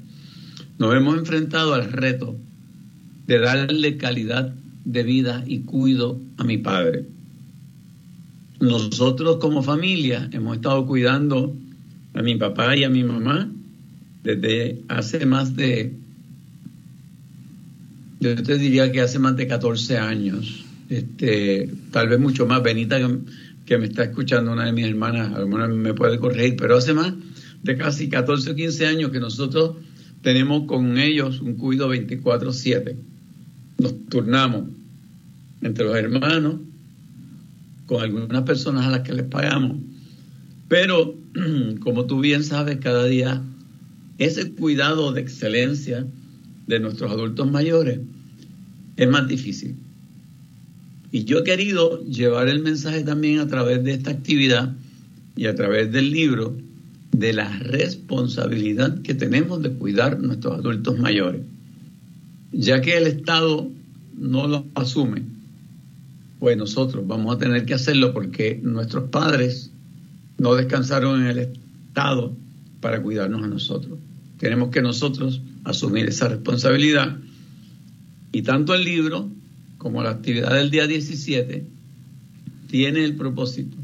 [0.78, 2.38] nos hemos enfrentado al reto
[3.28, 4.54] de darle calidad
[4.84, 7.06] de vida y cuido a mi padre.
[8.60, 11.56] Nosotros como familia hemos estado cuidando
[12.14, 13.50] a mi papá y a mi mamá
[14.24, 15.96] desde hace más de,
[18.22, 22.62] yo te diría que hace más de 14 años, este, tal vez mucho más.
[22.62, 23.00] Benita,
[23.66, 27.14] que, me está escuchando, una de mis hermanas, alguna me puede corregir, pero hace más
[27.64, 29.78] de casi 14 o 15 años que nosotros
[30.22, 32.96] tenemos con ellos un cuidado 24-7
[33.80, 34.66] nos turnamos
[35.62, 36.56] entre los hermanos,
[37.88, 39.78] con algunas personas a las que les pagamos.
[40.68, 41.16] Pero,
[41.80, 43.42] como tú bien sabes, cada día
[44.20, 46.06] ese cuidado de excelencia
[46.68, 48.00] de nuestros adultos mayores
[48.98, 49.76] es más difícil.
[51.12, 54.76] Y yo he querido llevar el mensaje también a través de esta actividad
[55.36, 56.56] y a través del libro
[57.12, 61.42] de la responsabilidad que tenemos de cuidar nuestros adultos mayores
[62.52, 63.70] ya que el Estado
[64.18, 65.24] no lo asume,
[66.40, 69.72] pues nosotros vamos a tener que hacerlo porque nuestros padres
[70.38, 72.34] no descansaron en el Estado
[72.82, 74.00] para cuidarnos a nosotros.
[74.38, 77.18] Tenemos que nosotros asumir esa responsabilidad.
[78.32, 79.30] Y tanto el libro
[79.78, 81.66] como la actividad del día 17
[82.68, 83.78] tiene el propósito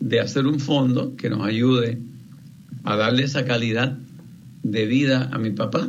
[0.00, 1.98] de hacer un fondo que nos ayude
[2.84, 3.96] a darle esa calidad
[4.62, 5.88] de vida a mi papá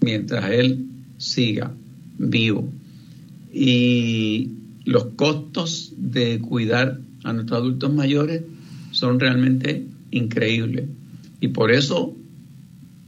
[0.00, 0.86] mientras él
[1.18, 1.72] siga
[2.18, 2.68] vivo.
[3.52, 4.50] Y
[4.84, 8.42] los costos de cuidar a nuestros adultos mayores
[8.90, 10.86] son realmente increíbles.
[11.40, 12.14] Y por eso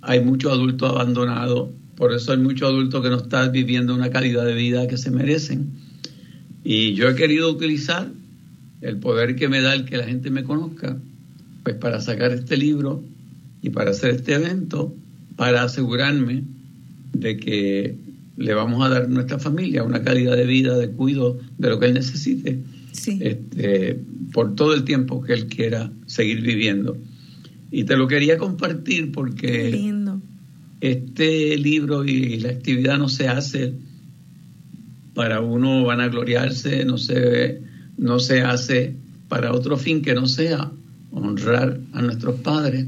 [0.07, 4.47] hay muchos adultos abandonados, por eso hay muchos adultos que no están viviendo una calidad
[4.47, 5.73] de vida que se merecen.
[6.63, 8.09] Y yo he querido utilizar
[8.83, 10.97] el poder que me da el que la gente me conozca,
[11.65, 13.03] pues para sacar este libro
[13.63, 14.95] y para hacer este evento,
[15.35, 16.45] para asegurarme
[17.13, 17.97] de que
[18.37, 21.81] le vamos a dar a nuestra familia una calidad de vida, de cuidado de lo
[21.81, 22.61] que él necesite,
[22.93, 23.99] este,
[24.33, 26.97] por todo el tiempo que él quiera seguir viviendo.
[27.77, 29.93] Y te lo quería compartir porque
[30.81, 33.75] este libro y la actividad no se hace
[35.13, 37.61] para uno vanagloriarse, no se,
[37.99, 38.95] no se hace
[39.29, 40.73] para otro fin que no sea
[41.11, 42.87] honrar a nuestros padres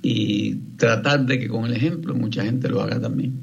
[0.00, 3.34] y tratar de que con el ejemplo mucha gente lo haga también.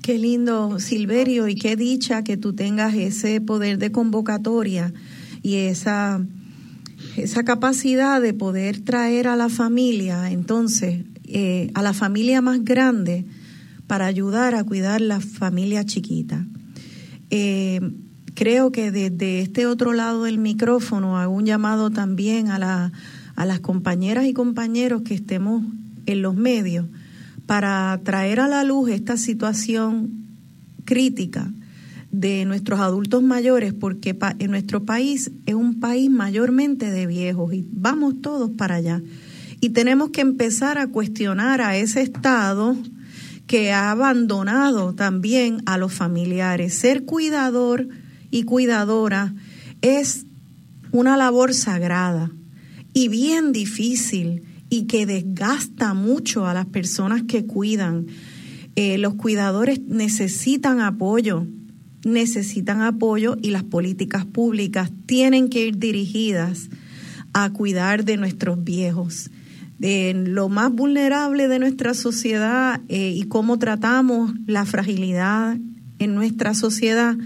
[0.00, 4.94] Qué lindo, Silverio, y qué dicha que tú tengas ese poder de convocatoria
[5.42, 6.24] y esa,
[7.16, 13.24] esa capacidad de poder traer a la familia, entonces, eh, a la familia más grande,
[13.86, 16.46] para ayudar a cuidar la familia chiquita.
[17.30, 17.80] Eh,
[18.34, 22.92] creo que desde este otro lado del micrófono hago un llamado también a, la,
[23.34, 25.64] a las compañeras y compañeros que estemos
[26.06, 26.86] en los medios
[27.46, 30.10] para traer a la luz esta situación
[30.84, 31.50] crítica
[32.10, 37.66] de nuestros adultos mayores, porque en nuestro país es un país mayormente de viejos y
[37.70, 39.02] vamos todos para allá.
[39.60, 42.76] Y tenemos que empezar a cuestionar a ese Estado
[43.46, 46.74] que ha abandonado también a los familiares.
[46.74, 47.88] Ser cuidador
[48.30, 49.34] y cuidadora
[49.80, 50.26] es
[50.92, 52.30] una labor sagrada
[52.92, 58.06] y bien difícil y que desgasta mucho a las personas que cuidan.
[58.76, 61.46] Eh, los cuidadores necesitan apoyo,
[62.08, 66.68] necesitan apoyo y las políticas públicas tienen que ir dirigidas
[67.32, 69.30] a cuidar de nuestros viejos,
[69.78, 75.56] de lo más vulnerable de nuestra sociedad eh, y cómo tratamos la fragilidad
[75.98, 77.16] en nuestra sociedad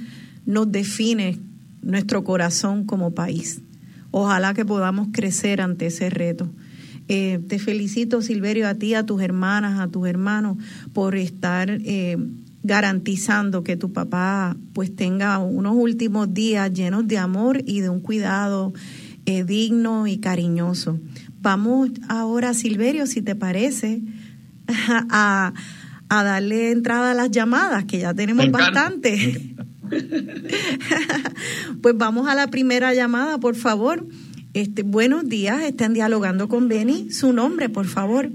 [0.47, 1.39] nos define
[1.83, 3.63] nuestro corazón como país.
[4.11, 6.51] Ojalá que podamos crecer ante ese reto.
[7.09, 10.59] Eh, te felicito, Silverio, a ti, a tus hermanas, a tus hermanos,
[10.93, 12.17] por estar eh,
[12.63, 18.01] garantizando que tu papá pues tenga unos últimos días llenos de amor y de un
[18.01, 18.73] cuidado
[19.27, 20.99] eh, digno y cariñoso.
[21.41, 24.01] Vamos ahora, Silverio, si te parece,
[24.89, 25.53] a,
[26.09, 29.55] a darle entrada a las llamadas, que ya tenemos bastante.
[31.83, 34.07] pues vamos a la primera llamada, por favor.
[34.55, 37.11] Este, buenos días, están dialogando con Beni.
[37.11, 38.31] Su nombre, por favor.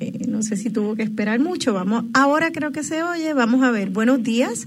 [0.00, 1.74] Eh, no sé si tuvo que esperar mucho.
[1.74, 3.34] Vamos, ahora creo que se oye.
[3.34, 3.90] Vamos a ver.
[3.90, 4.66] Buenos días.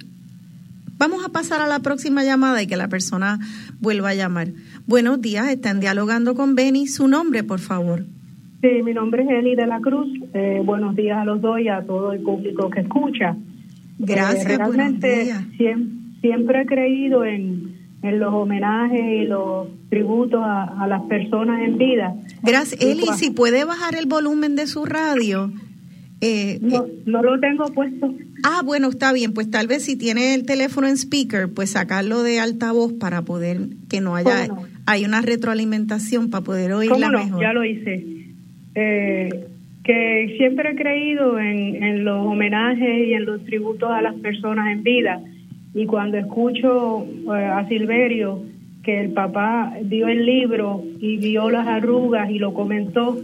[0.98, 3.40] Vamos a pasar a la próxima llamada y que la persona
[3.82, 4.50] vuelva a llamar.
[4.86, 6.88] Buenos días, están dialogando con Beni.
[6.88, 8.06] Su nombre, por favor.
[8.62, 10.08] Sí, mi nombre es Eli de la Cruz.
[10.34, 13.36] Eh, buenos días a los dos y a todo el público que escucha.
[14.00, 15.26] Gracias, eh, realmente
[15.58, 17.73] siempre, siempre, he creído en,
[18.04, 22.14] en, los homenajes y los tributos a, las personas en vida.
[22.44, 23.06] Gracias, Eli.
[23.16, 25.52] Si puede bajar el volumen de su radio.
[26.22, 28.14] Eh, no, no lo tengo puesto.
[28.44, 29.34] Ah, bueno, está bien.
[29.34, 33.70] Pues tal vez si tiene el teléfono en speaker, pues sacarlo de altavoz para poder
[33.90, 34.48] que no haya,
[34.86, 37.24] hay una retroalimentación para poder oírla no?
[37.24, 37.42] mejor.
[37.42, 38.06] Ya lo hice.
[38.76, 39.48] Eh,
[39.84, 44.72] que siempre he creído en, en, los homenajes y en los tributos a las personas
[44.72, 45.22] en vida.
[45.74, 48.44] Y cuando escucho eh, a Silverio
[48.84, 53.18] que el papá dio el libro y vio las arrugas y lo comentó,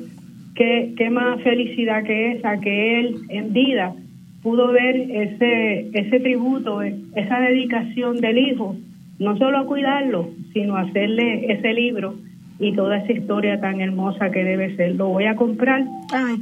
[0.56, 3.94] qué, qué más felicidad que esa, que él en vida
[4.42, 8.76] pudo ver ese, ese tributo, esa dedicación del hijo,
[9.20, 12.16] no solo a cuidarlo, sino a hacerle ese libro
[12.58, 14.96] y toda esa historia tan hermosa que debe ser.
[14.96, 15.86] Lo voy a comprar.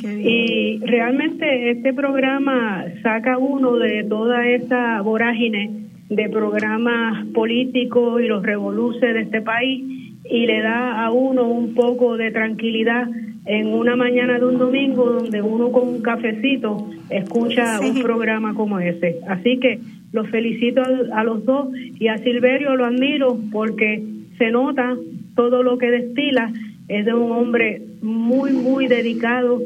[0.04, 8.44] Y realmente este programa saca uno de toda esa vorágine de programas políticos y los
[8.44, 9.84] revoluces de este país
[10.30, 13.08] y le da a uno un poco de tranquilidad
[13.46, 18.80] en una mañana de un domingo donde uno con un cafecito escucha un programa como
[18.80, 19.20] ese.
[19.28, 19.80] Así que
[20.12, 24.04] los felicito a, a los dos y a Silverio lo admiro porque
[24.38, 24.96] se nota
[25.36, 26.52] todo lo que destila
[26.88, 29.62] es de un hombre muy, muy dedicado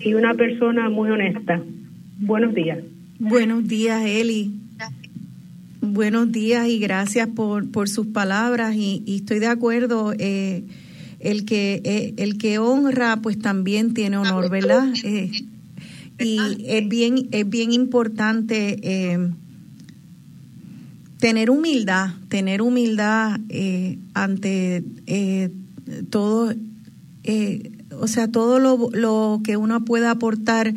[0.00, 1.60] y una persona muy honesta.
[2.18, 2.78] Buenos días.
[3.18, 4.50] Buenos días, Eli.
[5.80, 10.12] Buenos días y gracias por, por sus palabras y, estoy de acuerdo.
[10.18, 10.64] Eh,
[11.18, 14.92] el que eh, el que honra, pues también tiene honor, ¿verdad?
[15.02, 15.30] Eh,
[16.18, 18.78] y es bien es bien importante
[21.18, 25.50] tener humildad, tener humildad eh, ante eh,
[26.10, 26.52] todo,
[27.24, 30.74] eh, o sea, todo lo, lo, que uno pueda aportar,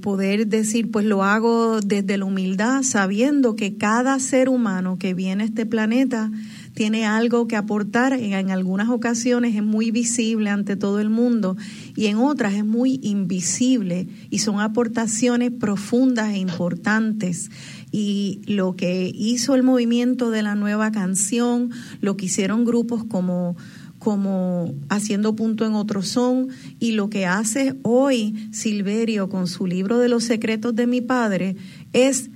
[0.00, 5.42] poder decir, pues lo hago desde la humildad, sabiendo que cada ser humano que viene
[5.42, 6.30] a este planeta
[6.78, 11.56] tiene algo que aportar, en algunas ocasiones es muy visible ante todo el mundo
[11.96, 17.50] y en otras es muy invisible y son aportaciones profundas e importantes.
[17.90, 21.70] Y lo que hizo el movimiento de la nueva canción,
[22.00, 23.56] lo que hicieron grupos como
[23.98, 26.48] como haciendo punto en otro son
[26.78, 31.56] y lo que hace hoy Silverio con su libro de los secretos de mi padre
[31.92, 32.30] es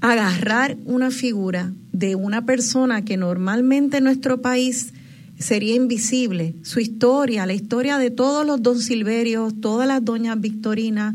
[0.00, 4.92] agarrar una figura de una persona que normalmente en nuestro país
[5.38, 11.14] sería invisible, su historia, la historia de todos los don Silverios, todas las doñas Victorinas,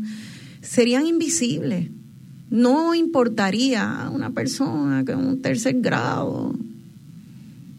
[0.62, 1.90] serían invisibles.
[2.50, 6.54] No importaría a una persona que en un tercer grado,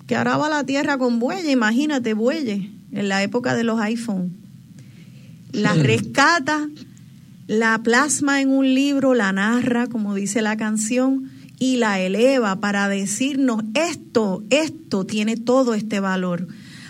[0.07, 4.31] que araba la tierra con bueyes, imagínate, bueyes, en la época de los iPhones.
[5.51, 6.67] La rescata,
[7.47, 11.29] la plasma en un libro, la narra, como dice la canción,
[11.59, 16.47] y la eleva para decirnos esto, esto tiene todo este valor.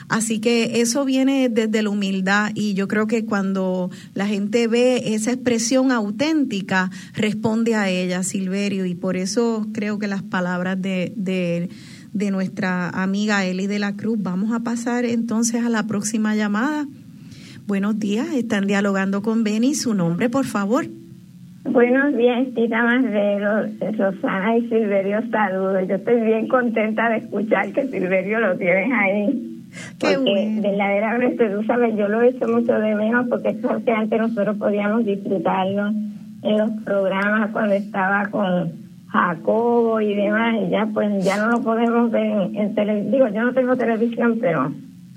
[0.10, 5.14] Así que eso viene desde la humildad y yo creo que cuando la gente ve
[5.14, 11.12] esa expresión auténtica, responde a ella, Silverio, y por eso creo que las palabras de,
[11.18, 11.70] de,
[12.18, 16.86] de nuestra amiga Eli de la Cruz, vamos a pasar entonces a la próxima llamada.
[17.68, 20.86] Buenos días, están dialogando con Beni, su nombre, por favor.
[21.66, 23.68] Buenos días, Tita Marrero,
[23.98, 25.88] Rosana y Silverio, saludos.
[25.88, 29.58] Yo estoy bien contenta de escuchar que Silverio lo tienes ahí
[30.00, 34.20] porque verdaderamente, tú sabes, yo lo he hecho mucho de menos porque es porque antes
[34.20, 35.90] nosotros podíamos disfrutarlo
[36.44, 38.87] en los programas cuando estaba con
[39.18, 43.12] Jacobo y demás, y ya pues ya no lo podemos ver en, televisión.
[43.12, 44.72] Digo, yo no tengo televisión, pero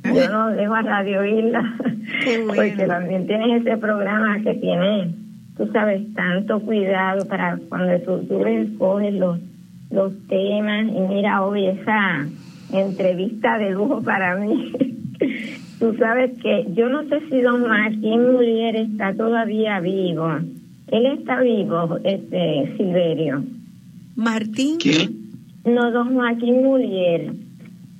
[0.04, 1.74] yo no dejo a Radio Isla,
[2.46, 5.14] porque también tienes ese programa que tiene,
[5.56, 9.38] tú sabes, tanto cuidado para cuando tú, tú escoges los,
[9.90, 12.26] los temas, y mira, hoy esa
[12.72, 14.72] entrevista de lujo para mí.
[15.80, 20.28] Tú sabes que yo no sé si don Martín Mulier está todavía vivo.
[20.88, 23.42] Él está vivo, este Silverio.
[24.16, 24.78] Martín.
[24.78, 25.30] ¿Quién?
[25.64, 27.32] No, don Joaquín Mulier.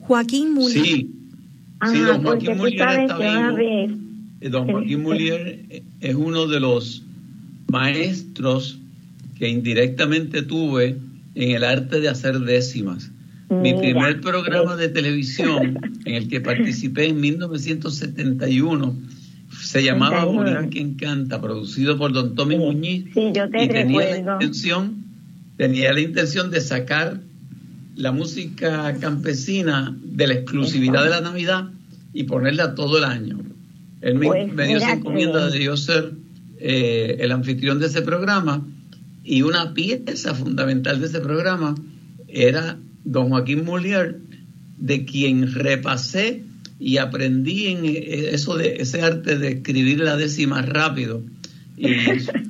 [0.01, 0.85] Joaquín Mulier.
[0.85, 1.11] Sí.
[1.81, 3.57] Ajá, sí, don porque Joaquín Mulier está que una vivo.
[3.57, 3.91] vez
[4.43, 7.03] Eh, Don Joaquín Mulier eh, es uno de los
[7.71, 8.79] maestros
[9.39, 10.97] que indirectamente tuve
[11.35, 13.11] en el arte de hacer décimas.
[13.51, 18.95] Mi Mira, primer programa de televisión en el que participé en 1971
[19.63, 20.43] se llamaba 71.
[20.53, 24.05] Borinquen que encanta, producido por don Tommy Sí, Muñiz sí, yo te y tenía la
[24.07, 24.33] recuerdo.
[24.35, 25.05] intención
[25.61, 27.21] tenía la intención de sacar
[27.95, 31.69] la música campesina de la exclusividad de la Navidad
[32.15, 33.41] y ponerla todo el año.
[34.01, 36.13] Él me, Pues me dio esa encomienda de yo ser
[36.59, 38.67] eh, el anfitrión de ese programa
[39.23, 41.75] y una pieza fundamental de ese programa
[42.27, 44.17] era don Joaquín Molière,
[44.79, 46.43] de quien repasé
[46.79, 51.23] y aprendí en eh, eso de ese arte de escribir la décima rápido.
[51.77, 51.93] Y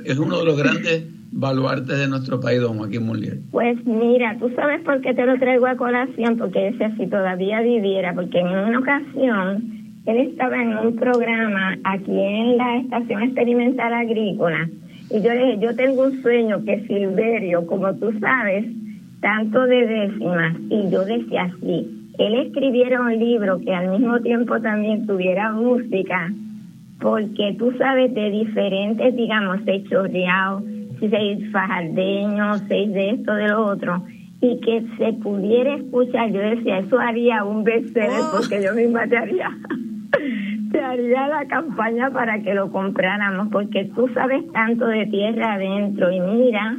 [0.05, 3.41] es uno de los grandes baluartes de nuestro país, don Joaquín Molière.
[3.51, 7.61] Pues mira, tú sabes por qué te lo traigo a colación, porque decía si todavía
[7.61, 9.65] viviera, porque en una ocasión
[10.07, 14.69] él estaba en un programa aquí en la Estación Experimental Agrícola
[15.11, 18.65] y yo le dije, yo tengo un sueño que Silverio, como tú sabes,
[19.21, 24.61] tanto de décimas, y yo decía así, él escribiera un libro que al mismo tiempo
[24.61, 26.33] también tuviera música,
[27.01, 30.63] porque tú sabes de diferentes, digamos, seis chorreados,
[31.09, 34.05] seis fajardeños, seis de esto, de lo otro,
[34.43, 38.37] y que se pudiera escuchar, yo decía, eso haría un bestseller, Oh.
[38.39, 39.51] porque yo misma te haría,
[40.73, 46.11] te haría la campaña para que lo compráramos, porque tú sabes tanto de tierra adentro,
[46.11, 46.77] y mira,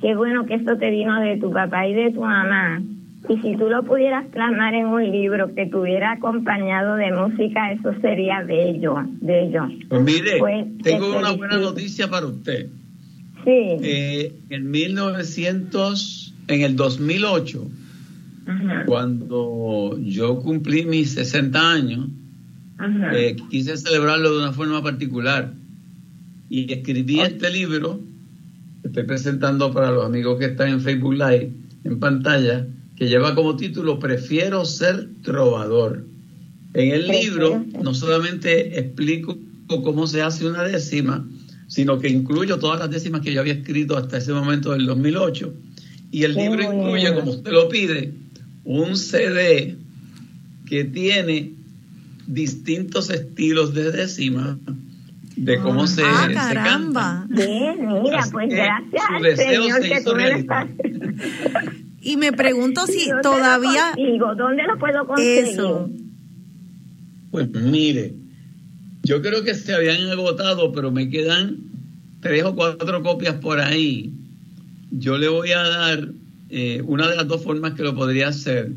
[0.00, 2.82] qué bueno que esto te vino de tu papá y de tu mamá.
[3.26, 7.94] Y si tú lo pudieras plasmar en un libro que tuviera acompañado de música, eso
[8.02, 9.66] sería bello, bello.
[9.88, 12.66] Pues mire, Pues, tengo te una buena noticia para usted.
[13.44, 13.50] Sí.
[13.82, 17.70] Eh, en 1900, en el 2008,
[18.46, 22.08] Ajá, cuando yo cumplí mis 60 años,
[23.14, 25.52] eh, quise celebrarlo de una forma particular.
[26.50, 28.00] Y escribí este libro
[28.82, 31.52] que estoy presentando para los amigos que están en Facebook Live
[31.84, 32.66] en pantalla
[32.96, 36.04] que lleva como título Prefiero ser trovador.
[36.74, 41.26] En el libro no solamente explico cómo se hace una décima,
[41.74, 45.52] sino que incluyo todas las décimas que yo había escrito hasta ese momento del 2008
[46.12, 48.12] y el Qué libro incluye, como usted lo pide,
[48.62, 49.76] un CD
[50.68, 51.50] que tiene
[52.28, 54.56] distintos estilos de décima
[55.34, 57.26] de cómo se, ah, se caramba.
[57.28, 60.68] Bien, mira, Así pues gracias su deseo Señor se que hizo tú me lo realidad.
[60.68, 61.74] estás...
[62.02, 64.34] Y me pregunto si lo todavía consigo.
[64.36, 65.54] ¿Dónde lo puedo conseguir?
[65.54, 65.90] eso.
[67.32, 68.14] Pues mire,
[69.04, 71.58] yo creo que se habían agotado, pero me quedan
[72.20, 74.12] tres o cuatro copias por ahí.
[74.90, 76.08] Yo le voy a dar
[76.48, 78.72] eh, una de las dos formas que lo podría hacer.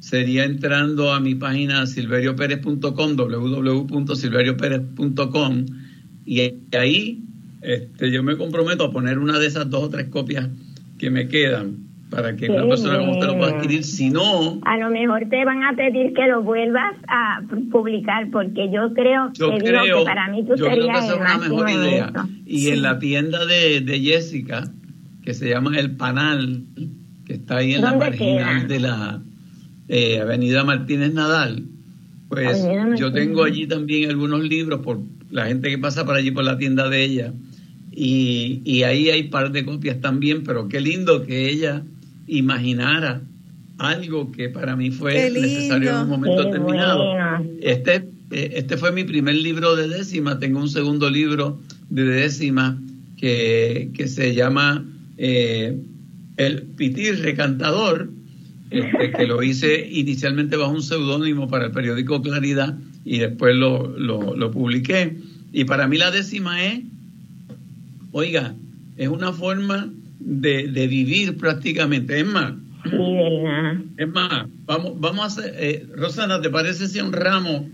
[0.00, 5.66] Sería entrando a mi página silveriopérez.com, www.silveriopérez.com,
[6.26, 6.40] y
[6.72, 7.22] ahí
[7.62, 10.48] este, yo me comprometo a poner una de esas dos o tres copias
[10.98, 13.84] que me quedan para que una persona como usted lo pueda adquirir.
[13.84, 18.68] Si no, A lo mejor te van a pedir que lo vuelvas a publicar, porque
[18.72, 21.20] yo creo, Yo te digo que para mí tú yo creo que serías esa es
[21.20, 22.12] una mejor idea.
[22.46, 22.68] Y Sí.
[22.70, 24.70] en la tienda de, de Jessica,
[25.24, 26.64] que se llama El Panal,
[27.26, 28.68] que está ahí en la ¿Dónde marginal queda?
[28.68, 29.22] de la
[29.88, 31.64] eh, Avenida Martínez Nadal,
[32.28, 32.64] pues
[32.96, 34.98] yo tengo allí también algunos libros por
[35.30, 37.32] la gente que pasa por allí por la tienda de ella.
[37.92, 41.82] Y, y ahí hay par de copias también, pero qué lindo que ella
[42.30, 43.22] imaginara
[43.78, 47.02] algo que para mí fue necesario en un momento Qué determinado.
[47.62, 50.38] Este, eh, este fue mi primer libro de décima.
[50.38, 52.78] Tengo un segundo libro de décima
[53.16, 54.84] que, que se llama
[55.16, 55.78] eh,
[56.36, 58.10] El Pitirre Cantador,
[58.70, 63.98] este, que lo hice inicialmente bajo un seudónimo para el periódico Claridad y después lo,
[63.98, 65.16] lo, lo publiqué.
[65.52, 66.80] Y para mí la décima es,
[68.12, 68.54] oiga,
[68.98, 69.90] es una forma
[70.20, 72.20] de, de vivir prácticamente.
[72.20, 72.52] Es más,
[72.84, 73.74] Sí, verdad.
[73.98, 77.66] es más, vamos, vamos a hacer, eh, Rosana, ¿te parece si honramos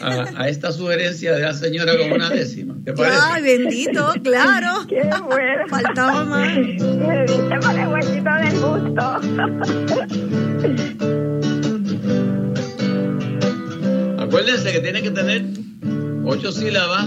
[0.00, 2.76] a, a esta sugerencia de la señora con una décima?
[2.84, 3.18] ¿Te parece?
[3.22, 4.86] Ay, bendito, claro.
[4.88, 5.66] Qué bueno.
[5.68, 6.54] Faltaba más.
[6.54, 6.62] Me
[7.26, 10.16] diste por el huequito del gusto.
[14.18, 15.44] Acuérdense que tiene que tener
[16.24, 17.06] ocho sílabas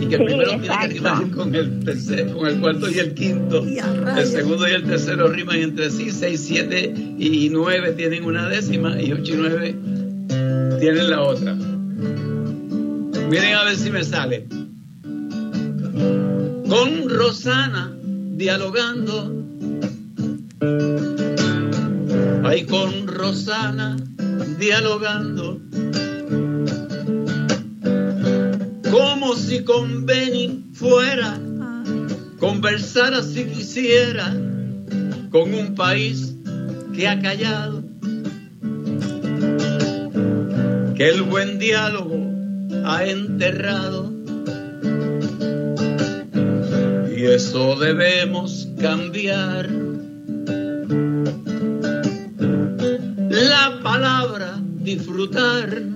[0.00, 2.98] y que el Sí, primero tiene que rimar con el tercer, con el cuarto y
[2.98, 3.64] el quinto.
[3.64, 9.00] El segundo y el tercero riman entre sí, seis, siete y nueve tienen una décima
[9.00, 9.74] y ocho y nueve
[10.80, 11.54] tienen la otra.
[13.28, 14.46] Miren a ver si me sale.
[16.68, 17.96] Con Rosana
[18.36, 19.32] dialogando.
[22.44, 23.96] Ay, con Rosana
[24.58, 25.45] dialogando.
[28.96, 30.06] Como si con
[30.72, 31.38] fuera,
[32.40, 34.34] conversara si quisiera
[35.30, 36.34] con un país
[36.94, 37.82] que ha callado.
[40.94, 42.18] Que el buen diálogo
[42.86, 44.14] ha enterrado.
[47.14, 49.68] Y eso debemos cambiar.
[53.28, 55.95] La palabra disfrutar.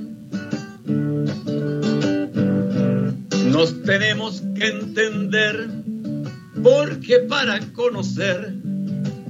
[3.51, 5.68] Nos tenemos que entender
[6.62, 8.55] porque para conocer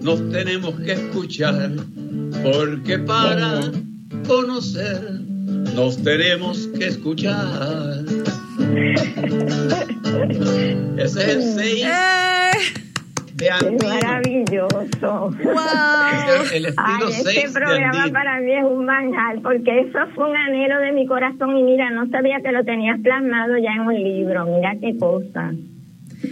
[0.01, 1.71] nos tenemos que escuchar,
[2.43, 3.61] porque para
[4.27, 5.21] conocer
[5.75, 8.05] nos tenemos que escuchar.
[10.99, 11.87] Ese es el 6
[13.41, 13.89] De ¡Qué Andino.
[13.89, 15.31] maravilloso!
[15.43, 16.45] ¡Wow!
[16.53, 20.79] El Ay, 6 este programa para mí es un manjar, porque eso fue un anhelo
[20.81, 24.45] de mi corazón y mira, no sabía que lo tenías plasmado ya en un libro,
[24.45, 25.53] mira qué cosa.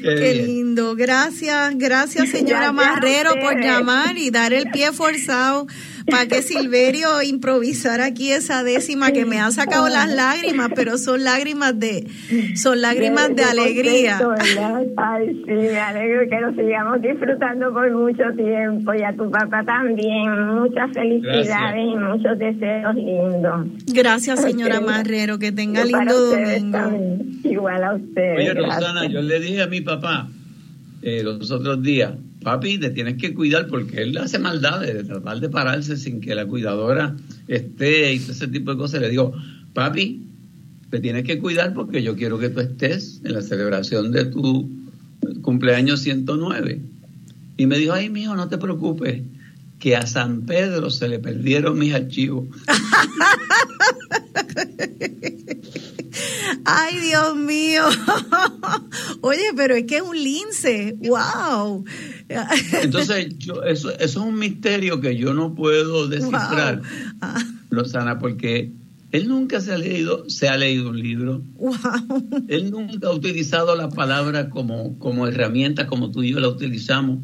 [0.03, 0.95] Qué lindo.
[0.97, 5.67] Gracias, gracias señora Gracias Marrero por llamar y dar el pie forzado
[6.11, 11.25] para que Silverio improvisara aquí esa décima que me ha sacado las lágrimas, pero son
[11.25, 12.07] lágrimas de
[12.57, 14.19] son lágrimas de alegría.
[14.97, 19.63] Ay, sí, me alegro que lo sigamos disfrutando por mucho tiempo y a tu papá
[19.65, 20.31] también.
[20.57, 21.77] Muchas felicidades Gracias.
[21.77, 23.67] y muchos deseos lindos.
[23.87, 24.81] Gracias señora.
[24.81, 26.79] Marrero, que tenga Yo lindo domingo.
[26.79, 27.41] también.
[27.45, 28.39] Igual a ustedes.
[28.39, 28.77] Oye, gracias.
[28.77, 30.29] Rosana, yo le dije a mi papá
[31.03, 32.13] eh, los otros días,
[32.49, 36.35] papi, te tienes que cuidar porque él hace maldades de tratar de pararse sin que
[36.35, 37.15] la cuidadora
[37.47, 39.03] esté y todo ese tipo de cosas.
[39.03, 39.35] Le digo,
[39.75, 40.23] papi,
[40.89, 44.67] te tienes que cuidar porque yo quiero que tú estés en la celebración de tu
[45.43, 46.81] cumpleaños 109.
[47.59, 49.25] Y me dijo, ay, mijo, no te preocupes,
[49.79, 52.47] que a San Pedro se le perdieron mis archivos.
[56.65, 57.85] Ay, Dios mío.
[59.21, 60.97] Oye, pero es que es un lince.
[60.99, 61.85] Wow.
[62.83, 66.79] Entonces, yo, eso, eso es un misterio que yo no puedo descifrar.
[66.79, 66.87] Wow.
[67.21, 68.73] Ah, Rosana, porque
[69.11, 72.45] él nunca se ha leído, se ha leído un libro, wow.
[72.49, 77.21] él nunca ha utilizado la palabra como, como herramienta como tú y yo la utilizamos,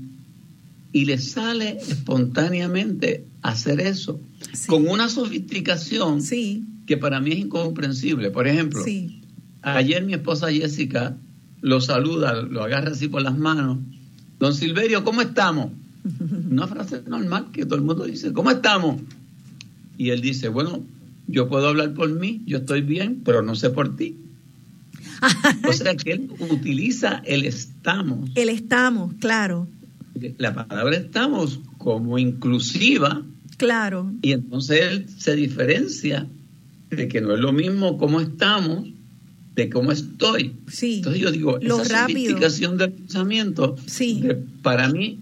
[0.94, 4.20] y le sale espontáneamente hacer eso,
[4.52, 4.68] Sí.
[4.68, 8.30] con una sofisticación Sí, que para mí es incomprensible.
[8.30, 9.20] Por ejemplo, sí.
[9.62, 11.16] ayer mi esposa Jessica
[11.60, 13.78] lo saluda, lo agarra así por las manos.
[14.38, 15.72] Don Silverio, ¿cómo estamos?
[16.50, 19.00] Una frase normal que todo el mundo dice, ¿cómo estamos?
[19.98, 20.84] Y él dice, bueno,
[21.26, 24.16] yo puedo hablar por mí, yo estoy bien, pero no sé por ti.
[25.68, 29.66] O sea que él utiliza el estamos, El estamos, claro,
[30.38, 33.22] la palabra estamos como inclusiva,
[33.56, 34.12] claro.
[34.22, 36.26] y entonces él se diferencia
[36.90, 38.88] de que no es lo mismo cómo estamos
[39.54, 40.52] de cómo estoy.
[40.68, 40.96] Sí.
[40.96, 42.18] Entonces yo digo, Lo esa rápido.
[42.20, 44.20] sofisticación del pensamiento, Sí.
[44.20, 45.18] de- para mí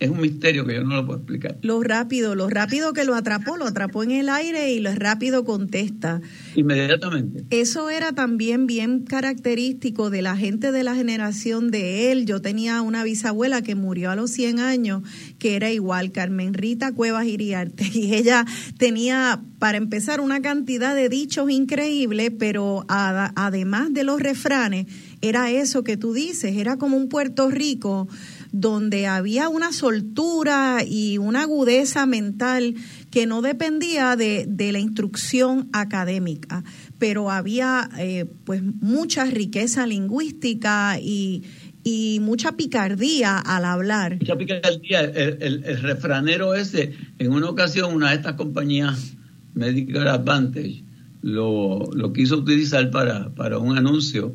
[0.00, 1.58] es un misterio que yo no lo puedo explicar.
[1.62, 5.44] Lo rápido, lo rápido que lo atrapó, lo atrapó en el aire y lo rápido
[5.44, 6.20] contesta.
[6.56, 7.44] Inmediatamente.
[7.50, 12.26] Eso era también bien característico de la gente de la generación de él.
[12.26, 15.02] Yo tenía una bisabuela que murió a los 100 años,
[15.38, 18.44] que era igual, Carmen Rita Cuevas Iriarte, y ella
[18.78, 24.86] tenía, para empezar, una cantidad de dichos increíbles, pero a- además de los refranes,
[25.22, 28.08] era eso que tú dices, era como un Puerto Rico
[28.52, 32.74] donde había una soltura y una agudeza mental
[33.10, 36.64] que no dependía de, de la instrucción académica,
[36.98, 41.44] pero había eh, pues mucha riqueza lingüística y,
[41.84, 44.18] y mucha picardía al hablar.
[44.20, 45.00] Mucha picardía.
[45.00, 49.14] El, el- refranero ese, en una ocasión, una de estas compañías
[49.54, 50.84] Medicare Advantage
[51.22, 54.34] lo, lo quiso utilizar para, para un anuncio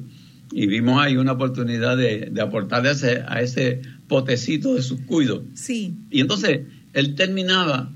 [0.51, 5.01] y vimos ahí una oportunidad de, de aportarle a ese, a ese potecito de sus
[5.01, 5.41] cuidos.
[5.55, 6.61] Sí, Y entonces
[6.93, 7.91] él terminaba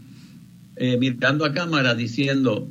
[0.75, 2.69] eh, mirando a cámara diciendo,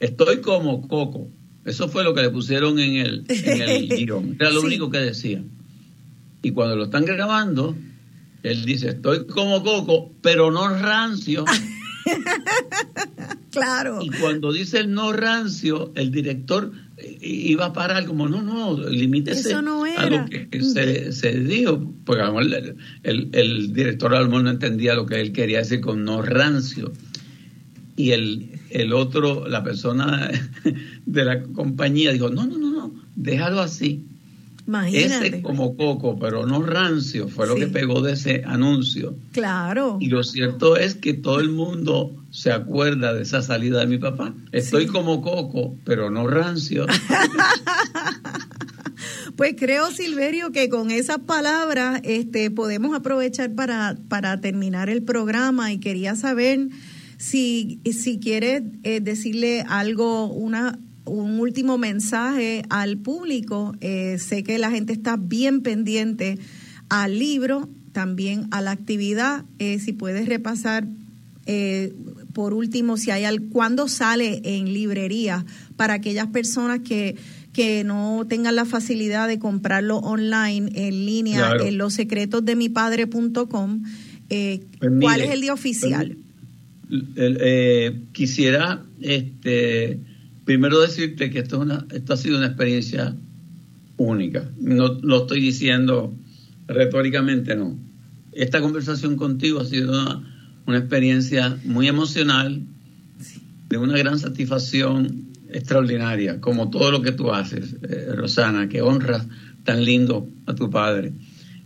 [0.00, 1.28] estoy como Coco.
[1.64, 4.36] Eso fue lo que le pusieron en el, en el guion.
[4.38, 4.66] Era lo Sí.
[4.66, 5.42] único que decía.
[6.42, 7.74] Y cuando lo están grabando,
[8.42, 11.44] él dice, estoy como Coco, pero no rancio.
[13.50, 14.00] claro.
[14.02, 16.72] Y cuando dice el no rancio, el director
[17.20, 20.22] iba a parar como, no, no, limítese Eso no a era.
[20.22, 21.92] lo que se, se dijo.
[22.04, 25.20] Porque a lo mejor el, el- el director a lo mejor no entendía lo que
[25.20, 26.92] él quería decir con no rancio.
[27.96, 30.30] Y el, el otro, la persona
[31.06, 34.04] de la compañía dijo, no, no, no, no, déjalo así.
[34.66, 35.26] Imagínate.
[35.26, 39.14] Ese como coco, pero no rancio, fue lo que pegó de ese anuncio.
[39.32, 39.98] Claro.
[40.00, 43.98] Y lo cierto es que todo el mundo se acuerda de esa salida de mi
[43.98, 44.34] papá.
[44.52, 46.86] Estoy como coco, pero no rancio.
[49.36, 55.72] Pues creo, Silverio, que con esas palabras este, podemos aprovechar para, para terminar el programa
[55.72, 56.68] y quería saber
[57.16, 63.74] si, si quieres eh, decirle algo, una, un último mensaje al público.
[63.80, 66.38] Eh, sé que la gente está bien pendiente
[66.88, 69.44] al libro, también a la actividad.
[69.58, 70.86] Eh, si puedes repasar,
[72.32, 75.44] por último, si hay al, cuándo sale en librería
[75.76, 77.16] para aquellas personas que
[77.54, 82.68] que no tengan la facilidad de comprarlo online, en línea, en los secretos de mi
[82.68, 83.82] padre.com.
[84.28, 86.16] Eh, pues ¿Cuál es el día oficial?
[87.16, 90.00] Eh, quisiera este,
[90.44, 93.14] primero decirte que esto, es una, esto ha sido una experiencia
[93.96, 94.50] única.
[94.58, 96.14] No lo estoy diciendo
[96.66, 97.78] retóricamente, no.
[98.32, 100.22] Esta conversación contigo ha sido una,
[100.66, 102.62] una experiencia muy emocional,
[103.68, 109.26] de una gran satisfacción extraordinaria, como todo lo que tú haces, eh, Rosana, que honras
[109.64, 111.12] tan lindo a tu padre.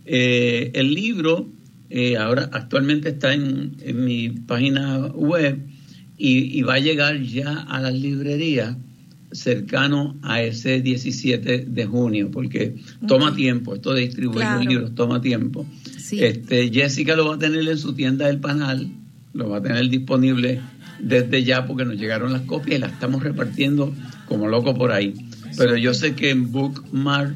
[0.05, 1.49] Eh, el libro
[1.89, 3.75] eh, ahora actualmente está en,
[4.05, 5.59] mi página web
[6.21, 8.75] y, va a llegar ya a las librerías
[9.31, 12.75] cercano a ese 17 de junio, porque
[13.07, 15.65] toma tiempo, esto de distribuir los libros toma tiempo.
[16.11, 18.89] Este, Jessica lo va a tener en su tienda del panal,
[19.33, 20.59] lo va a tener disponible
[20.99, 23.93] desde ya porque nos llegaron las copias y las estamos repartiendo
[24.27, 25.13] como loco por ahí.
[25.57, 27.33] Pero yo sé que en Bookmark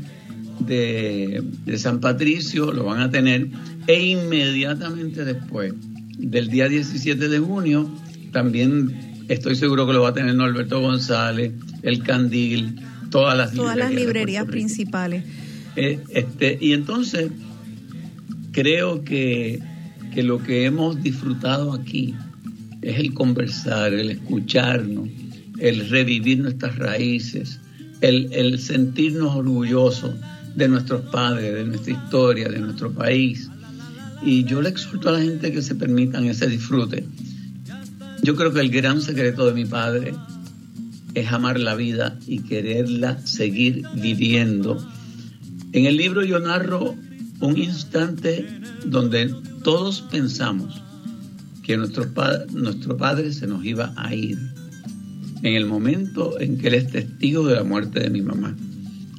[0.60, 3.47] de, de San Patricio lo van a tener
[3.88, 5.73] e inmediatamente después
[6.18, 7.89] del día 17 de junio
[8.34, 12.76] también estoy seguro que lo va a tener Norberto González, El Candil,
[13.10, 15.23] todas las todas librerías, las librerías principales.
[15.76, 17.31] Eh, este, y entonces
[18.51, 19.60] creo que,
[20.14, 22.14] que lo que hemos disfrutado aquí
[22.81, 25.10] es el conversar, el escucharnos,
[25.60, 27.60] el revivir nuestras raíces,
[28.01, 30.14] el, sentirnos orgullosos
[30.55, 33.49] de nuestros padres, de nuestra historia, de nuestro país.
[34.22, 37.05] Y yo le exhorto a la gente que se permitan ese disfrute.
[38.23, 40.15] Yo creo que el gran secreto de mi padre
[41.13, 44.77] es amar la vida y quererla seguir viviendo.
[45.73, 46.95] En el libro yo narro
[47.41, 48.47] un instante
[48.85, 50.81] donde todos pensamos
[51.63, 52.05] que nuestro,
[52.53, 54.37] nuestro padre se nos iba a ir
[55.41, 58.55] en el momento en que él es testigo de la muerte de mi mamá.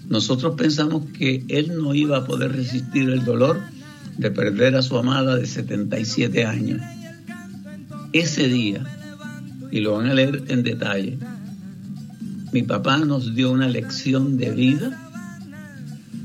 [0.09, 3.61] Nosotros pensamos que él no iba a poder resistir el dolor
[4.17, 6.81] de perder a su amada de 77 años.
[8.15, 8.85] Ese día,
[9.73, 11.19] y lo van a leer en detalle,
[12.53, 15.11] mi papá nos dio una lección de vida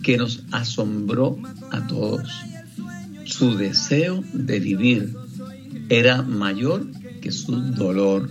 [0.04, 1.40] que nos asombró
[1.72, 2.30] a todos.
[3.26, 5.16] Su deseo de vivir,
[5.90, 6.86] era mayor
[7.22, 8.30] que su dolor.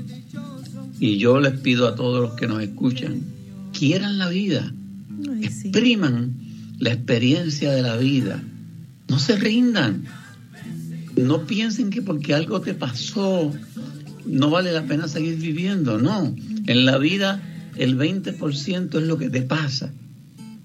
[1.00, 3.22] Y yo les pido a todos los que nos escuchan,
[3.76, 4.72] quieran la vida,
[5.42, 6.36] expriman
[6.78, 8.40] la experiencia de la vida,
[9.08, 10.04] no se rindan,
[11.18, 13.52] no piensen que porque algo te pasó
[14.26, 16.34] no vale la pena seguir viviendo, no,
[16.66, 17.42] en la vida
[17.76, 19.92] el 20% es lo que te pasa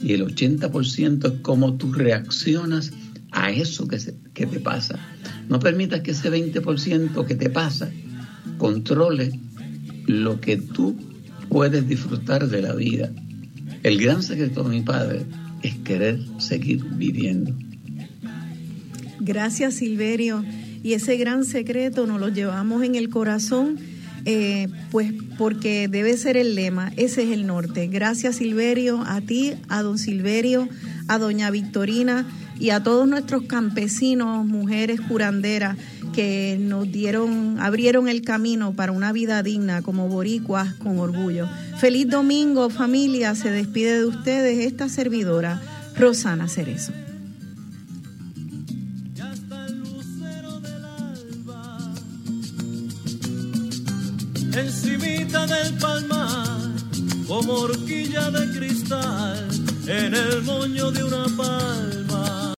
[0.01, 2.91] y el 80% es cómo tú reaccionas
[3.31, 3.97] a eso que,
[4.33, 4.99] que te pasa.
[5.47, 7.89] No permitas que ese 20% que te pasa
[8.57, 9.39] controle
[10.07, 10.97] lo que tú
[11.49, 13.11] puedes disfrutar de la vida.
[13.83, 15.25] El gran secreto de mi padre
[15.61, 17.55] es querer seguir viviendo.
[19.23, 20.43] Gracias Silverio.
[20.83, 23.79] Y ese gran secreto nos lo llevamos en el corazón,
[24.25, 27.87] eh, pues porque debe ser el lema, ese es el norte.
[27.87, 30.67] Gracias Silverio, a ti, a don Silverio,
[31.07, 32.27] a doña Victorina
[32.59, 35.77] y a todos nuestros campesinos, mujeres curanderas
[36.13, 41.47] que nos dieron, abrieron el camino para una vida digna como boricuas con orgullo.
[41.79, 43.35] Feliz domingo, familia.
[43.35, 45.61] Se despide de ustedes esta servidora,
[45.95, 46.93] Rosana Cerezo.
[54.55, 56.59] Encimita del palmar,
[57.27, 59.47] como horquilla de cristal,
[59.87, 62.43] en el moño de una palma